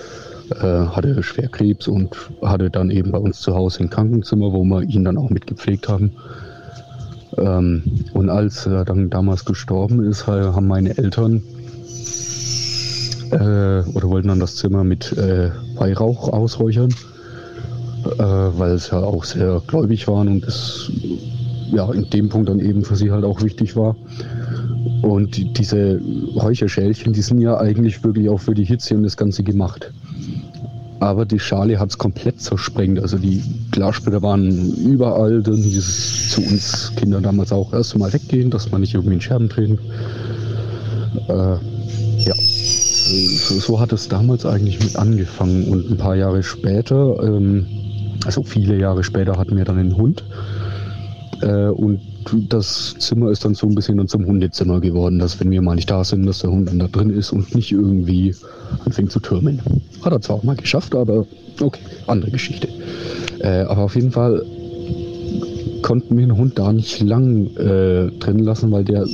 hatte 0.56 1.14
er 1.16 1.22
Schwerkrebs 1.22 1.88
und 1.88 2.16
hatte 2.42 2.70
dann 2.70 2.90
eben 2.90 3.10
bei 3.10 3.18
uns 3.18 3.40
zu 3.40 3.54
Hause 3.54 3.80
ein 3.84 3.90
Krankenzimmer, 3.90 4.52
wo 4.52 4.64
wir 4.64 4.82
ihn 4.82 5.04
dann 5.04 5.18
auch 5.18 5.30
mitgepflegt 5.30 5.88
haben. 5.88 6.12
Ähm, 7.36 7.82
und 8.14 8.30
als 8.30 8.66
er 8.66 8.84
dann 8.84 9.10
damals 9.10 9.44
gestorben 9.44 10.04
ist, 10.04 10.26
ha- 10.26 10.54
haben 10.54 10.66
meine 10.66 10.96
Eltern 10.96 11.42
äh, 13.30 13.82
oder 13.82 14.08
wollten 14.08 14.28
dann 14.28 14.40
das 14.40 14.56
Zimmer 14.56 14.84
mit 14.84 15.12
äh, 15.12 15.50
Weihrauch 15.76 16.28
ausräuchern, 16.32 16.90
äh, 18.04 18.18
weil 18.18 18.72
es 18.72 18.90
ja 18.90 18.98
auch 19.00 19.24
sehr 19.24 19.62
gläubig 19.66 20.08
waren 20.08 20.28
und 20.28 20.44
es 20.44 20.90
ja 21.70 21.92
in 21.92 22.08
dem 22.10 22.28
Punkt 22.30 22.48
dann 22.48 22.60
eben 22.60 22.82
für 22.82 22.96
sie 22.96 23.10
halt 23.10 23.24
auch 23.24 23.42
wichtig 23.42 23.76
war. 23.76 23.94
Und 25.02 25.36
die, 25.36 25.52
diese 25.52 26.00
Räucherschälchen, 26.34 27.12
die 27.12 27.22
sind 27.22 27.40
ja 27.40 27.58
eigentlich 27.58 28.02
wirklich 28.02 28.28
auch 28.30 28.40
für 28.40 28.54
die 28.54 28.64
Hitze 28.64 28.96
und 28.96 29.02
das 29.02 29.16
Ganze 29.16 29.42
gemacht. 29.42 29.92
Aber 31.00 31.24
die 31.24 31.38
Schale 31.38 31.78
hat 31.78 31.90
es 31.90 31.98
komplett 31.98 32.40
zersprengt. 32.40 32.98
Also 33.00 33.18
die 33.18 33.42
Glassplitter 33.70 34.22
waren 34.22 34.74
überall. 34.76 35.42
Dann 35.42 35.56
dieses 35.56 36.30
zu 36.30 36.42
uns 36.42 36.92
Kinder 36.96 37.20
damals 37.20 37.52
auch 37.52 37.72
erst 37.72 37.96
mal 37.96 38.12
weggehen, 38.12 38.50
dass 38.50 38.70
man 38.70 38.80
nicht 38.80 38.94
irgendwie 38.94 39.14
in 39.14 39.20
Scherben 39.20 39.48
treten. 39.48 39.78
Äh, 41.28 41.56
ja, 42.24 42.34
so, 42.34 43.60
so 43.60 43.80
hat 43.80 43.92
es 43.92 44.08
damals 44.08 44.44
eigentlich 44.44 44.80
mit 44.82 44.96
angefangen. 44.96 45.64
Und 45.68 45.90
ein 45.90 45.96
paar 45.96 46.16
Jahre 46.16 46.42
später, 46.42 47.22
ähm, 47.22 47.66
also 48.26 48.42
viele 48.42 48.76
Jahre 48.78 49.04
später, 49.04 49.36
hatten 49.36 49.56
wir 49.56 49.64
dann 49.64 49.78
einen 49.78 49.96
Hund. 49.96 50.24
Äh, 51.42 51.68
und 51.68 52.00
das 52.48 52.94
Zimmer 52.98 53.30
ist 53.30 53.44
dann 53.44 53.54
so 53.54 53.66
ein 53.66 53.74
bisschen 53.74 54.06
zum 54.08 54.26
Hundezimmer 54.26 54.80
geworden, 54.80 55.18
dass 55.18 55.38
wenn 55.40 55.50
wir 55.50 55.62
mal 55.62 55.76
nicht 55.76 55.90
da 55.90 56.04
sind, 56.04 56.26
dass 56.26 56.40
der 56.40 56.50
Hund 56.50 56.68
dann 56.68 56.78
da 56.78 56.88
drin 56.88 57.10
ist 57.10 57.32
und 57.32 57.54
nicht 57.54 57.72
irgendwie 57.72 58.34
anfängt 58.84 59.12
zu 59.12 59.20
türmen. 59.20 59.60
Hat 60.02 60.12
er 60.12 60.20
zwar 60.20 60.36
auch 60.36 60.42
mal 60.42 60.56
geschafft, 60.56 60.94
aber 60.94 61.26
okay, 61.60 61.80
andere 62.06 62.30
Geschichte. 62.30 62.68
Äh, 63.40 63.62
aber 63.62 63.82
auf 63.82 63.94
jeden 63.94 64.10
Fall 64.10 64.44
konnten 65.82 66.16
wir 66.16 66.26
den 66.26 66.36
Hund 66.36 66.58
da 66.58 66.72
nicht 66.72 67.00
lang 67.00 67.46
äh, 67.56 68.10
drin 68.18 68.40
lassen, 68.40 68.70
weil 68.72 68.84
der 68.84 69.06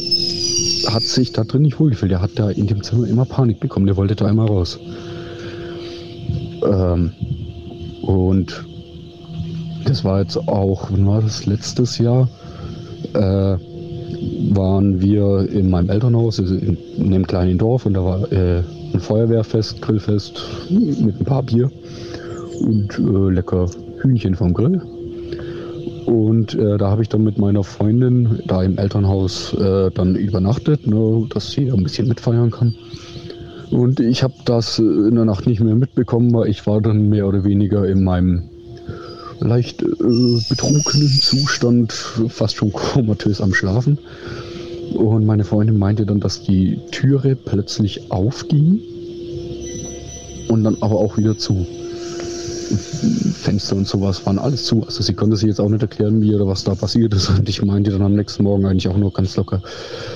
hat 0.87 1.03
sich 1.03 1.33
da 1.33 1.45
drin 1.45 1.63
nicht 1.63 1.79
wohlgefühlt. 1.79 2.11
Der 2.11 2.21
hat 2.21 2.33
da 2.37 2.51
in 2.51 2.67
dem 2.67 2.83
Zimmer 2.83 3.07
immer 3.07 3.25
Panik 3.25 3.61
bekommen. 3.61 3.87
Der 3.87 3.97
wollte 3.97 4.17
da 4.17 4.27
einmal 4.27 4.47
raus. 4.47 4.79
Ähm, 6.65 7.13
und 8.03 8.65
das 9.85 10.05
war 10.05 10.21
jetzt 10.21 10.37
auch, 10.37 10.91
wann 10.91 11.07
war 11.07 11.23
das? 11.23 11.47
Letztes 11.47 11.99
Jahr 11.99 12.29
äh, 13.13 13.57
waren 14.55 15.01
wir 15.01 15.49
in 15.51 15.71
meinem 15.71 15.91
Elternhaus, 15.91 16.41
also 16.41 16.55
in, 16.55 16.77
in 16.97 17.13
einem 17.13 17.27
kleinen 17.27 17.59
Dorf, 17.59 17.87
und 17.87 17.95
da 17.95 18.05
war 18.05 18.33
äh, 18.33 18.63
ein 18.93 19.01
Feuerwehrfest, 19.01 19.83
Grillfest 19.83 20.43
mit 20.71 21.21
ein 21.21 21.25
paar 21.25 21.43
Bier 21.43 21.71
und 22.61 22.99
äh, 22.99 23.31
lecker 23.31 23.69
Hühnchen 24.01 24.35
vom 24.35 24.55
Grill. 24.55 24.81
Und 26.07 26.55
äh, 26.55 26.77
da 26.77 26.91
habe 26.91 27.03
ich 27.03 27.09
dann 27.09 27.25
mit 27.25 27.39
meiner 27.39 27.65
Freundin 27.65 28.41
da 28.47 28.63
im 28.63 28.77
Elternhaus 28.77 29.55
äh, 29.55 29.91
dann 29.91 30.15
übernachtet, 30.17 30.87
ne, 30.87 31.27
dass 31.31 31.51
sie 31.51 31.71
ein 31.71 31.83
bisschen 31.83 32.09
mitfeiern 32.09 32.51
kann. 32.51 32.75
Und 33.71 34.01
ich 34.01 34.23
habe 34.23 34.35
das 34.45 34.79
äh, 34.79 34.83
in 34.83 35.15
der 35.15 35.25
Nacht 35.25 35.47
nicht 35.47 35.61
mehr 35.61 35.75
mitbekommen, 35.75 36.33
weil 36.35 36.49
ich 36.49 36.67
war 36.67 36.81
dann 36.81 37.09
mehr 37.09 37.27
oder 37.27 37.43
weniger 37.45 37.89
in 37.89 38.05
meinem 38.05 38.51
leicht 39.41 39.83
äh, 39.83 39.87
betrunkenen 40.49 41.09
Zustand, 41.09 41.93
fast 42.29 42.57
schon 42.57 42.73
komatös 42.73 43.41
am 43.41 43.55
Schlafen. 43.55 43.99
Und 44.95 45.27
meine 45.27 45.45
Freundin 45.45 45.79
meinte 45.79 46.07
dann, 46.07 46.21
dass 46.21 46.43
die 46.43 46.79
Türe 46.91 47.37
plötzlich 47.37 48.11
aufging 48.11 48.81
und 50.49 50.65
dann 50.65 50.77
aber 50.81 50.97
auch 50.97 51.17
wieder 51.17 51.37
zu. 51.37 51.67
Fenster 53.35 53.77
und 53.77 53.87
sowas 53.87 54.25
waren 54.25 54.39
alles 54.39 54.65
zu. 54.65 54.85
Also 54.85 55.03
sie 55.03 55.15
konnte 55.15 55.37
sich 55.37 55.49
jetzt 55.49 55.61
auch 55.61 55.69
nicht 55.69 55.83
erklären, 55.83 56.23
wie 56.23 56.35
oder 56.35 56.47
was 56.47 56.65
da 56.65 56.75
passiert 56.75 57.13
ist. 57.13 57.29
Und 57.29 57.49
ich 57.49 57.63
meinte 57.63 57.91
dann 57.91 58.03
am 58.03 58.15
nächsten 58.15 58.43
Morgen 58.43 58.65
eigentlich 58.65 58.89
auch 58.89 58.97
nur 58.97 59.13
ganz 59.13 59.37
locker, 59.37 59.61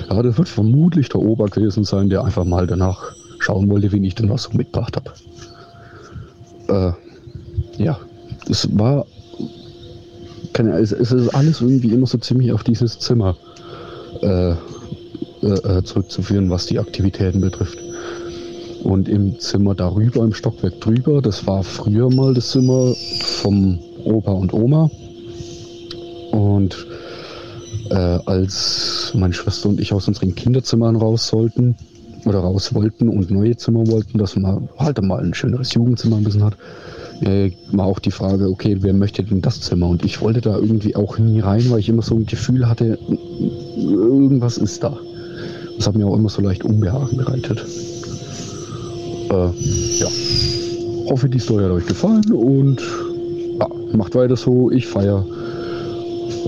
ja, 0.09 0.23
das 0.23 0.39
wird 0.39 0.49
vermutlich 0.49 1.09
der 1.09 1.21
Ober 1.21 1.47
gewesen 1.47 1.85
sein, 1.85 2.09
der 2.09 2.25
einfach 2.25 2.45
mal 2.45 2.66
danach 2.66 3.12
schauen 3.39 3.69
wollte, 3.69 3.93
wen 3.93 4.05
ich 4.05 4.14
denn 4.14 4.31
was 4.31 4.45
so 4.45 4.57
mitgebracht 4.57 4.97
habe. 4.97 6.95
Äh, 7.79 7.83
ja, 7.83 7.99
es 8.49 8.69
war, 8.79 9.07
keine, 10.53 10.73
es, 10.79 10.93
es 10.93 11.13
ist 11.13 11.35
alles 11.35 11.61
irgendwie 11.61 11.93
immer 11.93 12.07
so 12.07 12.19
ziemlich 12.19 12.53
auf 12.53 12.65
dieses 12.65 12.99
Zimmer 12.99 13.37
äh, 14.23 14.55
äh, 15.43 15.79
äh, 15.79 15.85
zurückzuführen, 15.85 16.51
was 16.51 16.67
die 16.67 16.79
Aktivitäten 16.79 17.41
betrifft. 17.41 17.79
Und 18.83 19.09
im 19.09 19.39
Zimmer 19.39 19.75
darüber, 19.75 20.25
im 20.25 20.33
Stockwerk 20.33 20.81
drüber, 20.81 21.23
das 21.23 21.47
war 21.47 21.63
früher 21.63 22.11
mal 22.11 22.35
das 22.35 22.51
Zimmer 22.51 22.95
vom 23.21 23.79
Opa 24.05 24.33
und 24.33 24.53
Oma. 24.53 24.91
Und 26.33 26.87
äh, 27.91 27.95
als 27.95 29.13
meine 29.15 29.33
Schwester 29.33 29.69
und 29.69 29.81
ich 29.81 29.93
aus 29.93 30.09
unseren 30.09 30.35
Kinderzimmern 30.35 30.97
raus 30.97 31.29
sollten 31.29 31.77
oder 32.25 32.41
raus 32.41 32.75
wollten 32.75 33.09
und 33.09 33.31
neue 33.31 33.57
Zimmer 33.57 33.87
wollten, 33.87 34.19
dass 34.19 34.37
man 34.37 34.69
halt 34.77 35.01
mal 35.03 35.21
ein 35.21 35.35
schöneres 35.35 35.73
Jugendzimmer 35.75 36.17
ein 36.17 36.25
bisschen 36.25 36.45
hat, 36.45 36.57
äh, 37.21 37.53
war 37.73 37.87
auch 37.87 37.99
die 37.99 38.11
Frage, 38.11 38.49
okay, 38.49 38.77
wer 38.81 38.93
möchte 38.93 39.23
denn 39.23 39.43
das 39.43 39.61
Zimmer? 39.61 39.89
Und 39.89 40.05
ich 40.05 40.21
wollte 40.21 40.41
da 40.41 40.57
irgendwie 40.57 40.97
auch 40.97 41.19
nie 41.19 41.41
rein, 41.41 41.69
weil 41.71 41.81
ich 41.81 41.89
immer 41.89 42.03
so 42.03 42.14
ein 42.14 42.27
Gefühl 42.27 42.69
hatte, 42.69 42.99
irgendwas 43.77 44.59
ist 44.59 44.83
da. 44.83 44.97
Das 45.77 45.87
hat 45.87 45.97
mir 45.97 46.07
auch 46.07 46.16
immer 46.16 46.29
so 46.29 46.43
leicht 46.43 46.64
Unbehagen 46.64 47.16
bereitet. 47.16 47.64
Äh, 49.31 49.51
ja. 49.99 50.09
Hoffe, 51.11 51.29
die 51.29 51.39
Story 51.39 51.64
hat 51.64 51.73
euch 51.73 51.87
gefallen 51.87 52.33
und 52.33 52.83
ja, 53.59 53.69
macht 53.93 54.14
weiter 54.14 54.37
so. 54.37 54.71
Ich 54.71 54.87
feiere 54.87 55.25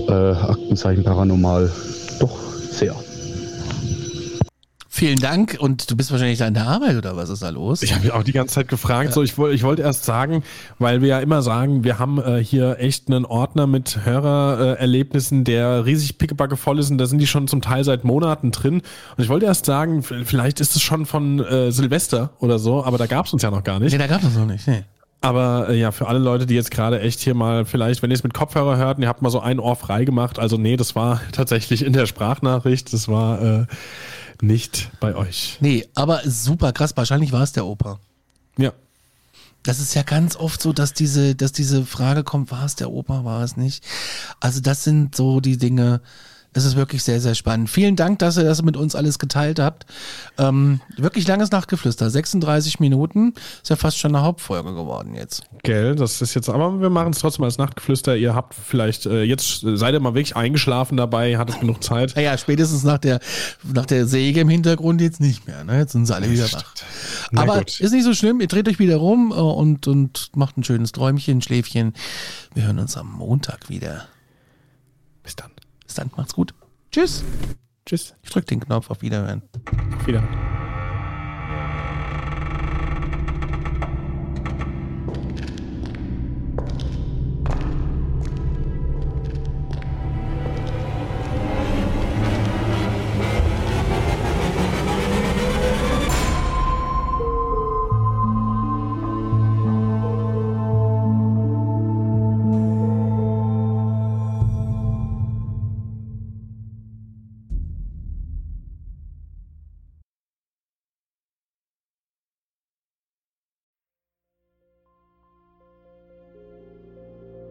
äh, 0.07 0.11
Aktenzeichen 0.11 1.03
Paranormal 1.03 1.71
doch 2.19 2.37
sehr. 2.71 2.95
Vielen 5.01 5.19
Dank 5.19 5.57
und 5.59 5.89
du 5.89 5.97
bist 5.97 6.11
wahrscheinlich 6.11 6.37
da 6.37 6.45
in 6.45 6.53
der 6.53 6.67
Arbeit 6.67 6.95
oder 6.95 7.17
was 7.17 7.31
ist 7.31 7.41
da 7.41 7.49
los? 7.49 7.81
Ich 7.81 7.91
habe 7.91 8.03
mich 8.03 8.13
auch 8.13 8.21
die 8.21 8.33
ganze 8.33 8.53
Zeit 8.53 8.67
gefragt. 8.67 9.13
So, 9.13 9.23
ich 9.23 9.35
wollte, 9.35 9.55
ich 9.55 9.63
wollte 9.63 9.81
erst 9.81 10.05
sagen, 10.05 10.43
weil 10.77 11.01
wir 11.01 11.07
ja 11.07 11.19
immer 11.21 11.41
sagen, 11.41 11.83
wir 11.83 11.97
haben 11.97 12.21
äh, 12.21 12.43
hier 12.43 12.77
echt 12.77 13.07
einen 13.07 13.25
Ordner 13.25 13.65
mit 13.65 14.05
Hörererlebnissen, 14.05 15.43
der 15.43 15.87
riesig 15.87 16.19
pickebacke 16.19 16.55
voll 16.55 16.77
ist 16.77 16.91
und 16.91 16.99
da 16.99 17.07
sind 17.07 17.17
die 17.17 17.25
schon 17.25 17.47
zum 17.47 17.63
Teil 17.63 17.83
seit 17.83 18.03
Monaten 18.03 18.51
drin. 18.51 18.83
Und 19.17 19.23
ich 19.23 19.27
wollte 19.27 19.47
erst 19.47 19.65
sagen, 19.65 20.03
vielleicht 20.03 20.59
ist 20.59 20.75
es 20.75 20.83
schon 20.83 21.07
von 21.07 21.39
äh, 21.39 21.71
Silvester 21.71 22.29
oder 22.37 22.59
so, 22.59 22.85
aber 22.85 22.99
da 22.99 23.07
gab 23.07 23.25
es 23.25 23.33
uns 23.33 23.41
ja 23.41 23.49
noch 23.49 23.63
gar 23.63 23.79
nicht. 23.79 23.93
Nee, 23.93 23.97
da 23.97 24.05
gab 24.05 24.21
es 24.21 24.35
noch 24.35 24.45
nicht. 24.45 24.67
Nee. 24.67 24.83
Aber 25.21 25.69
äh, 25.69 25.79
ja, 25.79 25.91
für 25.91 26.07
alle 26.07 26.19
Leute, 26.19 26.45
die 26.45 26.53
jetzt 26.53 26.69
gerade 26.69 26.99
echt 26.99 27.21
hier 27.21 27.33
mal 27.33 27.65
vielleicht, 27.65 28.03
wenn 28.03 28.11
ihr 28.11 28.15
es 28.15 28.23
mit 28.23 28.35
Kopfhörer 28.35 28.77
hört 28.77 28.97
und 28.97 29.03
ihr 29.03 29.09
habt 29.09 29.23
mal 29.23 29.31
so 29.31 29.39
ein 29.39 29.59
Ohr 29.59 29.75
frei 29.75 30.03
gemacht, 30.03 30.37
also 30.37 30.57
nee, 30.57 30.77
das 30.77 30.95
war 30.95 31.21
tatsächlich 31.31 31.83
in 31.83 31.93
der 31.93 32.05
Sprachnachricht, 32.05 32.93
das 32.93 33.07
war 33.07 33.41
äh, 33.41 33.65
nicht 34.41 34.89
bei 34.99 35.15
euch. 35.15 35.57
nee, 35.61 35.87
aber 35.95 36.21
super 36.25 36.73
krass. 36.73 36.95
Wahrscheinlich 36.95 37.31
war 37.31 37.43
es 37.43 37.51
der 37.51 37.65
Opa. 37.65 37.99
Ja. 38.57 38.73
Das 39.63 39.79
ist 39.79 39.93
ja 39.93 40.01
ganz 40.01 40.35
oft 40.35 40.61
so, 40.61 40.73
dass 40.73 40.93
diese, 40.93 41.35
dass 41.35 41.51
diese 41.51 41.85
Frage 41.85 42.23
kommt, 42.23 42.51
war 42.51 42.65
es 42.65 42.75
der 42.75 42.91
Opa, 42.91 43.23
war 43.23 43.43
es 43.43 43.57
nicht? 43.57 43.83
Also 44.39 44.59
das 44.59 44.83
sind 44.83 45.15
so 45.15 45.39
die 45.39 45.57
Dinge, 45.57 46.01
es 46.53 46.65
ist 46.65 46.75
wirklich 46.75 47.01
sehr, 47.03 47.21
sehr 47.21 47.33
spannend. 47.33 47.69
Vielen 47.69 47.95
Dank, 47.95 48.19
dass 48.19 48.37
ihr 48.37 48.43
das 48.43 48.61
mit 48.61 48.75
uns 48.75 48.93
alles 48.93 49.19
geteilt 49.19 49.59
habt. 49.59 49.85
Ähm, 50.37 50.81
wirklich 50.97 51.25
langes 51.25 51.49
Nachtgeflüster, 51.51 52.09
36 52.09 52.81
Minuten, 52.81 53.33
ist 53.61 53.69
ja 53.69 53.77
fast 53.77 53.97
schon 53.97 54.13
eine 54.13 54.25
Hauptfolge 54.25 54.73
geworden 54.73 55.15
jetzt. 55.15 55.43
Gell, 55.63 55.95
das 55.95 56.21
ist 56.21 56.33
jetzt, 56.33 56.49
aber 56.49 56.81
wir 56.81 56.89
machen 56.89 57.13
es 57.13 57.19
trotzdem 57.19 57.45
als 57.45 57.57
Nachtgeflüster. 57.57 58.17
Ihr 58.17 58.35
habt 58.35 58.53
vielleicht, 58.53 59.05
äh, 59.05 59.23
jetzt 59.23 59.61
seid 59.61 59.93
ihr 59.93 60.01
mal 60.01 60.13
wirklich 60.13 60.35
eingeschlafen 60.35 60.97
dabei, 60.97 61.37
hattet 61.37 61.61
genug 61.61 61.81
Zeit. 61.83 62.13
Naja, 62.17 62.37
spätestens 62.37 62.83
nach 62.83 62.97
der, 62.97 63.21
nach 63.63 63.85
der 63.85 64.05
Säge 64.05 64.41
im 64.41 64.49
Hintergrund 64.49 64.99
jetzt 64.99 65.21
nicht 65.21 65.47
mehr, 65.47 65.63
ne? 65.63 65.79
Jetzt 65.79 65.93
sind 65.93 66.05
sie 66.05 66.13
alle 66.13 66.29
wieder 66.29 66.51
wach. 66.51 66.73
Aber 67.33 67.59
gut. 67.59 67.79
ist 67.79 67.93
nicht 67.93 68.03
so 68.03 68.13
schlimm, 68.13 68.41
ihr 68.41 68.47
dreht 68.47 68.67
euch 68.67 68.79
wieder 68.79 68.97
rum 68.97 69.31
äh, 69.31 69.39
und, 69.39 69.87
und 69.87 70.31
macht 70.35 70.57
ein 70.57 70.65
schönes 70.65 70.91
Träumchen, 70.91 71.41
Schläfchen. 71.41 71.93
Wir 72.53 72.63
hören 72.63 72.79
uns 72.79 72.97
am 72.97 73.09
Montag 73.09 73.69
wieder. 73.69 74.07
Bis 75.23 75.37
dann. 75.37 75.51
Bis 75.91 75.95
dann, 75.97 76.09
macht's 76.15 76.33
gut. 76.33 76.53
Tschüss. 76.89 77.21
Tschüss. 77.85 78.15
Ich 78.23 78.29
drück 78.29 78.45
den 78.45 78.61
Knopf 78.61 78.89
auf 78.89 79.01
Wiederhören. 79.01 79.41
Auf 79.97 80.07
Wiedersehen. 80.07 80.60